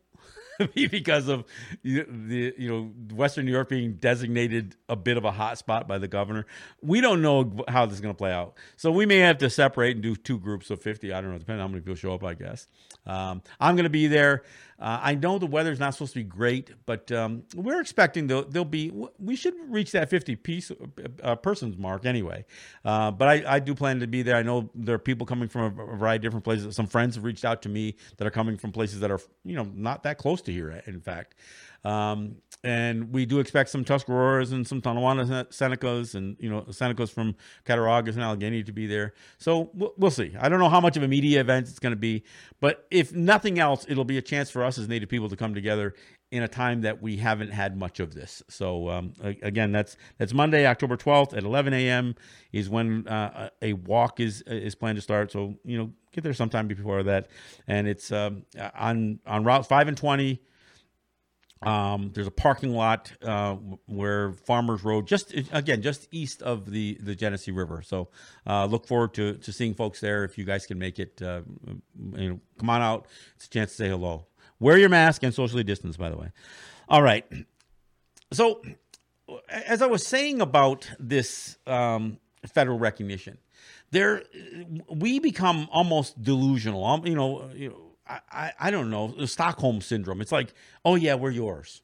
because 0.75 1.27
of 1.27 1.45
the 1.83 2.53
you 2.57 2.69
know 2.69 2.83
Western 3.15 3.45
New 3.45 3.51
York 3.51 3.69
being 3.69 3.93
designated 3.93 4.75
a 4.89 4.95
bit 4.95 5.17
of 5.17 5.25
a 5.25 5.31
hot 5.31 5.57
spot 5.57 5.87
by 5.87 5.97
the 5.97 6.07
governor. 6.07 6.45
We 6.81 7.01
don't 7.01 7.21
know 7.21 7.63
how 7.67 7.85
this 7.85 7.95
is 7.95 8.01
going 8.01 8.13
to 8.13 8.17
play 8.17 8.31
out, 8.31 8.55
so 8.75 8.91
we 8.91 9.05
may 9.05 9.17
have 9.19 9.37
to 9.39 9.49
separate 9.49 9.95
and 9.95 10.03
do 10.03 10.15
two 10.15 10.39
groups 10.39 10.69
of 10.69 10.81
fifty. 10.81 11.13
I 11.13 11.21
don't 11.21 11.31
know, 11.31 11.37
depending 11.37 11.61
on 11.61 11.69
how 11.69 11.71
many 11.71 11.81
people 11.81 11.95
show 11.95 12.13
up. 12.13 12.23
I 12.23 12.33
guess 12.33 12.67
um, 13.05 13.41
I'm 13.59 13.75
going 13.75 13.83
to 13.83 13.89
be 13.89 14.07
there. 14.07 14.43
Uh, 14.77 14.99
I 15.01 15.15
know 15.15 15.39
the 15.39 15.45
weather's 15.45 15.79
not 15.79 15.93
supposed 15.93 16.13
to 16.13 16.19
be 16.19 16.23
great, 16.23 16.69
but 16.85 17.09
um, 17.09 17.43
we're 17.55 17.79
expecting 17.79 18.27
there'll, 18.27 18.43
there'll, 18.43 18.65
be. 18.65 18.91
We 19.19 19.37
should 19.37 19.53
reach 19.69 19.93
that 19.93 20.09
50 20.09 20.35
piece 20.35 20.69
uh, 21.23 21.35
persons 21.37 21.77
mark 21.77 22.05
anyway. 22.05 22.43
Uh, 22.83 23.11
but 23.11 23.27
I, 23.27 23.55
I, 23.55 23.59
do 23.59 23.73
plan 23.73 24.01
to 24.01 24.07
be 24.07 24.21
there. 24.21 24.35
I 24.35 24.43
know 24.43 24.69
there 24.75 24.95
are 24.95 24.99
people 24.99 25.25
coming 25.25 25.47
from 25.47 25.61
a 25.61 25.69
variety 25.69 26.17
of 26.17 26.21
different 26.23 26.43
places. 26.43 26.75
Some 26.75 26.87
friends 26.87 27.15
have 27.15 27.23
reached 27.23 27.45
out 27.45 27.61
to 27.61 27.69
me 27.69 27.95
that 28.17 28.27
are 28.27 28.31
coming 28.31 28.57
from 28.57 28.73
places 28.73 28.99
that 28.99 29.11
are 29.11 29.21
you 29.45 29.55
know 29.55 29.71
not 29.73 30.03
that 30.03 30.17
close 30.17 30.41
to 30.45 30.51
here. 30.51 30.81
In 30.85 30.99
fact, 30.99 31.35
um, 31.83 32.37
and 32.63 33.13
we 33.13 33.27
do 33.27 33.39
expect 33.39 33.69
some 33.69 33.85
Tuscaroras 33.85 34.51
and 34.51 34.67
some 34.67 34.81
Tonawanda 34.81 35.45
Senecas 35.51 36.15
and 36.15 36.35
you 36.39 36.49
know 36.49 36.61
Senecas 36.61 37.11
from 37.11 37.35
Cattaraugus 37.63 38.15
and 38.15 38.23
Allegheny 38.23 38.63
to 38.63 38.71
be 38.71 38.87
there. 38.87 39.13
So 39.37 39.69
we'll, 39.75 39.93
we'll 39.97 40.11
see. 40.11 40.33
I 40.39 40.49
don't 40.49 40.59
know 40.59 40.69
how 40.69 40.81
much 40.81 40.97
of 40.97 41.03
a 41.03 41.07
media 41.07 41.41
event 41.41 41.67
it's 41.67 41.77
going 41.77 41.91
to 41.91 41.97
be, 41.97 42.23
but 42.59 42.87
if 42.89 43.13
nothing 43.13 43.59
else, 43.59 43.85
it'll 43.87 44.03
be 44.03 44.17
a 44.17 44.21
chance 44.21 44.49
for 44.49 44.63
us 44.63 44.79
as 44.79 44.89
Native 44.89 45.09
people 45.09 45.29
to 45.29 45.35
come 45.35 45.53
together 45.53 45.93
in 46.35 46.43
a 46.43 46.47
time 46.47 46.81
that 46.81 47.01
we 47.01 47.17
haven't 47.17 47.51
had 47.51 47.77
much 47.77 47.99
of 47.99 48.13
this. 48.13 48.43
So 48.49 48.89
um, 48.89 49.13
again, 49.41 49.71
that's 49.71 49.97
that's 50.17 50.33
Monday, 50.33 50.65
October 50.67 50.97
twelfth 50.97 51.33
at 51.33 51.43
eleven 51.43 51.73
a.m. 51.73 52.15
is 52.51 52.69
when 52.69 53.07
uh, 53.07 53.49
a 53.61 53.73
walk 53.73 54.19
is 54.19 54.43
is 54.47 54.75
planned 54.75 54.97
to 54.97 55.01
start. 55.01 55.31
So 55.31 55.55
you 55.63 55.77
know, 55.77 55.91
get 56.11 56.23
there 56.23 56.33
sometime 56.33 56.67
before 56.67 57.03
that, 57.03 57.29
and 57.67 57.87
it's 57.87 58.11
um, 58.11 58.43
on 58.77 59.19
on 59.25 59.43
Route 59.43 59.67
five 59.67 59.87
and 59.87 59.97
twenty 59.97 60.41
Um, 61.61 62.11
there's 62.13 62.27
a 62.27 62.31
parking 62.47 62.73
lot 62.75 63.11
uh, 63.23 63.55
where 63.87 64.33
Farmers 64.33 64.83
Road, 64.83 65.07
just 65.07 65.33
again, 65.51 65.81
just 65.81 66.07
east 66.11 66.43
of 66.43 66.69
the 66.69 66.97
the 67.01 67.15
Genesee 67.15 67.51
River. 67.51 67.81
So 67.81 68.09
uh, 68.45 68.65
look 68.65 68.85
forward 68.85 69.13
to 69.15 69.35
to 69.37 69.51
seeing 69.51 69.73
folks 69.73 69.99
there. 69.99 70.23
If 70.25 70.37
you 70.37 70.45
guys 70.45 70.67
can 70.67 70.77
make 70.77 70.99
it, 70.99 71.21
uh, 71.21 71.41
you 72.13 72.29
know, 72.29 72.39
come 72.59 72.69
on 72.69 72.81
out. 72.81 73.07
It's 73.35 73.45
a 73.47 73.49
chance 73.49 73.71
to 73.71 73.77
say 73.77 73.89
hello. 73.89 74.27
Wear 74.59 74.77
your 74.77 74.89
mask 74.89 75.23
and 75.23 75.33
socially 75.33 75.63
distance, 75.63 75.97
by 75.97 76.09
the 76.09 76.17
way. 76.17 76.31
All 76.87 77.01
right. 77.01 77.25
So, 78.31 78.61
as 79.49 79.81
I 79.81 79.87
was 79.87 80.05
saying 80.05 80.41
about 80.41 80.89
this 80.99 81.57
um, 81.67 82.17
federal 82.45 82.79
recognition, 82.79 83.37
there 83.91 84.23
we 84.89 85.19
become 85.19 85.67
almost 85.71 86.21
delusional. 86.21 86.85
Um, 86.85 87.05
you 87.05 87.15
know, 87.15 87.49
you 87.53 87.69
know 87.69 87.85
I, 88.07 88.53
I 88.59 88.71
don't 88.71 88.89
know 88.89 89.25
Stockholm 89.25 89.81
syndrome. 89.81 90.21
It's 90.21 90.31
like, 90.31 90.53
oh 90.83 90.95
yeah, 90.95 91.15
we're 91.15 91.31
yours. 91.31 91.81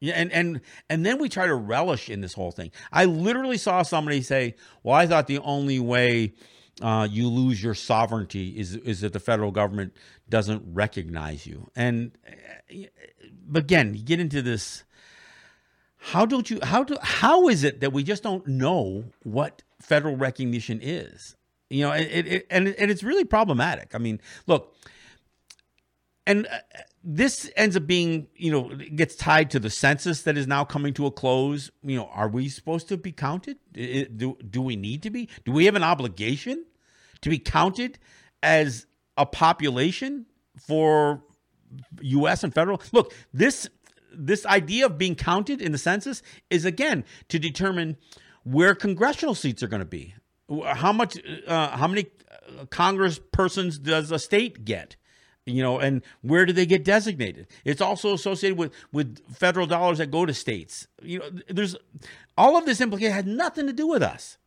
Yeah, 0.00 0.14
and 0.14 0.30
and 0.32 0.60
and 0.90 1.06
then 1.06 1.18
we 1.18 1.28
try 1.28 1.46
to 1.46 1.54
relish 1.54 2.10
in 2.10 2.20
this 2.20 2.34
whole 2.34 2.50
thing. 2.50 2.70
I 2.92 3.06
literally 3.06 3.56
saw 3.56 3.82
somebody 3.82 4.20
say, 4.20 4.56
"Well, 4.82 4.94
I 4.94 5.06
thought 5.06 5.26
the 5.26 5.38
only 5.38 5.80
way 5.80 6.34
uh, 6.80 7.06
you 7.10 7.28
lose 7.28 7.62
your 7.62 7.74
sovereignty 7.74 8.58
is 8.58 8.76
is 8.76 9.00
that 9.00 9.12
the 9.12 9.20
federal 9.20 9.50
government 9.50 9.94
doesn't 10.28 10.62
recognize 10.66 11.46
you." 11.46 11.70
And 11.76 12.12
uh, 12.28 12.76
again, 13.54 13.94
you 13.94 14.02
get 14.02 14.20
into 14.20 14.42
this. 14.42 14.84
How 15.96 16.26
don't 16.26 16.50
you? 16.50 16.58
How 16.62 16.84
do? 16.84 16.96
How 17.02 17.48
is 17.48 17.64
it 17.64 17.80
that 17.80 17.92
we 17.92 18.02
just 18.02 18.22
don't 18.22 18.46
know 18.46 19.04
what 19.22 19.62
federal 19.80 20.16
recognition 20.16 20.80
is? 20.82 21.36
You 21.70 21.84
know, 21.84 21.92
it, 21.92 22.26
it 22.26 22.46
and 22.50 22.68
and 22.68 22.90
it's 22.90 23.02
really 23.02 23.24
problematic. 23.24 23.94
I 23.94 23.98
mean, 23.98 24.20
look 24.46 24.74
and 26.26 26.46
uh, 26.46 26.58
this 27.04 27.50
ends 27.54 27.76
up 27.76 27.86
being 27.86 28.26
you 28.34 28.50
know 28.50 28.74
gets 28.96 29.14
tied 29.14 29.50
to 29.50 29.60
the 29.60 29.68
census 29.68 30.22
that 30.22 30.38
is 30.38 30.46
now 30.46 30.64
coming 30.64 30.94
to 30.94 31.06
a 31.06 31.10
close. 31.10 31.70
You 31.82 31.96
know 31.96 32.06
are 32.06 32.28
we 32.28 32.48
supposed 32.48 32.88
to 32.88 32.96
be 32.96 33.12
counted? 33.12 33.58
Do, 33.72 34.38
do 34.50 34.62
we 34.62 34.74
need 34.74 35.02
to 35.02 35.10
be? 35.10 35.28
Do 35.44 35.52
we 35.52 35.66
have 35.66 35.74
an 35.74 35.82
obligation 35.82 36.64
to 37.20 37.28
be 37.28 37.38
counted 37.38 37.98
as 38.42 38.86
a 39.18 39.26
population 39.26 40.26
for 40.58 41.22
us 42.02 42.42
and 42.42 42.54
federal? 42.54 42.80
Look 42.92 43.12
this 43.34 43.68
this 44.16 44.46
idea 44.46 44.86
of 44.86 44.96
being 44.96 45.14
counted 45.14 45.60
in 45.60 45.72
the 45.72 45.78
census 45.78 46.22
is 46.48 46.64
again 46.64 47.04
to 47.28 47.38
determine 47.38 47.98
where 48.44 48.74
congressional 48.74 49.34
seats 49.34 49.62
are 49.62 49.68
going 49.68 49.80
to 49.80 49.86
be. 49.86 50.14
How 50.66 50.92
much 50.92 51.18
uh, 51.46 51.76
how 51.76 51.86
many 51.86 52.06
uh, 52.30 52.64
congress 52.66 53.20
persons 53.32 53.78
does 53.78 54.10
a 54.10 54.18
state 54.18 54.64
get 54.64 54.96
you 55.46 55.62
know 55.62 55.78
and 55.78 56.02
where 56.22 56.46
do 56.46 56.52
they 56.52 56.66
get 56.66 56.84
designated? 56.84 57.46
It's 57.64 57.80
also 57.80 58.14
associated 58.14 58.58
with 58.58 58.72
with 58.92 59.18
federal 59.34 59.66
dollars 59.66 59.98
that 59.98 60.10
go 60.10 60.24
to 60.24 60.32
states. 60.32 60.86
You 61.02 61.18
know 61.18 61.30
there's 61.48 61.76
all 62.36 62.56
of 62.56 62.64
this 62.64 62.80
implication 62.80 63.12
had 63.12 63.26
nothing 63.26 63.66
to 63.66 63.72
do 63.72 63.86
with 63.86 64.02
us. 64.02 64.38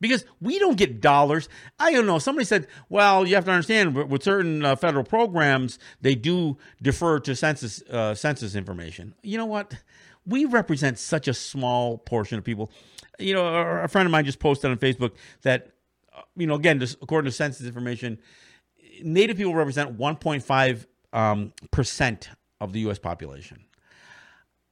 Because 0.00 0.24
we 0.40 0.60
don't 0.60 0.76
get 0.76 1.00
dollars. 1.00 1.48
I 1.80 1.92
don't 1.92 2.06
know 2.06 2.18
somebody 2.18 2.44
said 2.44 2.68
well 2.88 3.26
you 3.26 3.34
have 3.34 3.46
to 3.46 3.50
understand 3.50 3.94
with 3.94 4.22
certain 4.22 4.64
uh, 4.64 4.76
federal 4.76 5.02
programs 5.04 5.78
they 6.00 6.14
do 6.14 6.56
defer 6.80 7.18
to 7.20 7.34
census 7.34 7.82
uh, 7.90 8.14
census 8.14 8.54
information. 8.54 9.14
You 9.22 9.38
know 9.38 9.46
what? 9.46 9.74
We 10.26 10.44
represent 10.44 10.98
such 10.98 11.26
a 11.26 11.34
small 11.34 11.96
portion 11.96 12.38
of 12.38 12.44
people. 12.44 12.70
You 13.18 13.34
know 13.34 13.46
a 13.46 13.88
friend 13.88 14.06
of 14.06 14.12
mine 14.12 14.26
just 14.26 14.38
posted 14.38 14.70
on 14.70 14.76
facebook 14.76 15.12
that 15.42 15.72
uh, 16.14 16.20
you 16.36 16.46
know 16.46 16.54
again 16.54 16.80
according 17.02 17.30
to 17.30 17.34
census 17.34 17.66
information 17.66 18.18
Native 19.02 19.36
people 19.36 19.54
represent 19.54 19.98
1.5 19.98 20.86
um, 21.12 21.52
percent 21.70 22.30
of 22.60 22.72
the 22.72 22.80
U.S. 22.80 22.98
population. 22.98 23.64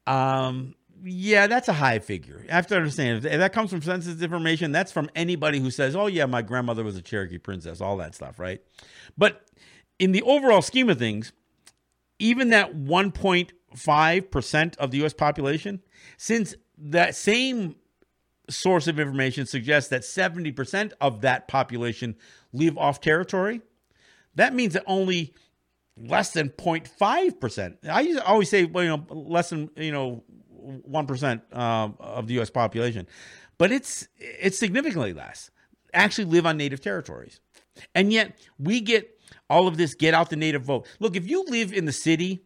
Um, 0.07 0.75
yeah, 1.03 1.47
that's 1.47 1.69
a 1.69 1.73
high 1.73 1.99
figure. 1.99 2.41
You 2.43 2.51
have 2.51 2.67
to 2.69 2.77
understand 2.77 3.25
if 3.25 3.39
that 3.39 3.53
comes 3.53 3.71
from 3.71 3.83
census 3.83 4.21
information. 4.23 4.73
That's 4.73 4.93
from 4.93 5.11
anybody 5.15 5.61
who 5.61 5.71
says, 5.71 5.95
"Oh 5.95 6.07
yeah, 6.07 6.27
my 6.27 6.43
grandmother 6.43 6.85
was 6.85 6.97
a 6.97 7.03
Cherokee 7.03 7.39
princess," 7.39 7.81
all 7.81 7.97
that 7.99 8.15
stuff, 8.15 8.39
right? 8.39 8.61
But 9.17 9.43
in 9.99 10.13
the 10.13 10.23
overall 10.23 10.63
scheme 10.63 10.89
of 10.89 10.99
things, 10.99 11.33
even 12.19 12.51
that 12.51 12.75
1.5 12.75 14.31
percent 14.31 14.77
of 14.79 14.91
the 14.91 14.99
U.S. 14.99 15.13
population, 15.13 15.83
since 16.17 16.55
that 16.79 17.15
same 17.15 17.77
source 18.49 18.87
of 18.87 19.01
information 19.01 19.45
suggests 19.45 19.91
that 19.91 20.05
70 20.05 20.53
percent 20.53 20.93
of 21.01 21.21
that 21.23 21.49
population 21.49 22.17
live 22.53 22.79
off 22.79 23.01
territory 23.01 23.61
that 24.37 24.55
means 24.55 24.75
that 24.75 24.85
only 24.87 25.35
less 25.97 26.33
than 26.33 26.51
0.5%. 26.51 27.77
I 27.89 28.19
always 28.25 28.49
say, 28.49 28.65
well, 28.65 28.85
you 28.85 28.91
know, 28.91 29.07
less 29.11 29.51
than, 29.51 29.71
you 29.77 29.93
know, 29.93 30.23
1% 30.89 31.43
uh, 31.53 31.89
of 31.99 32.27
the 32.27 32.35
U.S. 32.35 32.51
population. 32.51 33.07
But 33.59 33.73
it's 33.73 34.09
it's 34.19 34.59
significantly 34.59 35.15
less 35.15 35.51
actually 35.95 36.27
live 36.27 36.47
on 36.47 36.57
native 36.57 36.81
territories. 36.81 37.41
And 37.95 38.13
yet 38.13 38.39
we 38.59 38.81
get 38.81 39.19
all 39.49 39.67
of 39.67 39.77
this 39.77 39.95
get 39.95 40.15
out 40.15 40.31
the 40.31 40.37
native 40.37 40.63
vote. 40.63 40.87
Look, 41.01 41.17
if 41.17 41.29
you 41.29 41.45
live 41.45 41.73
in 41.73 41.85
the 41.85 41.93
city, 41.93 42.45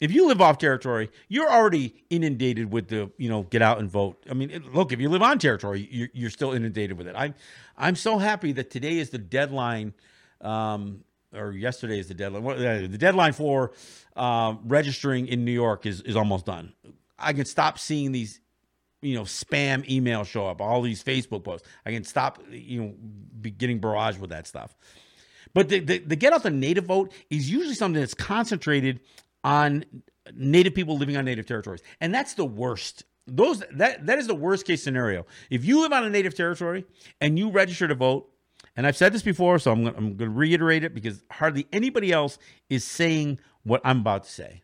if 0.00 0.12
you 0.12 0.26
live 0.26 0.40
off 0.40 0.58
territory, 0.58 1.10
you're 1.28 1.50
already 1.50 2.04
inundated 2.10 2.72
with 2.72 2.88
the, 2.88 3.10
you 3.16 3.28
know, 3.28 3.42
get 3.44 3.62
out 3.62 3.78
and 3.78 3.90
vote. 3.90 4.22
I 4.30 4.34
mean, 4.34 4.62
look, 4.72 4.92
if 4.92 5.00
you 5.00 5.08
live 5.08 5.22
on 5.22 5.38
territory, 5.38 5.88
you're, 5.90 6.08
you're 6.12 6.30
still 6.30 6.52
inundated 6.52 6.98
with 6.98 7.06
it. 7.06 7.14
I'm, 7.16 7.34
I'm 7.76 7.96
so 7.96 8.18
happy 8.18 8.52
that 8.52 8.70
today 8.70 8.98
is 8.98 9.10
the 9.10 9.18
deadline 9.18 9.94
um, 10.40 11.04
or 11.34 11.52
yesterday 11.52 11.98
is 11.98 12.08
the 12.08 12.14
deadline. 12.14 12.44
The 12.90 12.98
deadline 12.98 13.32
for 13.32 13.72
uh, 14.16 14.54
registering 14.64 15.26
in 15.26 15.44
New 15.44 15.52
York 15.52 15.86
is 15.86 16.00
is 16.02 16.16
almost 16.16 16.46
done. 16.46 16.72
I 17.18 17.32
can 17.32 17.44
stop 17.44 17.78
seeing 17.78 18.12
these, 18.12 18.40
you 19.02 19.14
know, 19.14 19.22
spam 19.22 19.88
emails 19.88 20.26
show 20.26 20.46
up, 20.46 20.60
all 20.60 20.82
these 20.82 21.02
Facebook 21.02 21.44
posts. 21.44 21.66
I 21.86 21.92
can 21.92 22.04
stop, 22.04 22.40
you 22.50 22.82
know, 22.82 22.94
be 23.40 23.50
getting 23.50 23.80
barraged 23.80 24.18
with 24.18 24.30
that 24.30 24.46
stuff. 24.46 24.74
But 25.54 25.68
the, 25.68 25.78
the, 25.78 25.98
the 25.98 26.16
get 26.16 26.32
out 26.32 26.42
the 26.42 26.50
native 26.50 26.84
vote 26.84 27.12
is 27.30 27.48
usually 27.48 27.74
something 27.74 28.00
that's 28.00 28.14
concentrated 28.14 29.00
on 29.44 29.84
native 30.34 30.74
people 30.74 30.98
living 30.98 31.16
on 31.16 31.24
native 31.24 31.46
territories, 31.46 31.82
and 32.00 32.12
that's 32.14 32.34
the 32.34 32.44
worst. 32.44 33.04
Those 33.26 33.62
that 33.72 34.04
that 34.06 34.18
is 34.18 34.26
the 34.26 34.34
worst 34.34 34.66
case 34.66 34.82
scenario. 34.82 35.26
If 35.50 35.64
you 35.64 35.80
live 35.80 35.92
on 35.92 36.04
a 36.04 36.10
native 36.10 36.34
territory 36.34 36.84
and 37.20 37.38
you 37.38 37.50
register 37.50 37.88
to 37.88 37.94
vote, 37.94 38.30
and 38.76 38.86
I've 38.86 38.96
said 38.96 39.12
this 39.12 39.22
before, 39.22 39.58
so 39.58 39.72
I'm, 39.72 39.84
going 39.84 40.18
to 40.18 40.28
reiterate 40.28 40.84
it 40.84 40.94
because 40.94 41.22
hardly 41.30 41.66
anybody 41.72 42.12
else 42.12 42.38
is 42.68 42.84
saying 42.84 43.38
what 43.62 43.80
I'm 43.84 44.00
about 44.00 44.24
to 44.24 44.30
say. 44.30 44.62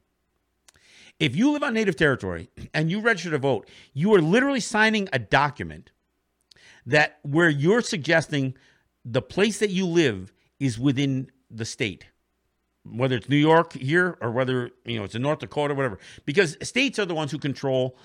If 1.19 1.37
you 1.37 1.53
live 1.53 1.63
on 1.63 1.75
native 1.75 1.97
territory 1.97 2.49
and 2.73 2.91
you 2.91 3.01
register 3.01 3.31
to 3.31 3.39
vote, 3.39 3.69
you 3.93 4.15
are 4.15 4.23
literally 4.23 4.61
signing 4.61 5.09
a 5.13 5.19
document 5.19 5.91
that 6.87 7.19
where 7.23 7.49
you're 7.49 7.83
suggesting 7.83 8.55
the 9.05 9.23
place 9.23 9.59
that 9.59 9.71
you 9.71 9.87
live 9.87 10.33
is 10.59 10.79
within 10.79 11.31
the 11.51 11.65
state 11.65 12.07
whether 12.85 13.17
it's 13.17 13.29
New 13.29 13.37
York 13.37 13.73
here 13.75 14.17
or 14.21 14.31
whether 14.31 14.71
you 14.85 14.99
know 14.99 15.05
it's 15.05 15.15
in 15.15 15.23
North 15.23 15.41
Dakota, 15.41 15.75
whatever. 15.75 15.99
Because 16.25 16.57
states 16.63 16.99
are 16.99 17.05
the 17.05 17.15
ones 17.15 17.31
who 17.31 17.39
control 17.39 17.97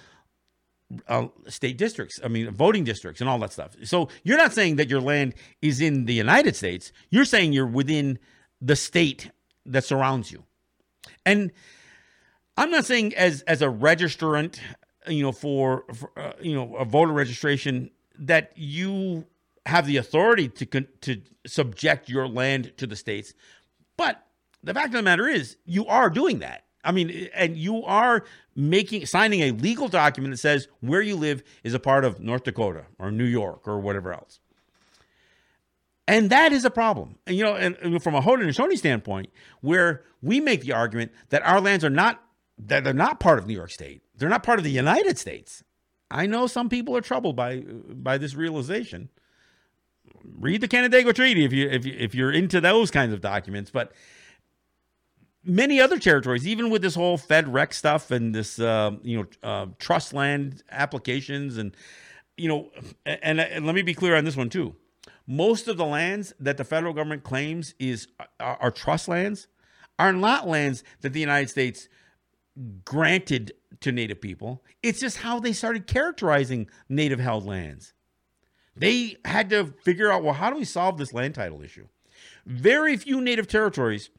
uh, 1.08 1.28
state 1.48 1.78
districts, 1.78 2.20
I 2.24 2.28
mean, 2.28 2.52
voting 2.52 2.84
districts 2.84 3.22
and 3.22 3.30
all 3.30 3.40
that 3.40 3.54
stuff. 3.54 3.76
So 3.84 4.10
you're 4.24 4.38
not 4.38 4.54
saying 4.54 4.76
that 4.78 4.90
your 4.90 5.02
land 5.02 5.34
is 5.62 5.82
in 5.82 6.06
the 6.06 6.14
United 6.14 6.56
States. 6.56 6.92
You're 7.10 7.26
saying 7.26 7.54
you're 7.54 7.66
within 7.66 8.20
the 8.62 8.76
state 8.76 9.32
that 9.66 9.84
surrounds 9.84 10.32
you. 10.32 10.44
And 11.26 11.52
I'm 12.58 12.72
not 12.72 12.86
saying 12.86 13.16
as 13.16 13.42
as 13.44 13.62
a 13.62 13.68
registrant, 13.68 14.60
you 15.08 15.24
know, 15.24 15.32
for, 15.32 15.86
for 15.94 16.12
uh, 16.18 16.34
you 16.42 16.56
know 16.56 16.76
a 16.76 16.86
voter 16.86 17.12
registration 17.12 17.92
that 18.20 18.52
you 18.56 19.26
have 19.66 19.88
the 19.88 19.98
authority 19.98 20.48
to 20.50 20.66
con- 20.66 20.88
to 21.02 21.22
subject 21.46 22.10
your 22.10 22.28
land 22.28 22.74
to 22.78 22.88
the 22.88 22.96
states, 22.96 23.34
but 23.98 24.24
the 24.64 24.74
fact 24.74 24.88
of 24.88 24.94
the 24.94 25.04
matter 25.04 25.28
is 25.28 25.58
you 25.66 25.86
are 25.88 26.10
doing 26.10 26.40
that. 26.40 26.64
I 26.86 26.92
mean, 26.92 27.30
and 27.34 27.58
you 27.58 27.84
are 27.84 28.24
making 28.56 29.06
signing 29.06 29.42
a 29.42 29.52
legal 29.52 29.88
document 29.88 30.34
that 30.34 30.38
says 30.38 30.68
where 30.80 31.02
you 31.02 31.16
live 31.16 31.44
is 31.64 31.74
a 31.74 31.80
part 31.80 32.06
of 32.06 32.20
North 32.20 32.44
Dakota 32.44 32.86
or 33.00 33.12
New 33.12 33.26
York 33.26 33.68
or 33.68 33.80
whatever 33.80 34.14
else. 34.14 34.40
And 36.08 36.30
that 36.30 36.52
is 36.54 36.64
a 36.66 36.70
problem. 36.70 37.16
And, 37.26 37.36
you 37.36 37.44
know, 37.44 37.56
and, 37.56 38.02
from 38.02 38.14
a 38.14 38.22
Haudenosaunee 38.22 38.78
standpoint, 38.78 39.30
where 39.62 40.04
we 40.22 40.40
make 40.40 40.62
the 40.62 40.74
argument 40.74 41.12
that 41.30 41.42
our 41.46 41.60
lands 41.60 41.84
are 41.84 41.90
not 41.90 42.22
that 42.58 42.86
they're 42.86 42.94
not 42.94 43.20
part 43.20 43.38
of 43.38 43.48
New 43.48 43.54
York 43.54 43.72
State. 43.72 44.02
They're 44.16 44.30
not 44.30 44.44
part 44.44 44.60
of 44.60 44.64
the 44.64 44.72
United 44.72 45.18
States. 45.18 45.64
I 46.10 46.26
know 46.26 46.48
some 46.48 46.70
people 46.70 46.96
are 46.96 47.02
troubled 47.02 47.36
by 47.36 47.62
by 47.62 48.18
this 48.18 48.36
realization. 48.36 49.10
Read 50.24 50.62
the 50.62 50.68
Canandaigua 50.68 51.14
Treaty 51.14 51.44
if 51.44 51.52
you 51.52 51.68
if 51.70 51.86
you, 51.86 51.96
if 51.98 52.16
you're 52.16 52.32
into 52.32 52.62
those 52.62 52.92
kinds 52.92 53.12
of 53.12 53.20
documents, 53.22 53.72
but 53.72 53.92
many 55.46 55.80
other 55.80 56.00
territories, 56.00 56.48
even 56.48 56.70
with 56.70 56.82
this 56.82 56.96
whole 56.96 57.18
Fed 57.18 57.54
rec 57.54 57.74
stuff 57.74 58.12
and 58.12 58.34
this, 58.34 58.60
uh, 58.60 58.92
you 59.04 59.18
know, 59.18 59.28
uh, 59.44 59.68
trust 59.80 60.14
land 60.14 60.64
applications, 60.72 61.58
and 61.58 61.76
you 62.38 62.50
know, 62.50 62.70
and, 63.06 63.40
and, 63.40 63.66
let 63.66 63.76
me 63.76 63.82
be 63.82 63.94
clear 63.94 64.16
on 64.16 64.26
this 64.26 64.36
one 64.36 64.50
too. 64.50 64.76
Most 65.28 65.68
of 65.68 65.78
the 65.78 65.86
lands 65.86 66.34
that 66.40 66.58
the 66.58 66.64
federal 66.64 66.94
government 66.94 67.24
claims 67.24 67.74
is 67.80 68.08
are, 68.40 68.58
are 68.60 68.72
trust 68.72 69.08
lands 69.08 69.48
are 69.98 70.12
not 70.12 70.48
lands 70.48 70.84
that 71.02 71.14
the 71.14 71.20
United 71.20 71.50
States 71.50 71.88
granted 72.84 73.54
to 73.82 73.92
Native 73.92 74.22
people. 74.22 74.64
It's 74.84 75.00
just 75.00 75.18
how 75.18 75.40
they 75.40 75.54
started 75.54 75.88
characterizing 75.88 76.70
Native 76.90 77.20
held 77.20 77.46
lands. 77.46 77.94
They 78.76 79.18
had 79.24 79.50
to 79.52 79.74
figure 79.84 80.12
out 80.12 80.24
well, 80.24 80.34
how 80.34 80.50
do 80.50 80.58
we 80.58 80.66
solve 80.66 80.98
this 80.98 81.14
land 81.14 81.36
title 81.36 81.62
issue? 81.62 81.88
Very 82.46 82.98
few 82.98 83.22
Native 83.22 83.48
territories 83.48 84.10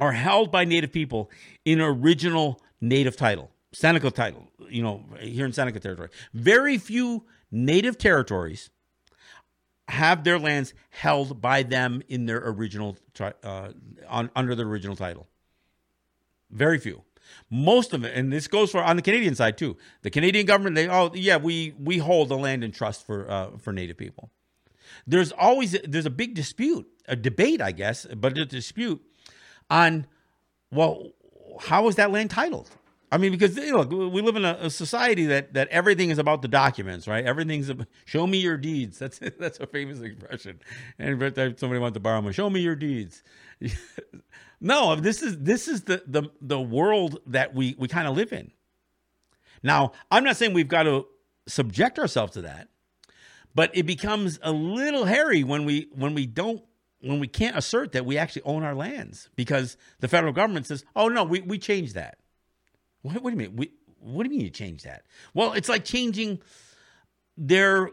are 0.00 0.12
held 0.12 0.50
by 0.50 0.64
Native 0.64 0.92
people 0.92 1.30
in 1.64 1.80
original 1.80 2.62
Native 2.80 3.16
title, 3.16 3.50
Seneca 3.72 4.10
title, 4.10 4.48
you 4.68 4.82
know, 4.82 5.04
here 5.20 5.44
in 5.44 5.52
Seneca 5.52 5.80
territory. 5.80 6.08
Very 6.32 6.78
few 6.78 7.24
Native 7.50 7.98
territories 7.98 8.70
have 9.88 10.24
their 10.24 10.38
lands 10.38 10.74
held 10.90 11.40
by 11.40 11.62
them 11.62 12.02
in 12.08 12.26
their 12.26 12.42
original, 12.44 12.96
uh, 13.20 13.70
on, 14.08 14.30
under 14.36 14.54
their 14.54 14.66
original 14.66 14.96
title. 14.96 15.26
Very 16.50 16.78
few. 16.78 17.02
Most 17.50 17.92
of 17.92 18.04
it, 18.04 18.14
and 18.14 18.32
this 18.32 18.48
goes 18.48 18.70
for 18.70 18.82
on 18.82 18.96
the 18.96 19.02
Canadian 19.02 19.34
side 19.34 19.58
too. 19.58 19.76
The 20.02 20.10
Canadian 20.10 20.46
government, 20.46 20.76
they 20.76 20.88
oh 20.88 21.10
yeah, 21.14 21.36
we 21.36 21.74
we 21.78 21.98
hold 21.98 22.30
the 22.30 22.38
land 22.38 22.64
in 22.64 22.72
trust 22.72 23.04
for 23.06 23.30
uh, 23.30 23.50
for 23.58 23.70
Native 23.70 23.98
people. 23.98 24.30
There's 25.06 25.30
always 25.32 25.76
there's 25.84 26.06
a 26.06 26.10
big 26.10 26.34
dispute, 26.34 26.86
a 27.06 27.16
debate, 27.16 27.60
I 27.60 27.72
guess, 27.72 28.06
but 28.06 28.38
a 28.38 28.46
dispute 28.46 29.02
on 29.70 30.06
well, 30.70 31.12
how 31.60 31.88
is 31.88 31.96
that 31.96 32.10
land 32.10 32.30
titled? 32.30 32.70
I 33.10 33.16
mean, 33.16 33.32
because 33.32 33.56
you 33.56 33.72
know, 33.72 33.82
we 33.82 34.20
live 34.20 34.36
in 34.36 34.44
a, 34.44 34.58
a, 34.60 34.70
society 34.70 35.26
that 35.26 35.54
that 35.54 35.68
everything 35.68 36.10
is 36.10 36.18
about 36.18 36.42
the 36.42 36.48
documents, 36.48 37.08
right? 37.08 37.24
Everything's 37.24 37.70
about, 37.70 37.86
show 38.04 38.26
me 38.26 38.38
your 38.38 38.58
deeds. 38.58 38.98
That's 39.08 39.18
that's 39.18 39.60
a 39.60 39.66
famous 39.66 40.00
expression. 40.00 40.60
And 40.98 41.20
somebody 41.58 41.80
wants 41.80 41.94
to 41.94 42.00
borrow 42.00 42.20
money, 42.20 42.34
show 42.34 42.50
me 42.50 42.60
your 42.60 42.76
deeds. 42.76 43.22
no, 44.60 44.94
this 44.94 45.22
is 45.22 45.38
this 45.38 45.68
is 45.68 45.84
the 45.84 46.02
the 46.06 46.24
the 46.40 46.60
world 46.60 47.20
that 47.26 47.54
we 47.54 47.74
we 47.78 47.88
kind 47.88 48.06
of 48.06 48.14
live 48.14 48.32
in. 48.32 48.50
Now, 49.62 49.92
I'm 50.10 50.22
not 50.22 50.36
saying 50.36 50.52
we've 50.52 50.68
got 50.68 50.84
to 50.84 51.06
subject 51.46 51.98
ourselves 51.98 52.32
to 52.34 52.42
that, 52.42 52.68
but 53.54 53.70
it 53.74 53.86
becomes 53.86 54.38
a 54.42 54.52
little 54.52 55.06
hairy 55.06 55.44
when 55.44 55.64
we 55.64 55.88
when 55.94 56.14
we 56.14 56.26
don't 56.26 56.62
when 57.00 57.20
we 57.20 57.28
can't 57.28 57.56
assert 57.56 57.92
that 57.92 58.04
we 58.04 58.18
actually 58.18 58.42
own 58.42 58.62
our 58.64 58.74
lands 58.74 59.28
because 59.36 59.76
the 60.00 60.08
federal 60.08 60.32
government 60.32 60.66
says, 60.66 60.84
"Oh 60.96 61.08
no, 61.08 61.24
we 61.24 61.40
we 61.40 61.58
changed 61.58 61.94
that." 61.94 62.18
What, 63.02 63.22
what 63.22 63.30
do 63.30 63.30
you 63.30 63.48
mean? 63.48 63.56
We, 63.56 63.70
what 64.00 64.24
do 64.24 64.30
you 64.30 64.36
mean 64.36 64.44
you 64.44 64.50
change 64.50 64.82
that? 64.82 65.04
Well, 65.34 65.52
it's 65.52 65.68
like 65.68 65.84
changing 65.84 66.40
their 67.36 67.90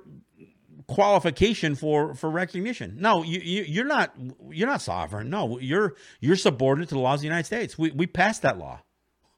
qualification 0.88 1.76
for 1.76 2.14
for 2.16 2.30
recognition. 2.30 2.98
No, 3.00 3.24
you, 3.24 3.40
you 3.40 3.82
are 3.82 3.88
not 3.88 4.16
you're 4.50 4.68
not 4.68 4.82
sovereign. 4.82 5.30
No, 5.30 5.60
you're 5.60 5.96
you're 6.20 6.36
subordinate 6.36 6.90
to 6.90 6.96
the 6.96 7.02
laws 7.02 7.20
of 7.20 7.22
the 7.22 7.28
United 7.28 7.46
States. 7.46 7.78
We 7.78 7.92
we 7.92 8.08
passed 8.08 8.42
that 8.42 8.58
law. 8.58 8.82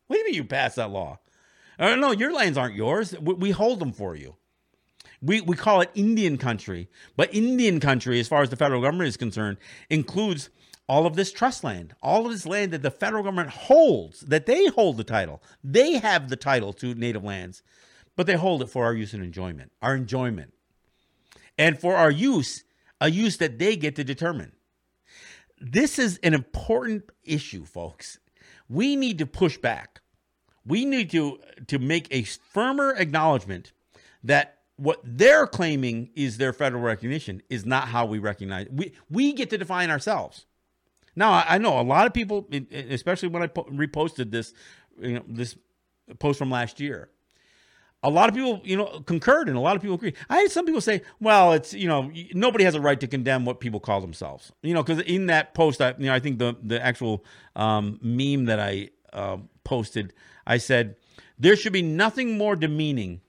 What 0.07 0.15
do 0.15 0.20
you 0.20 0.26
mean 0.26 0.34
you 0.36 0.43
passed 0.45 0.78
that 0.78 0.89
law? 0.89 1.20
Uh, 1.80 1.95
no, 1.95 2.11
your 2.11 2.34
lands 2.34 2.57
aren't 2.57 2.76
yours. 2.76 3.13
We, 3.20 3.34
we 3.36 3.51
hold 3.51 3.80
them 3.80 3.91
for 3.91 4.15
you. 4.15 4.36
We 5.22 5.41
we 5.41 5.55
call 5.55 5.82
it 5.82 5.89
Indian 5.95 6.38
country, 6.38 6.89
but 7.15 7.34
Indian 7.34 7.80
country, 7.80 8.20
as 8.20 8.28
far 8.28 8.43
as 8.43 8.49
the 8.49 8.55
federal 8.55 8.82
government 8.82 9.07
is 9.07 9.18
concerned, 9.18 9.57
includes 9.89 10.49
all 10.88 11.05
of 11.05 11.15
this 11.15 11.32
trust 11.32 11.63
land, 11.63 11.93
all 12.01 12.26
of 12.26 12.32
this 12.32 12.45
land 12.45 12.72
that 12.72 12.82
the 12.82 12.91
federal 12.91 13.24
government 13.24 13.49
holds, 13.49 14.22
that 14.22 14.45
they 14.45 14.68
hold 14.68 14.97
the 14.97 15.03
title. 15.03 15.41
They 15.63 15.97
have 15.97 16.30
the 16.30 16.36
title 16.36 16.72
to 16.74 16.93
native 16.93 17.24
lands, 17.24 17.61
but 18.15 18.26
they 18.26 18.36
hold 18.36 18.61
it 18.61 18.70
for 18.70 18.86
our 18.86 18.93
use 18.93 19.13
and 19.13 19.24
enjoyment, 19.24 19.72
our 19.82 19.95
enjoyment. 19.95 20.53
And 21.57 21.80
for 21.80 21.95
our 21.95 22.11
use, 22.11 22.63
a 23.01 23.09
use 23.09 23.38
that 23.38 23.59
they 23.59 23.76
get 23.76 23.95
to 23.95 24.03
determine. 24.03 24.53
This 25.59 25.97
is 25.97 26.20
an 26.24 26.34
important 26.34 27.09
issue, 27.24 27.65
folks. 27.65 28.20
We 28.70 28.95
need 28.95 29.18
to 29.18 29.26
push 29.26 29.57
back. 29.57 30.01
We 30.65 30.86
need 30.86 31.09
to, 31.11 31.39
to 31.68 31.80
make 31.80 32.07
a 32.11 32.24
firmer 32.24 32.91
acknowledgement 32.91 33.72
that 34.24 34.57
what 34.78 34.99
they're 35.03 35.47
claiming 35.47 36.09
is 36.15 36.38
their 36.38 36.53
federal 36.53 36.82
recognition 36.82 37.41
is 37.49 37.65
not 37.65 37.88
how 37.88 38.05
we 38.05 38.19
recognize. 38.19 38.67
We 38.71 38.93
we 39.09 39.34
get 39.34 39.49
to 39.49 39.57
define 39.57 39.89
ourselves. 39.89 40.45
Now, 41.15 41.43
I 41.47 41.57
know 41.57 41.80
a 41.80 41.82
lot 41.82 42.05
of 42.05 42.13
people, 42.13 42.47
especially 42.71 43.30
when 43.30 43.41
I 43.41 43.47
reposted 43.47 44.30
this, 44.30 44.53
you 45.01 45.15
know, 45.15 45.23
this 45.28 45.57
post 46.19 46.38
from 46.38 46.51
last 46.51 46.80
year. 46.80 47.09
A 48.03 48.11
lot 48.11 48.30
of 48.30 48.36
people, 48.36 48.61
you 48.63 48.78
know, 48.78 49.01
concurred, 49.07 49.49
and 49.49 49.57
a 49.57 49.59
lot 49.59 49.75
of 49.75 49.82
people 49.82 49.95
agree. 49.95 50.13
I 50.30 50.38
had 50.38 50.51
some 50.51 50.67
people 50.67 50.80
say, 50.80 51.01
"Well, 51.19 51.53
it's 51.53 51.73
you 51.73 51.88
know, 51.88 52.11
nobody 52.34 52.63
has 52.63 52.75
a 52.75 52.80
right 52.80 52.99
to 52.99 53.07
condemn 53.07 53.45
what 53.45 53.59
people 53.59 53.80
call 53.80 53.99
themselves." 53.99 54.51
You 54.61 54.75
know, 54.75 54.84
because 54.84 55.01
in 55.01 55.25
that 55.25 55.55
post, 55.55 55.82
I, 55.82 55.95
you 55.97 56.05
know, 56.05 56.13
I 56.13 56.19
think 56.19 56.38
the 56.38 56.55
the 56.61 56.80
actual 56.80 57.25
um, 57.55 57.99
meme 58.03 58.45
that 58.45 58.59
I 58.59 58.89
uh, 59.11 59.38
posted, 59.63 60.13
I 60.45 60.57
said 60.57 60.97
there 61.39 61.55
should 61.55 61.73
be 61.73 61.82
nothing 61.82 62.38
more 62.38 62.55
demeaning 62.55 63.21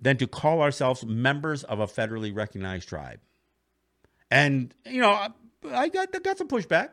than 0.00 0.16
to 0.18 0.26
call 0.26 0.62
ourselves 0.62 1.04
members 1.04 1.64
of 1.64 1.80
a 1.80 1.86
federally 1.86 2.34
recognized 2.34 2.88
tribe. 2.88 3.20
And 4.30 4.74
you 4.86 5.00
know, 5.00 5.10
I 5.72 5.88
got 5.88 6.08
I 6.14 6.18
got 6.18 6.38
some 6.38 6.48
pushback 6.48 6.90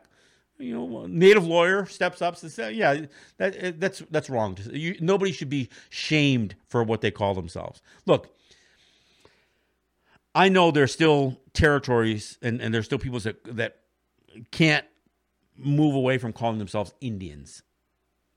you 0.58 0.74
know, 0.74 1.06
native 1.06 1.46
lawyer 1.46 1.86
steps 1.86 2.22
up 2.22 2.40
and 2.40 2.50
says, 2.50 2.74
"Yeah, 2.74 3.06
that 3.36 3.56
eh, 3.58 3.72
that's 3.76 4.02
that's 4.10 4.30
wrong. 4.30 4.56
You, 4.70 4.96
nobody 5.00 5.32
should 5.32 5.50
be 5.50 5.68
shamed 5.90 6.54
for 6.66 6.82
what 6.82 7.00
they 7.00 7.10
call 7.10 7.34
themselves." 7.34 7.82
Look, 8.06 8.34
I 10.34 10.48
know 10.48 10.70
there's 10.70 10.92
still 10.92 11.40
territories 11.52 12.38
and, 12.42 12.60
and 12.60 12.72
there's 12.72 12.86
still 12.86 12.98
people 12.98 13.20
that 13.20 13.42
that 13.56 13.80
can't 14.50 14.86
move 15.56 15.94
away 15.94 16.18
from 16.18 16.32
calling 16.32 16.58
themselves 16.58 16.92
Indians. 17.00 17.62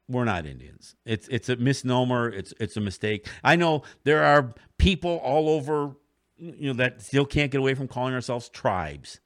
We're 0.10 0.26
not 0.26 0.46
Indians. 0.46 0.96
It's 1.06 1.28
it's 1.28 1.48
a 1.50 1.56
misnomer. 1.56 2.30
It's 2.30 2.54
it's 2.60 2.76
a 2.76 2.82
mistake. 2.82 3.28
I 3.44 3.56
know 3.56 3.84
there 4.04 4.24
are 4.24 4.54
people 4.78 5.18
all 5.18 5.50
over, 5.50 5.96
you 6.38 6.68
know, 6.68 6.74
that 6.74 7.02
still 7.02 7.26
can't 7.26 7.52
get 7.52 7.60
away 7.60 7.76
from 7.76 7.88
calling 7.88 8.14
ourselves 8.14 8.50
tribes. 8.50 9.20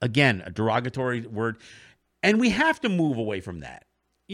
Again, 0.00 0.42
a 0.46 0.50
derogatory 0.50 1.22
word 1.22 1.58
and 2.22 2.40
we 2.40 2.50
have 2.50 2.80
to 2.80 2.88
move 2.88 3.18
away 3.18 3.40
from 3.40 3.60
that. 3.60 3.84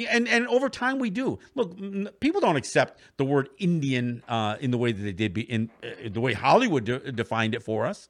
And 0.09 0.29
and 0.29 0.47
over 0.47 0.69
time 0.69 0.99
we 0.99 1.11
do. 1.11 1.39
Look, 1.55 2.21
people 2.21 2.41
don't 2.41 2.57
accept 2.57 3.01
the 3.17 3.25
word 3.25 3.49
Indian 3.59 4.23
uh, 4.29 4.57
in 4.61 4.71
the 4.71 4.79
way 4.79 4.93
that 4.93 5.03
they 5.03 5.13
did 5.13 5.35
be 5.35 5.43
in 5.43 5.71
uh, 5.83 6.09
the 6.11 6.21
way 6.21 6.35
Hollywood 6.35 6.85
de- 6.85 7.11
defined 7.11 7.55
it 7.55 7.65
for 7.65 7.85
us, 7.87 8.09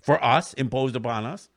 for 0.00 0.22
us 0.22 0.52
imposed 0.54 0.94
upon 0.94 1.24
us. 1.24 1.48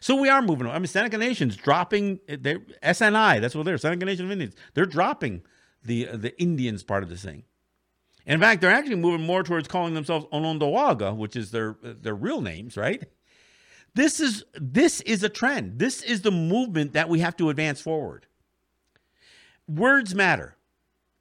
So 0.00 0.16
we 0.16 0.28
are 0.28 0.40
moving 0.40 0.66
on. 0.66 0.74
I 0.74 0.78
mean, 0.78 0.86
Seneca 0.86 1.18
Nation's 1.18 1.56
dropping 1.56 2.20
their 2.26 2.60
SNI. 2.82 3.40
That's 3.40 3.54
what 3.54 3.66
they're 3.66 3.78
Seneca 3.78 4.04
Nation 4.04 4.24
of 4.24 4.32
Indians. 4.32 4.54
They're 4.74 4.86
dropping 4.86 5.42
the 5.84 6.08
uh, 6.08 6.16
the 6.16 6.38
Indians 6.40 6.82
part 6.82 7.02
of 7.02 7.08
this 7.08 7.22
thing. 7.22 7.44
In 8.26 8.40
fact, 8.40 8.60
they're 8.60 8.70
actually 8.70 8.96
moving 8.96 9.26
more 9.26 9.42
towards 9.42 9.68
calling 9.68 9.94
themselves 9.94 10.26
Onondaga, 10.32 11.14
which 11.14 11.36
is 11.36 11.50
their 11.50 11.76
their 11.82 12.14
real 12.14 12.40
names, 12.40 12.76
right? 12.76 13.04
This 13.94 14.20
is 14.20 14.44
this 14.54 15.00
is 15.02 15.22
a 15.22 15.28
trend. 15.28 15.78
This 15.78 16.02
is 16.02 16.22
the 16.22 16.30
movement 16.30 16.92
that 16.94 17.08
we 17.08 17.20
have 17.20 17.36
to 17.36 17.50
advance 17.50 17.80
forward. 17.80 18.26
Words 19.68 20.14
matter. 20.14 20.56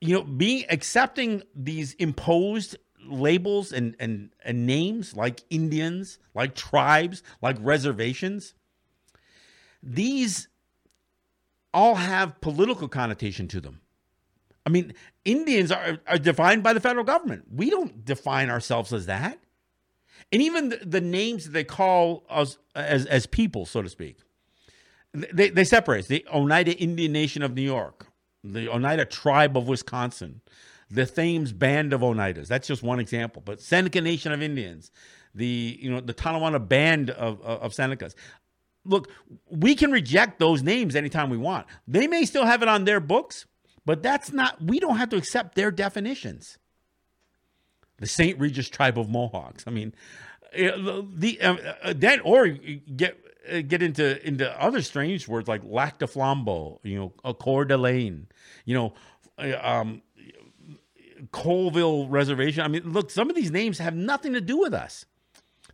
You 0.02 0.16
know, 0.16 0.24
being 0.24 0.66
accepting 0.70 1.44
these 1.54 1.94
imposed 1.96 2.78
labels 3.06 3.72
and, 3.72 3.96
and, 4.00 4.30
and 4.44 4.66
names 4.66 5.16
like 5.16 5.42
Indians, 5.50 6.20
like 6.34 6.56
tribes, 6.56 7.22
like 7.42 7.58
reservations, 7.60 8.54
these 9.82 10.48
all 11.74 11.96
have 11.96 12.42
political 12.42 12.88
connotation 12.88 13.48
to 13.48 13.62
them. 13.62 13.82
I 14.66 14.70
mean, 14.70 14.94
Indians 15.26 15.72
are, 15.72 16.00
are 16.08 16.18
defined 16.18 16.64
by 16.64 16.74
the 16.74 16.80
federal 16.80 17.06
government. 17.06 17.46
We 17.52 17.70
don't 17.70 18.04
define 18.06 18.50
ourselves 18.50 18.94
as 18.94 19.06
that 19.06 19.40
and 20.32 20.42
even 20.42 20.70
the, 20.70 20.78
the 20.78 21.02
names 21.02 21.46
that 21.46 21.52
they 21.52 21.64
call 21.64 22.24
us 22.30 22.58
as 22.76 23.06
as 23.06 23.26
people, 23.26 23.66
so 23.66 23.82
to 23.82 23.90
speak, 23.90 24.18
they 25.14 25.50
they 25.50 25.64
separate 25.64 26.08
the 26.08 26.26
Oneida 26.34 26.78
Indian 26.78 27.12
Nation 27.12 27.42
of 27.42 27.56
New 27.56 27.64
York, 27.64 28.08
the 28.44 28.70
Oneida 28.70 29.06
Tribe 29.06 29.58
of 29.58 29.68
Wisconsin, 29.68 30.42
the 30.90 31.06
Thames 31.06 31.52
Band 31.52 31.94
of 31.94 32.02
Oneidas. 32.02 32.48
That's 32.48 32.68
just 32.68 32.84
one 32.84 33.00
example. 33.00 33.42
But 33.44 33.60
Seneca 33.60 34.02
Nation 34.02 34.32
of 34.32 34.42
Indians, 34.42 34.92
the 35.34 35.80
you 35.82 35.90
know 35.90 36.00
the 36.00 36.14
Tonawanda 36.14 36.60
Band 36.60 37.10
of 37.10 37.42
of, 37.42 37.62
of 37.62 37.72
Senecas. 37.74 38.14
Look, 38.86 39.12
we 39.50 39.76
can 39.76 39.92
reject 39.92 40.40
those 40.40 40.64
names 40.64 40.96
anytime 40.96 41.30
we 41.30 41.38
want. 41.38 41.68
They 41.88 42.08
may 42.08 42.26
still 42.26 42.46
have 42.46 42.62
it 42.62 42.68
on 42.68 42.86
their 42.86 43.00
books, 43.00 43.46
but 43.86 44.02
that's 44.02 44.32
not. 44.32 44.62
We 44.62 44.80
don't 44.80 44.98
have 44.98 45.10
to 45.10 45.18
accept 45.18 45.56
their 45.56 45.72
definitions 45.72 46.58
the 48.00 48.08
St. 48.08 48.40
Regis 48.40 48.70
tribe 48.70 48.98
of 48.98 49.10
Mohawks. 49.10 49.66
I 49.68 49.72
mean, 49.72 49.94
uh, 50.54 51.04
the 51.14 51.40
uh, 51.42 51.56
uh, 51.84 51.94
that 51.98 52.22
or 52.24 52.48
get 52.48 53.18
uh, 53.52 53.62
get 53.62 53.84
into 53.84 54.26
into 54.26 54.62
other 54.62 54.82
strange 54.82 55.28
words 55.28 55.48
like 55.48 55.62
Lac 55.64 56.00
du 56.00 56.08
Flambeau, 56.08 56.80
you 56.84 56.98
know, 56.98 57.14
a 57.24 57.34
Coeur 57.34 57.66
d'Alene, 57.66 58.28
you 58.66 58.76
know, 58.76 58.94
um, 59.62 60.02
Colville 61.32 62.08
Reservation. 62.08 62.64
I 62.64 62.68
mean, 62.68 62.92
look, 62.92 63.12
some 63.12 63.30
of 63.30 63.36
these 63.36 63.52
names 63.52 63.78
have 63.78 63.96
nothing 63.96 64.34
to 64.34 64.42
do 64.42 64.58
with 64.58 64.74
us. 64.74 65.06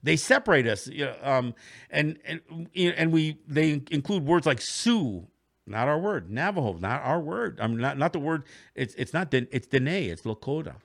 They 0.06 0.16
separate 0.16 0.68
us, 0.68 0.88
you 0.88 1.06
know, 1.06 1.16
um, 1.24 1.56
and 1.90 2.18
and 2.26 2.42
and 2.76 3.12
we 3.12 3.40
they 3.48 3.82
include 3.92 4.26
words 4.26 4.46
like 4.46 4.62
Sioux 4.62 5.28
not 5.68 5.88
our 5.88 5.98
word. 5.98 6.30
Navajo, 6.30 6.74
not 6.74 7.02
our 7.04 7.20
word. 7.20 7.60
I 7.60 7.68
mean, 7.68 7.80
not, 7.80 7.98
not 7.98 8.14
the 8.14 8.20
word. 8.20 8.44
It's 8.76 8.94
it's 8.96 9.14
not 9.14 9.34
it's 9.34 9.68
Dene. 9.68 9.88
It's 9.88 10.22
Lakota. 10.22 10.76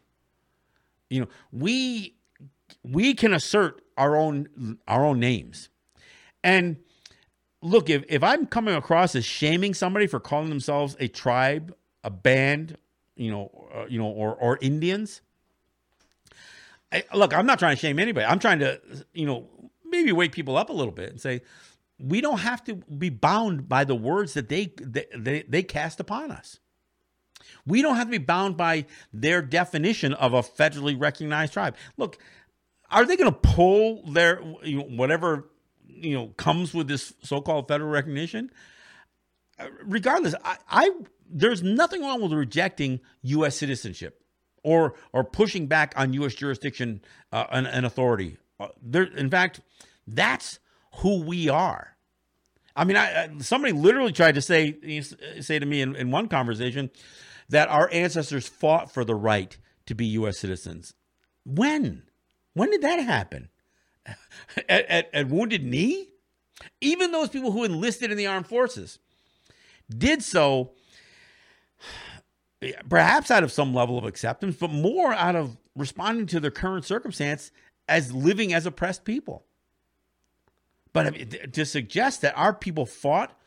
You 1.09 1.21
know, 1.21 1.29
we 1.53 2.15
we 2.83 3.15
can 3.15 3.35
assert 3.35 3.83
our 3.97 4.17
own 4.17 4.79
our 4.89 5.05
own 5.05 5.21
names, 5.21 5.69
and 6.43 6.79
look 7.61 7.91
if 7.91 8.05
if 8.09 8.23
I'm 8.23 8.47
coming 8.47 8.75
across 8.75 9.15
as 9.15 9.25
shaming 9.25 9.75
somebody 9.75 10.07
for 10.07 10.21
calling 10.21 10.49
themselves 10.49 10.97
a 10.99 11.09
tribe, 11.09 11.75
a 12.03 12.11
band, 12.11 12.79
you 13.17 13.31
know, 13.31 13.69
uh, 13.75 13.85
you 13.89 13.99
know, 13.99 14.07
or 14.07 14.35
or 14.35 14.59
Indians. 14.63 15.21
Look, 17.15 17.33
I'm 17.35 17.47
not 17.47 17.59
trying 17.59 17.77
to 17.77 17.81
shame 17.81 17.99
anybody. 17.99 18.27
I'm 18.27 18.41
trying 18.41 18.59
to, 18.61 18.81
you 19.13 19.27
know, 19.27 19.49
maybe 19.85 20.13
wake 20.13 20.33
people 20.33 20.57
up 20.57 20.71
a 20.71 20.73
little 20.73 20.93
bit 20.93 21.11
and 21.11 21.21
say, 21.21 21.43
we 21.99 22.21
don't 22.21 22.39
have 22.39 22.65
to 22.65 22.75
be 22.77 23.11
bound 23.11 23.69
by 23.69 23.85
the 23.85 23.95
words 23.95 24.35
that 24.35 24.49
they 24.49 24.73
they, 24.81 25.45
they 25.47 25.63
cast 25.63 26.01
upon 26.01 26.31
us. 26.31 26.59
We 27.67 27.83
don't 27.83 27.97
have 27.97 28.07
to 28.07 28.11
be 28.11 28.19
bound 28.19 28.57
by 28.57 28.87
their 29.13 29.43
definition 29.43 30.15
of 30.15 30.33
a 30.33 30.43
federally 30.43 30.99
recognized 30.99 31.53
tribe. 31.53 31.77
Look, 31.97 32.19
are 32.91 33.05
they 33.05 33.17
going 33.17 33.33
to 33.33 33.39
pull 33.39 34.03
their 34.11 34.43
you 34.63 34.79
know, 34.79 34.85
whatever 34.85 35.49
you 35.87 36.15
know 36.15 36.29
comes 36.29 36.75
with 36.75 36.89
this 36.89 37.13
so-called 37.23 37.69
federal 37.69 37.91
recognition? 37.91 38.51
Uh, 39.59 39.67
regardless, 39.85 40.35
I, 40.45 40.57
I 40.69 40.91
there's 41.29 41.63
nothing 41.63 42.03
wrong 42.03 42.23
with 42.23 42.33
rejecting 42.33 43.01
U.S. 43.23 43.57
citizenship 43.57 44.20
or 44.63 44.95
or 45.13 45.25
pushing 45.25 45.67
back 45.67 45.93
on 45.97 46.13
U.S. 46.15 46.35
jurisdiction 46.35 47.01
uh, 47.33 47.45
and, 47.51 47.67
and 47.67 47.87
authority. 47.87 48.37
Uh, 48.59 48.69
there, 48.83 49.05
in 49.05 49.31
fact, 49.31 49.61
that's 50.07 50.59
who 50.97 51.23
we 51.23 51.49
are. 51.49 51.97
I 52.77 52.85
mean, 52.85 52.97
I, 52.97 53.31
somebody 53.41 53.73
literally 53.73 54.13
tried 54.13 54.37
to 54.37 54.43
say 54.43 55.01
say 55.41 55.59
to 55.59 55.67
me 55.67 55.81
in, 55.81 55.97
in 55.97 56.11
one 56.11 56.29
conversation 56.29 56.91
that 57.49 57.69
our 57.69 57.89
ancestors 57.93 58.49
fought 58.49 58.93
for 58.93 59.05
the 59.05 59.15
right 59.15 59.57
to 59.87 59.95
be 59.95 60.07
U.S. 60.07 60.39
citizens. 60.39 60.95
When? 61.45 62.05
When 62.55 62.71
did 62.71 62.83
that 62.83 63.01
happen? 63.01 63.49
at, 64.69 64.87
at, 64.87 65.11
at 65.13 65.29
Wounded 65.29 65.65
Knee? 65.65 66.09
Even 66.81 67.11
those 67.11 67.29
people 67.29 67.53
who 67.53 67.65
enlisted 67.65 68.11
in 68.11 68.17
the 68.17 68.27
armed 68.27 68.47
forces 68.47 68.99
did 69.89 70.23
so 70.23 70.73
perhaps 72.89 73.31
out 73.31 73.43
of 73.43 73.53
some 73.53 73.75
level 73.75 73.99
of 73.99 74.05
acceptance, 74.05 74.57
but 74.57 74.71
more 74.71 75.13
out 75.13 75.37
of 75.37 75.57
responding 75.77 76.27
to 76.27 76.41
their 76.41 76.51
current 76.51 76.85
circumstance 76.85 77.51
as 77.89 78.13
living 78.13 78.53
as 78.53 78.67
oppressed 78.67 79.05
people. 79.05 79.45
But 80.93 81.07
I 81.07 81.11
mean, 81.11 81.31
to 81.53 81.65
suggest 81.65 82.21
that 82.23 82.37
our 82.37 82.53
people 82.53 82.85
fought, 82.85 83.39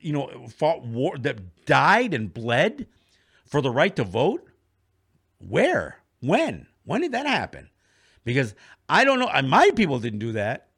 you 0.00 0.12
know, 0.12 0.48
fought 0.48 0.82
war 0.82 1.18
that 1.18 1.64
died 1.66 2.14
and 2.14 2.32
bled 2.32 2.86
for 3.46 3.60
the 3.60 3.70
right 3.70 3.94
to 3.96 4.04
vote, 4.04 4.48
where, 5.38 5.98
when, 6.20 6.66
when 6.84 7.02
did 7.02 7.12
that 7.12 7.26
happen? 7.26 7.68
Because 8.24 8.54
I 8.88 9.04
don't 9.04 9.18
know. 9.18 9.30
My 9.42 9.70
people 9.76 9.98
didn't 9.98 10.18
do 10.18 10.32
that. 10.32 10.69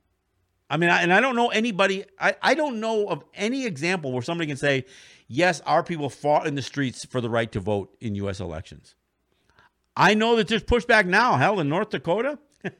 I 0.72 0.78
mean, 0.78 0.88
I, 0.88 1.02
and 1.02 1.12
I 1.12 1.20
don't 1.20 1.36
know 1.36 1.50
anybody. 1.50 2.06
I, 2.18 2.34
I 2.40 2.54
don't 2.54 2.80
know 2.80 3.06
of 3.06 3.22
any 3.34 3.66
example 3.66 4.10
where 4.10 4.22
somebody 4.22 4.48
can 4.48 4.56
say, 4.56 4.86
yes, 5.28 5.60
our 5.66 5.82
people 5.82 6.08
fought 6.08 6.46
in 6.46 6.54
the 6.54 6.62
streets 6.62 7.04
for 7.04 7.20
the 7.20 7.28
right 7.28 7.52
to 7.52 7.60
vote 7.60 7.94
in 8.00 8.14
U.S. 8.14 8.40
elections. 8.40 8.94
I 9.94 10.14
know 10.14 10.34
that 10.36 10.48
there's 10.48 10.62
pushback 10.62 11.04
now. 11.04 11.36
Hell, 11.36 11.60
in 11.60 11.68
North 11.68 11.90
Dakota, 11.90 12.38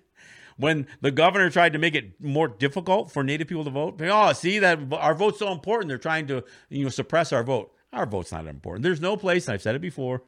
when 0.57 0.87
the 1.03 1.11
governor 1.11 1.51
tried 1.51 1.75
to 1.75 1.79
make 1.79 1.95
it 1.95 2.19
more 2.19 2.49
difficult 2.49 3.13
for 3.13 3.23
Native 3.23 3.47
people 3.47 3.65
to 3.65 3.71
vote. 3.71 4.01
Oh, 4.01 4.33
see 4.33 4.59
that 4.61 4.79
our 4.91 5.15
vote's 5.15 5.39
so 5.39 5.53
important. 5.53 5.91
They're 5.91 5.99
trying 5.99 6.27
to 6.29 6.45
you 6.71 6.85
know 6.85 6.89
suppress 6.89 7.31
our 7.31 7.45
vote. 7.45 7.75
Our 7.93 8.07
vote's 8.07 8.33
not 8.33 8.47
important. 8.47 8.85
There's 8.85 9.03
no 9.03 9.19
place. 9.19 9.51
I've 9.51 9.61
said 9.61 9.75
it 9.75 9.83
before. 9.83 10.23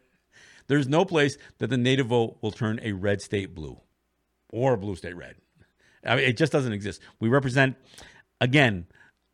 There's 0.66 0.86
no 0.86 1.06
place 1.06 1.38
that 1.60 1.70
the 1.70 1.78
Native 1.78 2.08
vote 2.08 2.36
will 2.42 2.50
turn 2.50 2.78
a 2.82 2.92
red 2.92 3.22
state 3.22 3.54
blue, 3.54 3.80
or 4.50 4.74
a 4.74 4.78
blue 4.78 4.96
state 4.96 5.16
red. 5.16 5.36
I 6.04 6.16
mean, 6.16 6.24
it 6.24 6.36
just 6.36 6.52
doesn't 6.52 6.72
exist. 6.72 7.00
We 7.20 7.28
represent, 7.28 7.76
again, 8.40 8.86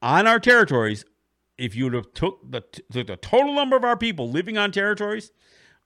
on 0.03 0.27
our 0.27 0.41
territories. 0.41 1.05
If 1.59 1.77
you 1.77 1.85
would 1.85 1.93
have 1.93 2.15
took 2.15 2.51
the, 2.51 2.63
the 2.89 3.17
total 3.17 3.55
number 3.55 3.77
of 3.77 3.85
our 3.85 3.97
people 3.97 4.31
living 4.31 4.57
on 4.57 4.73
territories, 4.73 5.31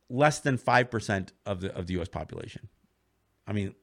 less 0.08 0.38
than 0.38 0.56
five 0.56 0.90
percent 0.90 1.32
of 1.44 1.60
the 1.60 1.74
of 1.74 1.86
the 1.86 1.94
U.S. 1.94 2.08
population. 2.08 2.68
I 3.46 3.52
mean, 3.52 3.74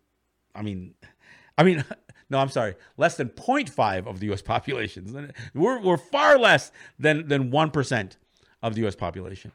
I 0.55 0.61
mean, 0.61 0.93
I 1.57 1.63
mean, 1.63 1.83
no, 2.29 2.39
I'm 2.39 2.49
sorry, 2.49 2.75
less 2.97 3.17
than 3.17 3.29
0.5 3.29 4.07
of 4.07 4.19
the 4.19 4.27
U.S. 4.27 4.41
population. 4.53 5.33
We're, 5.53 5.79
we're 5.79 5.97
far 5.97 6.37
less 6.37 6.71
than 6.97 7.27
than 7.27 7.51
one 7.51 7.71
percent 7.71 8.17
of 8.63 8.75
the 8.75 8.81
U.S. 8.81 8.95
population. 8.95 9.51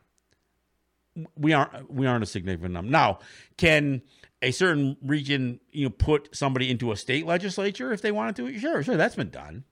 We 1.39 1.55
aren't 1.55 1.91
we 1.91 2.07
aren't 2.07 2.23
a 2.23 2.27
significant 2.27 2.75
number. 2.75 2.91
Now, 2.91 3.21
can 3.57 4.03
a 4.47 4.53
certain 4.53 4.97
region 5.03 5.59
you 5.73 5.87
know 5.87 5.91
put 5.91 6.35
somebody 6.35 6.71
into 6.71 6.93
a 6.93 6.97
state 6.97 7.27
legislature 7.27 7.93
if 7.93 8.01
they 8.01 8.13
wanted 8.13 8.37
to? 8.37 8.59
Sure, 8.59 8.83
sure, 8.83 8.97
that's 8.97 9.17
been 9.17 9.31
done. 9.31 9.65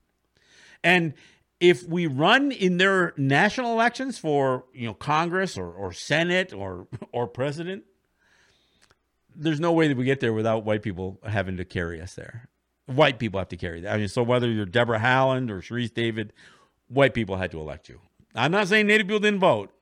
And 0.83 1.15
if 1.61 1.89
we 1.89 2.09
run 2.09 2.51
in 2.51 2.79
their 2.79 3.15
national 3.17 3.73
elections 3.73 4.19
for 4.19 4.65
you 4.75 4.87
know 4.87 4.95
Congress 4.95 5.57
or, 5.57 5.71
or 5.71 5.93
Senate 5.93 6.53
or 6.53 6.89
or 7.13 7.29
president, 7.29 7.85
there's 9.35 9.61
no 9.61 9.73
way 9.73 9.87
that 9.87 9.97
we 9.97 10.05
get 10.05 10.19
there 10.19 10.33
without 10.33 10.65
white 10.65 10.83
people 10.83 11.21
having 11.25 11.57
to 11.57 11.65
carry 11.65 12.01
us 12.01 12.15
there. 12.15 12.49
White 12.87 13.21
people 13.21 13.39
have 13.39 13.49
to 13.49 13.57
carry 13.57 13.81
that. 13.83 13.95
I 13.95 13.97
mean, 13.97 14.09
so 14.09 14.25
whether 14.25 14.51
you're 14.51 14.67
Debra 14.67 14.99
Haaland 14.99 15.51
or 15.51 15.61
Sharice 15.61 15.95
David, 15.95 16.33
white 16.89 17.15
people 17.15 17.37
had 17.37 17.53
to 17.53 17.61
elect 17.61 17.89
you. 17.89 18.01
I'm 18.35 18.51
not 18.51 18.67
saying 18.67 18.89
Native 18.89 19.07
people 19.07 19.21
didn't 19.21 19.39
vote, 19.39 19.73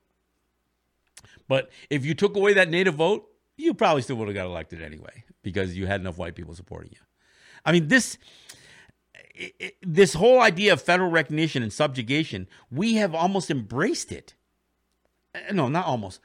but 1.47 1.71
if 1.89 2.05
you 2.05 2.13
took 2.13 2.35
away 2.35 2.53
that 2.53 2.69
Native 2.69 2.93
vote, 2.93 3.27
you 3.57 3.73
probably 3.73 4.01
still 4.01 4.15
would 4.17 4.27
have 4.27 4.35
got 4.35 4.45
elected 4.45 4.81
anyway 4.81 5.23
because 5.41 5.77
you 5.77 5.87
had 5.87 6.01
enough 6.01 6.17
white 6.17 6.35
people 6.35 6.55
supporting 6.55 6.91
you. 6.91 6.99
I 7.65 7.71
mean, 7.71 7.87
this 7.87 8.17
this 9.81 10.13
whole 10.13 10.41
idea 10.41 10.73
of 10.73 10.81
federal 10.81 11.09
recognition 11.09 11.63
and 11.63 11.73
subjugation, 11.73 12.47
we 12.71 12.95
have 12.95 13.15
almost 13.15 13.49
embraced 13.49 14.11
it. 14.11 14.35
Eh, 15.33 15.51
no, 15.51 15.67
not 15.69 15.85
almost 15.85 16.19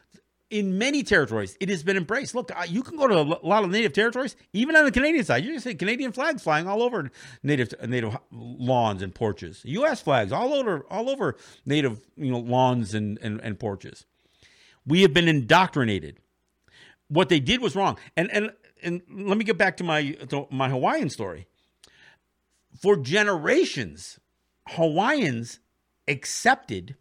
in 0.51 0.79
many 0.79 1.03
territories, 1.03 1.57
it 1.61 1.69
has 1.69 1.83
been 1.83 1.97
embraced. 1.97 2.35
Look, 2.35 2.51
you 2.69 2.83
can 2.83 2.97
go 2.97 3.07
to 3.07 3.15
a 3.17 3.47
lot 3.47 3.65
of 3.65 3.71
native 3.71 3.93
territories, 3.93 4.35
even 4.53 4.77
on 4.77 4.85
the 4.85 4.91
Canadian 4.91 5.25
side. 5.25 5.45
You 5.45 5.53
can 5.53 5.61
see 5.61 5.75
Canadian 5.75 6.13
flags 6.13 6.43
flying 6.43 6.67
all 6.67 6.83
over 6.83 7.11
native 7.43 7.75
native 7.87 8.17
lawns 8.31 9.03
and 9.03 9.15
porches. 9.15 9.63
U.S. 9.65 10.01
flags 10.01 10.33
all 10.33 10.55
over 10.55 10.87
all 10.91 11.11
over 11.11 11.37
native 11.67 12.01
you 12.17 12.31
know 12.31 12.39
lawns 12.39 12.95
and, 12.95 13.19
and, 13.21 13.41
and 13.41 13.59
porches. 13.59 14.07
We 14.87 15.03
have 15.03 15.13
been 15.13 15.29
indoctrinated. 15.29 16.19
What 17.09 17.29
they 17.29 17.41
did 17.41 17.61
was 17.61 17.75
wrong. 17.75 17.99
And 18.17 18.31
and 18.31 18.53
and 18.83 19.03
let 19.11 19.37
me 19.39 19.45
get 19.45 19.59
back 19.59 19.77
to 19.79 19.85
my 19.85 20.13
to 20.13 20.47
my 20.51 20.69
Hawaiian 20.69 21.11
story. 21.11 21.47
For 22.81 22.97
generations, 22.97 24.21
Hawaiians 24.69 25.59
accepted 26.07 26.97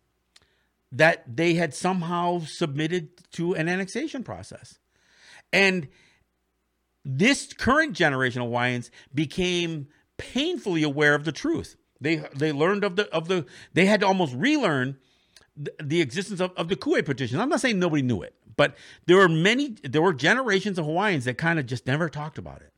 that 0.91 1.35
they 1.35 1.55
had 1.55 1.73
somehow 1.73 2.39
submitted 2.39 3.09
to 3.33 3.53
an 3.53 3.67
annexation 3.67 4.23
process. 4.23 4.79
And 5.51 5.87
this 7.03 7.53
current 7.53 7.93
generation 7.93 8.41
of 8.41 8.47
Hawaiians 8.47 8.91
became 9.13 9.87
painfully 10.17 10.83
aware 10.83 11.15
of 11.15 11.25
the 11.25 11.31
truth. 11.31 11.75
They 11.99 12.17
they 12.35 12.51
learned 12.51 12.83
of 12.83 12.95
the 12.95 13.09
of 13.13 13.27
the 13.27 13.45
they 13.73 13.85
had 13.85 14.01
to 14.01 14.07
almost 14.07 14.33
relearn 14.35 14.97
the, 15.55 15.73
the 15.81 16.01
existence 16.01 16.39
of, 16.39 16.51
of 16.55 16.67
the 16.67 16.75
Kue 16.75 17.03
petition. 17.03 17.39
I'm 17.39 17.49
not 17.49 17.61
saying 17.61 17.79
nobody 17.79 18.03
knew 18.03 18.21
it, 18.21 18.35
but 18.57 18.75
there 19.05 19.15
were 19.15 19.29
many 19.29 19.77
there 19.83 20.01
were 20.01 20.13
generations 20.13 20.77
of 20.77 20.85
Hawaiians 20.85 21.25
that 21.25 21.37
kind 21.37 21.59
of 21.59 21.65
just 21.65 21.87
never 21.87 22.09
talked 22.09 22.37
about 22.37 22.61
it. 22.61 22.73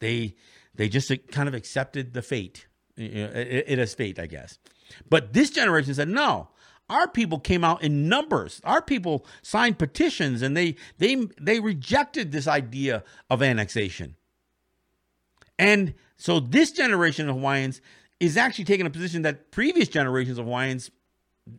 They 0.00 0.34
they 0.74 0.88
just 0.88 1.12
kind 1.30 1.48
of 1.48 1.54
accepted 1.54 2.14
the 2.14 2.22
fate. 2.22 2.66
It, 2.96 3.78
is 3.78 3.94
fate, 3.94 4.18
I 4.18 4.26
guess. 4.26 4.58
But 5.08 5.32
this 5.32 5.50
generation 5.50 5.94
said, 5.94 6.08
no, 6.08 6.48
our 6.90 7.08
people 7.08 7.38
came 7.38 7.64
out 7.64 7.82
in 7.82 8.08
numbers. 8.08 8.60
Our 8.64 8.82
people 8.82 9.24
signed 9.42 9.78
petitions 9.78 10.42
and 10.42 10.56
they 10.56 10.76
they 10.98 11.26
they 11.40 11.60
rejected 11.60 12.32
this 12.32 12.48
idea 12.48 13.04
of 13.30 13.42
annexation. 13.42 14.16
And 15.58 15.94
so 16.16 16.40
this 16.40 16.72
generation 16.72 17.28
of 17.28 17.36
Hawaiians 17.36 17.80
is 18.18 18.36
actually 18.36 18.64
taking 18.64 18.86
a 18.86 18.90
position 18.90 19.22
that 19.22 19.50
previous 19.50 19.88
generations 19.88 20.38
of 20.38 20.46
Hawaiians 20.46 20.90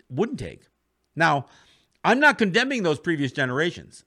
wouldn't 0.09 0.39
take. 0.39 0.67
Now, 1.15 1.45
I'm 2.03 2.19
not 2.19 2.37
condemning 2.37 2.83
those 2.83 2.99
previous 2.99 3.31
generations. 3.31 4.03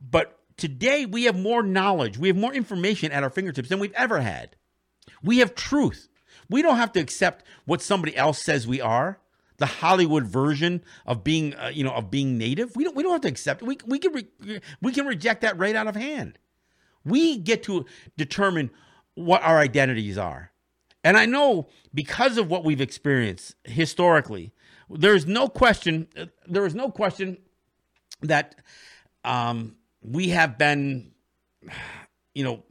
But 0.00 0.38
today 0.56 1.06
we 1.06 1.24
have 1.24 1.38
more 1.38 1.62
knowledge, 1.62 2.18
we 2.18 2.28
have 2.28 2.36
more 2.36 2.52
information 2.52 3.12
at 3.12 3.22
our 3.22 3.30
fingertips 3.30 3.68
than 3.68 3.78
we've 3.78 3.92
ever 3.92 4.20
had. 4.20 4.56
We 5.22 5.38
have 5.38 5.54
truth. 5.54 6.08
We 6.48 6.62
don't 6.62 6.76
have 6.76 6.92
to 6.92 7.00
accept 7.00 7.44
what 7.64 7.82
somebody 7.82 8.16
else 8.16 8.42
says 8.42 8.66
we 8.66 8.80
are 8.80 9.20
the 9.60 9.66
Hollywood 9.66 10.24
version 10.24 10.82
of 11.06 11.22
being, 11.22 11.54
uh, 11.54 11.70
you 11.72 11.84
know, 11.84 11.92
of 11.92 12.10
being 12.10 12.38
native. 12.38 12.74
We 12.74 12.82
don't, 12.82 12.96
we 12.96 13.02
don't 13.02 13.12
have 13.12 13.20
to 13.20 13.28
accept 13.28 13.60
it. 13.60 13.66
We, 13.66 13.76
we 13.86 13.98
can, 13.98 14.12
re- 14.12 14.60
we 14.80 14.90
can 14.90 15.06
reject 15.06 15.42
that 15.42 15.58
right 15.58 15.76
out 15.76 15.86
of 15.86 15.94
hand. 15.94 16.38
We 17.04 17.36
get 17.36 17.62
to 17.64 17.84
determine 18.16 18.70
what 19.14 19.42
our 19.42 19.58
identities 19.58 20.16
are. 20.16 20.50
And 21.04 21.16
I 21.18 21.26
know 21.26 21.68
because 21.92 22.38
of 22.38 22.48
what 22.48 22.64
we've 22.64 22.80
experienced 22.80 23.54
historically, 23.64 24.52
there 24.90 25.14
is 25.14 25.26
no 25.26 25.48
question. 25.48 26.08
There 26.46 26.66
is 26.66 26.74
no 26.74 26.90
question 26.90 27.38
that 28.22 28.56
um, 29.24 29.76
we 30.02 30.30
have 30.30 30.58
been, 30.58 31.12
you 32.34 32.44
know, 32.44 32.64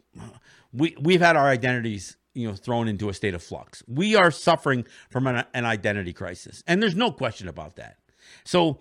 we 0.74 0.95
we've 0.99 1.22
had 1.22 1.36
our 1.36 1.47
identities 1.47 2.17
you 2.34 2.47
know 2.47 2.55
thrown 2.55 2.88
into 2.88 3.09
a 3.09 3.13
state 3.13 3.34
of 3.34 3.43
flux. 3.43 3.84
We 3.88 4.15
are 4.15 4.32
suffering 4.32 4.86
from 5.09 5.28
an, 5.28 5.45
an 5.53 5.65
identity 5.65 6.13
crisis, 6.13 6.63
and 6.67 6.82
there's 6.82 6.95
no 6.95 7.11
question 7.11 7.47
about 7.47 7.76
that. 7.78 7.97
So 8.43 8.80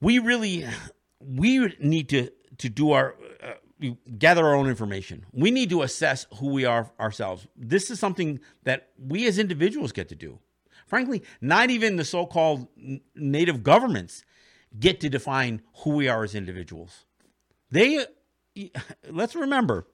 we 0.00 0.18
really 0.18 0.66
we 1.20 1.74
need 1.80 2.08
to 2.10 2.30
to 2.58 2.68
do 2.68 2.92
our 2.92 3.16
uh, 3.42 3.88
gather 4.18 4.46
our 4.46 4.54
own 4.54 4.68
information. 4.68 5.24
We 5.32 5.50
need 5.50 5.70
to 5.70 5.82
assess 5.82 6.26
who 6.38 6.48
we 6.48 6.64
are 6.64 6.90
ourselves. 7.00 7.46
This 7.56 7.90
is 7.90 7.98
something 7.98 8.40
that 8.64 8.90
we 8.98 9.26
as 9.26 9.38
individuals 9.38 9.92
get 9.92 10.08
to 10.10 10.14
do. 10.14 10.38
Frankly, 10.92 11.22
not 11.40 11.70
even 11.70 11.96
the 11.96 12.04
so-called 12.04 12.68
native 13.16 13.62
governments 13.62 14.26
get 14.78 15.00
to 15.00 15.08
define 15.08 15.62
who 15.76 15.92
we 15.92 16.06
are 16.06 16.22
as 16.22 16.34
individuals. 16.34 17.06
They 17.70 18.04
let's 19.10 19.34
remember 19.34 19.86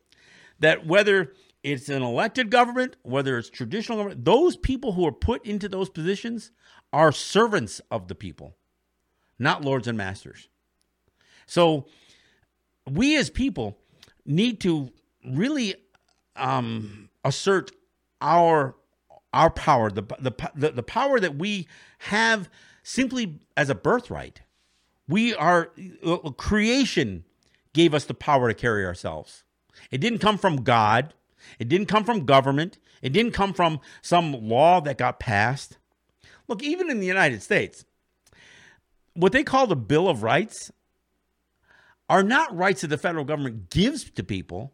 that 0.58 0.88
whether 0.88 1.34
it's 1.62 1.88
an 1.88 2.02
elected 2.02 2.50
government, 2.50 2.96
whether 3.02 3.38
it's 3.38 3.48
traditional 3.48 3.98
government, 3.98 4.24
those 4.24 4.56
people 4.56 4.90
who 4.94 5.06
are 5.06 5.12
put 5.12 5.46
into 5.46 5.68
those 5.68 5.88
positions 5.88 6.50
are 6.92 7.12
servants 7.12 7.80
of 7.92 8.08
the 8.08 8.16
people, 8.16 8.56
not 9.38 9.64
lords 9.64 9.86
and 9.86 9.96
masters. 9.96 10.48
So 11.46 11.86
we 12.90 13.16
as 13.16 13.30
people 13.30 13.78
need 14.26 14.58
to 14.62 14.90
really 15.24 15.76
um, 16.34 17.08
assert 17.22 17.70
our 18.20 18.74
our 19.32 19.50
power, 19.50 19.90
the, 19.90 20.02
the 20.18 20.32
the 20.54 20.70
the 20.70 20.82
power 20.82 21.20
that 21.20 21.36
we 21.36 21.66
have 21.98 22.48
simply 22.82 23.40
as 23.56 23.68
a 23.70 23.74
birthright. 23.74 24.42
We 25.06 25.34
are 25.34 25.70
uh, 26.04 26.16
creation 26.30 27.24
gave 27.72 27.94
us 27.94 28.04
the 28.04 28.14
power 28.14 28.48
to 28.48 28.54
carry 28.54 28.84
ourselves. 28.84 29.44
It 29.90 29.98
didn't 29.98 30.18
come 30.18 30.38
from 30.38 30.62
God. 30.62 31.14
It 31.58 31.68
didn't 31.68 31.86
come 31.86 32.04
from 32.04 32.26
government. 32.26 32.78
It 33.02 33.12
didn't 33.12 33.32
come 33.32 33.52
from 33.52 33.80
some 34.02 34.48
law 34.48 34.80
that 34.80 34.98
got 34.98 35.20
passed. 35.20 35.78
Look, 36.48 36.62
even 36.62 36.90
in 36.90 37.00
the 37.00 37.06
United 37.06 37.42
States, 37.42 37.84
what 39.14 39.32
they 39.32 39.44
call 39.44 39.66
the 39.66 39.76
Bill 39.76 40.08
of 40.08 40.22
Rights 40.22 40.72
are 42.08 42.22
not 42.22 42.56
rights 42.56 42.80
that 42.80 42.88
the 42.88 42.98
federal 42.98 43.24
government 43.24 43.70
gives 43.70 44.10
to 44.10 44.24
people. 44.24 44.72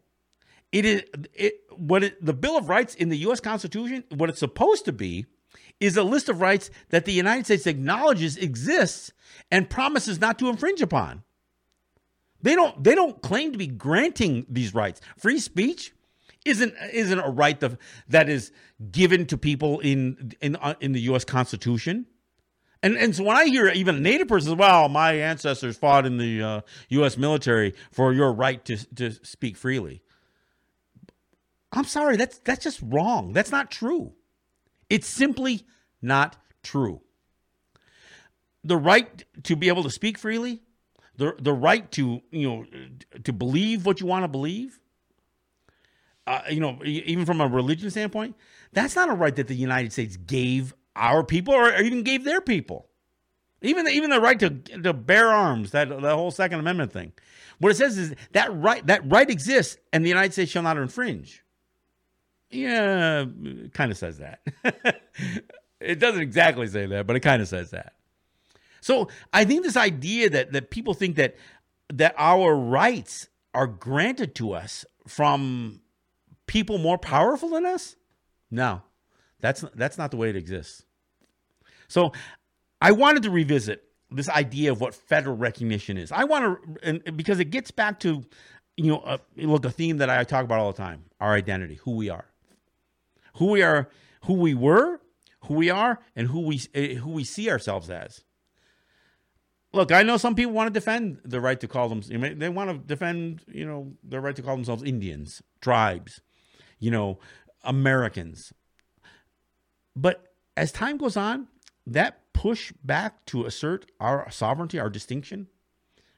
It 0.74 0.84
is 0.84 1.02
it, 1.34 1.60
what 1.70 2.02
it, 2.02 2.24
the 2.24 2.32
Bill 2.32 2.58
of 2.58 2.68
Rights 2.68 2.96
in 2.96 3.08
the 3.08 3.16
U.S. 3.18 3.38
Constitution, 3.38 4.02
what 4.10 4.28
it's 4.28 4.40
supposed 4.40 4.84
to 4.86 4.92
be, 4.92 5.24
is 5.78 5.96
a 5.96 6.02
list 6.02 6.28
of 6.28 6.40
rights 6.40 6.68
that 6.90 7.04
the 7.04 7.12
United 7.12 7.44
States 7.44 7.68
acknowledges 7.68 8.36
exists 8.36 9.12
and 9.52 9.70
promises 9.70 10.20
not 10.20 10.36
to 10.40 10.48
infringe 10.48 10.82
upon. 10.82 11.22
They 12.42 12.56
don't 12.56 12.82
they 12.82 12.96
don't 12.96 13.22
claim 13.22 13.52
to 13.52 13.58
be 13.58 13.68
granting 13.68 14.46
these 14.48 14.74
rights. 14.74 15.00
Free 15.16 15.38
speech 15.38 15.94
isn't 16.44 16.74
isn't 16.92 17.20
a 17.20 17.30
right 17.30 17.58
that, 18.08 18.28
is 18.28 18.50
given 18.90 19.26
to 19.26 19.38
people 19.38 19.78
in 19.78 20.32
in 20.40 20.56
uh, 20.56 20.74
in 20.80 20.90
the 20.90 21.02
U.S. 21.02 21.24
Constitution. 21.24 22.06
And 22.82 22.96
and 22.96 23.14
so 23.14 23.22
when 23.22 23.36
I 23.36 23.44
hear 23.44 23.68
even 23.68 23.94
a 23.94 24.00
native 24.00 24.26
person 24.26 24.50
say, 24.50 24.56
"Well, 24.56 24.88
my 24.88 25.12
ancestors 25.12 25.76
fought 25.76 26.04
in 26.04 26.18
the 26.18 26.42
uh, 26.42 26.60
U.S. 26.88 27.16
military 27.16 27.74
for 27.92 28.12
your 28.12 28.32
right 28.32 28.62
to 28.64 28.76
to 28.96 29.12
speak 29.24 29.56
freely," 29.56 30.02
I'm 31.74 31.84
sorry, 31.84 32.16
that's 32.16 32.38
that's 32.38 32.62
just 32.62 32.80
wrong. 32.82 33.32
That's 33.32 33.50
not 33.50 33.70
true. 33.70 34.12
It's 34.88 35.08
simply 35.08 35.66
not 36.00 36.36
true. 36.62 37.02
The 38.62 38.76
right 38.76 39.24
to 39.42 39.56
be 39.56 39.68
able 39.68 39.82
to 39.82 39.90
speak 39.90 40.16
freely, 40.16 40.62
the 41.16 41.34
the 41.38 41.52
right 41.52 41.90
to 41.92 42.22
you 42.30 42.48
know 42.48 42.64
to 43.24 43.32
believe 43.32 43.84
what 43.84 44.00
you 44.00 44.06
want 44.06 44.22
to 44.22 44.28
believe, 44.28 44.78
uh, 46.28 46.42
you 46.48 46.60
know, 46.60 46.78
even 46.84 47.26
from 47.26 47.40
a 47.40 47.48
religion 47.48 47.90
standpoint, 47.90 48.36
that's 48.72 48.94
not 48.94 49.10
a 49.10 49.14
right 49.14 49.34
that 49.34 49.48
the 49.48 49.56
United 49.56 49.92
States 49.92 50.16
gave 50.16 50.74
our 50.94 51.24
people 51.24 51.54
or 51.54 51.74
even 51.74 52.04
gave 52.04 52.22
their 52.22 52.40
people. 52.40 52.86
Even 53.62 53.86
the, 53.86 53.90
even 53.90 54.10
the 54.10 54.20
right 54.20 54.38
to 54.38 54.50
to 54.50 54.92
bear 54.92 55.28
arms, 55.28 55.72
that 55.72 55.88
the 55.88 56.14
whole 56.14 56.30
Second 56.30 56.60
Amendment 56.60 56.92
thing. 56.92 57.12
What 57.58 57.72
it 57.72 57.76
says 57.76 57.98
is 57.98 58.14
that 58.32 58.54
right 58.54 58.86
that 58.86 59.10
right 59.10 59.28
exists, 59.28 59.76
and 59.92 60.04
the 60.04 60.08
United 60.08 60.32
States 60.34 60.52
shall 60.52 60.62
not 60.62 60.76
infringe 60.76 61.43
yeah, 62.55 63.24
kind 63.72 63.90
of 63.90 63.98
says 63.98 64.18
that. 64.18 64.40
it 65.80 65.98
doesn't 65.98 66.20
exactly 66.20 66.66
say 66.68 66.86
that, 66.86 67.07
but 67.07 67.16
it 67.16 67.20
kind 67.20 67.42
of 67.42 67.48
says 67.48 67.70
that. 67.70 67.94
So 68.80 69.09
I 69.32 69.44
think 69.44 69.64
this 69.64 69.76
idea 69.76 70.30
that 70.30 70.52
that 70.52 70.70
people 70.70 70.94
think 70.94 71.16
that 71.16 71.36
that 71.92 72.14
our 72.16 72.55
rights 72.55 73.28
are 73.52 73.66
granted 73.66 74.34
to 74.36 74.52
us 74.52 74.84
from 75.07 75.80
people 76.46 76.78
more 76.78 76.98
powerful 76.98 77.50
than 77.50 77.66
us, 77.66 77.96
no, 78.50 78.82
that's 79.40 79.64
that's 79.74 79.98
not 79.98 80.11
the 80.11 80.16
way 80.16 80.30
it 80.30 80.36
exists. 80.36 80.84
So 81.88 82.12
I 82.80 82.92
wanted 82.92 83.24
to 83.24 83.30
revisit 83.30 83.82
this 84.11 84.28
idea 84.28 84.70
of 84.70 84.80
what 84.80 84.94
federal 84.94 85.36
recognition 85.36 85.96
is. 85.98 86.12
I 86.12 86.24
want 86.24 86.80
to, 86.82 87.12
because 87.12 87.40
it 87.40 87.46
gets 87.46 87.70
back 87.70 87.98
to, 88.00 88.22
you 88.76 88.92
know, 88.92 88.98
uh, 88.98 89.18
look 89.36 89.64
a 89.64 89.70
theme 89.70 89.96
that 89.98 90.09
I 90.09 90.22
talk 90.24 90.44
about 90.44 90.61
all 90.61 90.70
the 90.70 90.78
time: 90.78 91.05
our 91.20 91.34
identity, 91.34 91.76
who 91.76 91.96
we 91.96 92.11
are 92.11 92.26
who 93.37 93.47
we 93.47 93.62
are, 93.62 93.89
who 94.24 94.35
we 94.35 94.55
were, 94.55 95.01
who 95.45 95.55
we 95.55 95.70
are, 95.70 96.01
and 96.16 96.28
who 96.28 96.41
we 96.41 96.61
uh, 96.74 97.01
who 97.01 97.11
we 97.11 97.24
see 97.24 97.51
ourselves 97.51 97.91
as. 97.91 98.24
Look, 99.72 99.91
I 99.91 100.05
know 100.05 100.16
some 100.16 100.37
people 100.37 100.53
want 100.53 100.68
to 100.68 100.72
defend 100.72 101.18
the 101.24 101.41
right 101.41 101.59
to 101.59 101.66
call 101.66 101.89
them. 101.89 102.01
They 102.39 102.49
want 102.49 102.70
to 102.70 102.78
defend, 102.78 103.43
you 103.49 103.66
know, 103.66 103.95
their 104.05 104.20
right 104.20 104.37
to 104.37 104.43
call 104.43 104.55
themselves 104.55 104.85
Indians, 104.85 105.43
tribes, 105.61 106.20
you 106.78 106.93
know, 106.93 107.18
Americans. 107.64 108.53
But 109.97 110.32
as 110.57 110.70
time 110.70 110.97
goes 110.97 111.16
on, 111.16 111.49
that 111.87 112.20
push 112.32 112.72
back 112.85 113.26
to 113.26 113.47
assert 113.47 113.91
our 113.99 114.30
sovereignty, 114.30 114.78
our 114.78 114.91
distinction, 114.91 115.49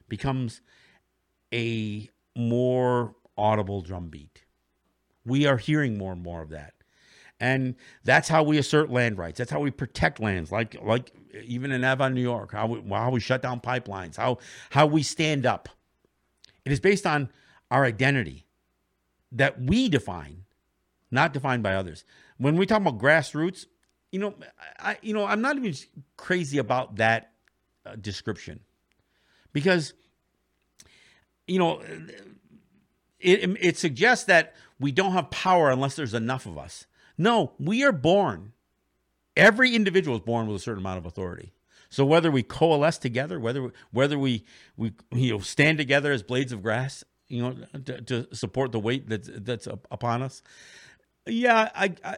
becomes 0.07 0.61
a 1.51 2.09
more 2.35 3.15
audible 3.35 3.81
drumbeat. 3.81 4.43
We 5.25 5.47
are 5.47 5.57
hearing 5.57 5.97
more 5.97 6.13
and 6.13 6.21
more 6.21 6.43
of 6.43 6.49
that 6.49 6.73
and 7.39 7.75
that's 8.03 8.27
how 8.27 8.43
we 8.43 8.57
assert 8.57 8.89
land 8.89 9.17
rights. 9.17 9.37
That's 9.37 9.51
how 9.51 9.59
we 9.59 9.71
protect 9.71 10.19
lands, 10.19 10.51
like 10.51 10.75
like 10.81 11.11
even 11.43 11.71
in 11.71 11.83
Avon, 11.83 12.13
New 12.13 12.21
York, 12.21 12.51
how 12.51 12.67
we, 12.67 12.89
how 12.89 13.11
we 13.11 13.19
shut 13.19 13.41
down 13.41 13.59
pipelines, 13.59 14.15
how 14.15 14.39
how 14.71 14.85
we 14.85 15.03
stand 15.03 15.45
up. 15.45 15.69
It 16.65 16.71
is 16.71 16.79
based 16.79 17.05
on 17.05 17.29
our 17.69 17.85
identity 17.85 18.45
that 19.31 19.61
we 19.61 19.89
define, 19.89 20.43
not 21.11 21.33
defined 21.33 21.63
by 21.63 21.75
others. 21.75 22.03
When 22.37 22.57
we 22.57 22.65
talk 22.65 22.81
about 22.81 22.97
grassroots, 22.97 23.65
you 24.11 24.19
know, 24.19 24.33
I 24.79 24.97
you 25.01 25.13
know 25.13 25.25
I'm 25.25 25.41
not 25.41 25.57
even 25.57 25.75
crazy 26.15 26.57
about 26.57 26.95
that 26.97 27.31
uh, 27.85 27.95
description 27.95 28.61
because 29.53 29.93
you 31.45 31.59
know 31.59 31.81
it, 33.19 33.57
it 33.59 33.77
suggests 33.77 34.25
that 34.25 34.55
we 34.79 34.91
don't 34.91 35.13
have 35.13 35.29
power 35.29 35.69
unless 35.69 35.95
there's 35.95 36.13
enough 36.13 36.45
of 36.45 36.57
us. 36.57 36.85
No, 37.17 37.53
we 37.59 37.83
are 37.83 37.91
born. 37.91 38.53
Every 39.35 39.75
individual 39.75 40.17
is 40.17 40.23
born 40.23 40.47
with 40.47 40.57
a 40.57 40.59
certain 40.59 40.79
amount 40.79 40.99
of 40.99 41.05
authority. 41.05 41.53
So 41.89 42.05
whether 42.05 42.29
we 42.29 42.43
coalesce 42.43 42.97
together, 42.97 43.39
whether 43.39 43.71
whether 43.91 44.19
we 44.19 44.43
we 44.75 44.93
you 45.11 45.33
know 45.33 45.39
stand 45.39 45.77
together 45.77 46.11
as 46.11 46.21
blades 46.23 46.51
of 46.51 46.61
grass, 46.61 47.03
you 47.27 47.41
know, 47.41 47.55
to, 47.85 48.01
to 48.01 48.35
support 48.35 48.71
the 48.71 48.79
weight 48.79 49.07
that's 49.07 49.29
that's 49.33 49.67
upon 49.67 50.21
us, 50.21 50.41
yeah, 51.25 51.69
I, 51.73 51.95
I, 52.03 52.17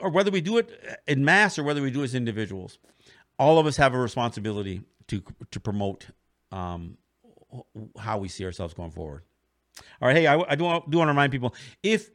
or 0.00 0.10
whether 0.10 0.30
we 0.30 0.40
do 0.40 0.58
it 0.58 1.00
in 1.06 1.24
mass 1.24 1.58
or 1.58 1.62
whether 1.62 1.82
we 1.82 1.90
do 1.90 2.00
it 2.00 2.04
as 2.04 2.14
individuals, 2.14 2.78
all 3.38 3.58
of 3.58 3.66
us 3.66 3.76
have 3.76 3.94
a 3.94 3.98
responsibility 3.98 4.82
to 5.08 5.22
to 5.50 5.60
promote 5.60 6.08
um, 6.50 6.96
how 7.98 8.18
we 8.18 8.28
see 8.28 8.44
ourselves 8.44 8.74
going 8.74 8.90
forward. 8.90 9.22
All 10.00 10.08
right, 10.08 10.16
hey, 10.16 10.26
I, 10.26 10.38
I 10.38 10.54
do 10.54 10.64
do 10.64 10.64
want 10.64 10.90
to 10.90 11.06
remind 11.06 11.32
people 11.32 11.54
if 11.82 12.10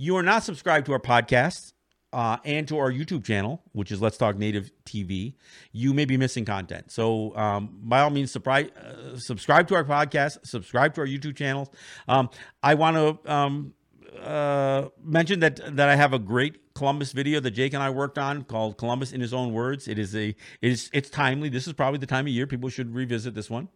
you 0.00 0.16
are 0.16 0.22
not 0.22 0.42
subscribed 0.42 0.86
to 0.86 0.92
our 0.94 0.98
podcast 0.98 1.74
uh, 2.14 2.38
and 2.46 2.66
to 2.66 2.78
our 2.78 2.90
YouTube 2.90 3.22
channel, 3.22 3.62
which 3.72 3.92
is 3.92 4.00
Let's 4.00 4.16
Talk 4.16 4.38
Native 4.38 4.70
TV, 4.86 5.34
you 5.72 5.92
may 5.92 6.06
be 6.06 6.16
missing 6.16 6.46
content. 6.46 6.90
So, 6.90 7.36
um, 7.36 7.68
by 7.82 8.00
all 8.00 8.08
means, 8.08 8.32
subscribe, 8.32 8.70
uh, 8.78 9.18
subscribe 9.18 9.68
to 9.68 9.74
our 9.74 9.84
podcast, 9.84 10.38
subscribe 10.46 10.94
to 10.94 11.02
our 11.02 11.06
YouTube 11.06 11.36
channels. 11.36 11.68
Um, 12.08 12.30
I 12.62 12.74
want 12.76 12.96
to 12.96 13.30
um, 13.30 13.74
uh, 14.18 14.86
mention 15.04 15.40
that 15.40 15.76
that 15.76 15.90
I 15.90 15.96
have 15.96 16.14
a 16.14 16.18
great 16.18 16.72
Columbus 16.72 17.12
video 17.12 17.38
that 17.40 17.50
Jake 17.50 17.74
and 17.74 17.82
I 17.82 17.90
worked 17.90 18.16
on 18.16 18.44
called 18.44 18.78
Columbus 18.78 19.12
in 19.12 19.20
His 19.20 19.34
Own 19.34 19.52
Words. 19.52 19.86
It 19.86 19.98
is 19.98 20.16
a 20.16 20.28
it 20.28 20.36
is 20.72 20.88
it's 20.94 21.10
timely. 21.10 21.50
This 21.50 21.66
is 21.66 21.74
probably 21.74 21.98
the 21.98 22.06
time 22.06 22.24
of 22.24 22.32
year 22.32 22.46
people 22.46 22.70
should 22.70 22.94
revisit 22.94 23.34
this 23.34 23.50
one. 23.50 23.68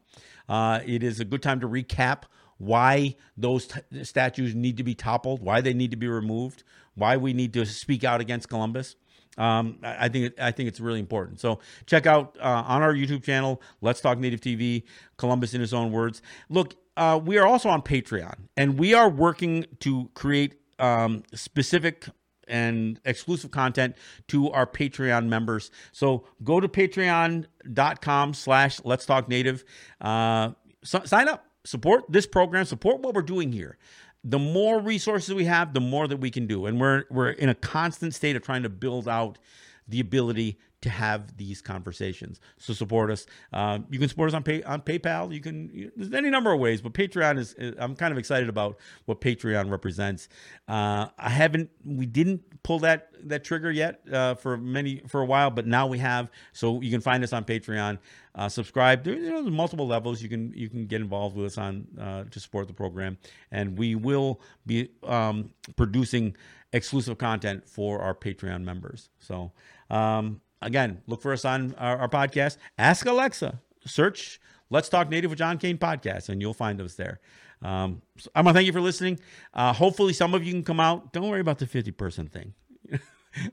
Uh, 0.48 0.80
it 0.86 1.02
is 1.02 1.20
a 1.20 1.24
good 1.26 1.42
time 1.42 1.60
to 1.60 1.68
recap 1.68 2.22
why 2.58 3.16
those 3.36 3.66
t- 3.66 4.04
statues 4.04 4.54
need 4.54 4.76
to 4.76 4.84
be 4.84 4.94
toppled, 4.94 5.42
why 5.42 5.60
they 5.60 5.74
need 5.74 5.90
to 5.90 5.96
be 5.96 6.08
removed, 6.08 6.64
why 6.94 7.16
we 7.16 7.32
need 7.32 7.52
to 7.54 7.66
speak 7.66 8.04
out 8.04 8.20
against 8.20 8.48
Columbus. 8.48 8.96
Um, 9.36 9.78
I 9.82 10.08
think 10.08 10.34
I 10.40 10.52
think 10.52 10.68
it's 10.68 10.80
really 10.80 11.00
important. 11.00 11.40
So 11.40 11.58
check 11.86 12.06
out 12.06 12.36
uh, 12.40 12.62
on 12.66 12.82
our 12.82 12.94
YouTube 12.94 13.24
channel, 13.24 13.60
Let's 13.80 14.00
Talk 14.00 14.18
Native 14.18 14.40
TV, 14.40 14.84
Columbus 15.16 15.54
in 15.54 15.60
his 15.60 15.74
own 15.74 15.90
words. 15.90 16.22
Look, 16.48 16.76
uh, 16.96 17.20
we 17.22 17.38
are 17.38 17.46
also 17.46 17.68
on 17.68 17.82
Patreon, 17.82 18.34
and 18.56 18.78
we 18.78 18.94
are 18.94 19.08
working 19.08 19.66
to 19.80 20.08
create 20.14 20.54
um, 20.78 21.24
specific 21.34 22.06
and 22.46 23.00
exclusive 23.04 23.50
content 23.50 23.96
to 24.28 24.50
our 24.50 24.66
Patreon 24.66 25.26
members. 25.26 25.70
So 25.92 26.24
go 26.42 26.60
to 26.60 26.68
patreon.com 26.68 28.34
slash 28.34 28.80
let's 28.84 29.06
talk 29.06 29.28
native. 29.28 29.64
Uh, 30.00 30.50
so, 30.84 31.02
sign 31.04 31.28
up, 31.28 31.46
support 31.64 32.04
this 32.08 32.26
program, 32.26 32.64
support 32.64 33.00
what 33.00 33.14
we're 33.14 33.22
doing 33.22 33.52
here. 33.52 33.78
The 34.22 34.38
more 34.38 34.80
resources 34.80 35.34
we 35.34 35.44
have, 35.44 35.74
the 35.74 35.80
more 35.80 36.08
that 36.08 36.16
we 36.16 36.30
can 36.30 36.46
do. 36.46 36.66
And 36.66 36.80
we're 36.80 37.04
we're 37.10 37.30
in 37.30 37.48
a 37.48 37.54
constant 37.54 38.14
state 38.14 38.36
of 38.36 38.42
trying 38.42 38.62
to 38.62 38.70
build 38.70 39.08
out 39.08 39.38
the 39.86 40.00
ability 40.00 40.58
to 40.84 40.90
have 40.90 41.34
these 41.38 41.62
conversations. 41.62 42.40
So 42.58 42.74
support 42.74 43.10
us. 43.10 43.24
Uh, 43.54 43.78
you 43.90 43.98
can 43.98 44.06
support 44.06 44.28
us 44.28 44.34
on 44.34 44.42
pay, 44.42 44.62
on 44.64 44.82
PayPal. 44.82 45.32
You 45.32 45.40
can 45.40 45.70
you, 45.72 45.90
there's 45.96 46.12
any 46.12 46.28
number 46.28 46.52
of 46.52 46.60
ways, 46.60 46.82
but 46.82 46.92
Patreon 46.92 47.38
is, 47.38 47.54
is. 47.54 47.74
I'm 47.78 47.96
kind 47.96 48.12
of 48.12 48.18
excited 48.18 48.50
about 48.50 48.76
what 49.06 49.22
Patreon 49.22 49.70
represents. 49.70 50.28
Uh, 50.68 51.06
I 51.18 51.30
haven't 51.30 51.70
we 51.86 52.04
didn't 52.04 52.62
pull 52.62 52.80
that 52.80 53.08
that 53.30 53.44
trigger 53.44 53.70
yet 53.70 54.02
uh, 54.12 54.34
for 54.34 54.58
many 54.58 55.00
for 55.08 55.22
a 55.22 55.24
while, 55.24 55.48
but 55.48 55.66
now 55.66 55.86
we 55.86 55.96
have. 56.00 56.30
So 56.52 56.82
you 56.82 56.90
can 56.90 57.00
find 57.00 57.24
us 57.24 57.32
on 57.32 57.44
Patreon. 57.46 57.98
Uh, 58.34 58.50
subscribe. 58.50 59.04
There, 59.04 59.14
you 59.14 59.30
know, 59.30 59.40
there's 59.40 59.54
multiple 59.54 59.86
levels 59.86 60.20
you 60.20 60.28
can 60.28 60.52
you 60.54 60.68
can 60.68 60.84
get 60.84 61.00
involved 61.00 61.34
with 61.34 61.46
us 61.46 61.56
on 61.56 61.86
uh, 61.98 62.24
to 62.24 62.40
support 62.40 62.68
the 62.68 62.74
program, 62.74 63.16
and 63.50 63.78
we 63.78 63.94
will 63.94 64.42
be 64.66 64.90
um, 65.02 65.48
producing 65.76 66.36
exclusive 66.74 67.16
content 67.16 67.66
for 67.66 68.02
our 68.02 68.14
Patreon 68.14 68.64
members. 68.64 69.08
So. 69.18 69.52
Um, 69.90 70.40
again, 70.64 71.02
look 71.06 71.22
for 71.22 71.32
us 71.32 71.44
on 71.44 71.74
our, 71.78 71.98
our, 71.98 72.08
podcast. 72.08 72.56
Ask 72.78 73.06
Alexa, 73.06 73.60
search 73.86 74.40
Let's 74.70 74.88
Talk 74.88 75.08
Native 75.08 75.30
with 75.30 75.38
John 75.38 75.58
Kane 75.58 75.78
podcast, 75.78 76.28
and 76.28 76.40
you'll 76.40 76.54
find 76.54 76.80
us 76.80 76.94
there. 76.94 77.20
Um, 77.62 78.02
so 78.18 78.30
I 78.34 78.40
want 78.40 78.54
to 78.54 78.58
thank 78.58 78.66
you 78.66 78.72
for 78.72 78.80
listening. 78.80 79.20
Uh, 79.52 79.72
hopefully, 79.72 80.12
some 80.12 80.34
of 80.34 80.44
you 80.44 80.52
can 80.52 80.64
come 80.64 80.80
out. 80.80 81.12
Don't 81.12 81.28
worry 81.28 81.40
about 81.40 81.58
the 81.58 81.66
50 81.66 81.92
person 81.92 82.28
thing. 82.28 82.54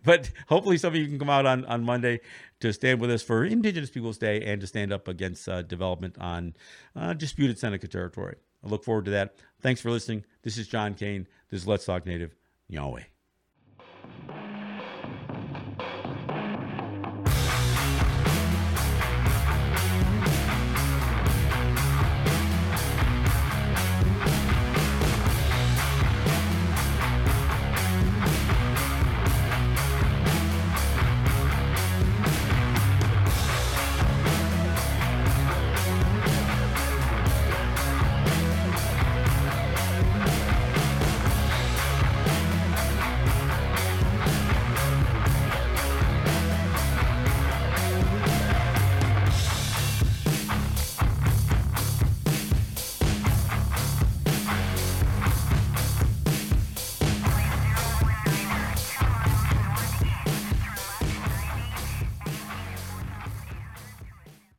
but 0.06 0.32
hopefully, 0.48 0.78
some 0.78 0.94
of 0.94 1.00
you 1.00 1.08
can 1.08 1.20
come 1.20 1.30
out 1.30 1.46
on, 1.46 1.66
on 1.66 1.84
Monday 1.84 2.20
to 2.60 2.74
stand 2.74 3.00
with 3.00 3.12
us 3.12 3.22
for 3.22 3.46
Indigenous 3.46 3.90
Peoples 3.90 4.18
Day 4.18 4.42
and 4.42 4.60
to 4.62 4.68
stand 4.68 4.92
up 4.92 5.08
against 5.08 5.48
uh, 5.48 5.62
development 5.62 6.18
on 6.20 6.56
uh, 6.96 7.14
disputed 7.14 7.60
Seneca 7.60 7.88
territory. 7.88 8.38
I 8.64 8.68
look 8.68 8.84
forward 8.84 9.06
to 9.06 9.12
that. 9.12 9.36
Thanks 9.62 9.82
for 9.82 9.92
listening. 9.92 10.26
This 10.44 10.58
is 10.58 10.68
John 10.68 10.94
Kane. 10.94 11.28
This 11.50 11.62
is 11.62 11.68
Let's 11.68 11.86
Talk 11.86 12.06
Native. 12.06 12.36
Nyaweh. 12.72 13.06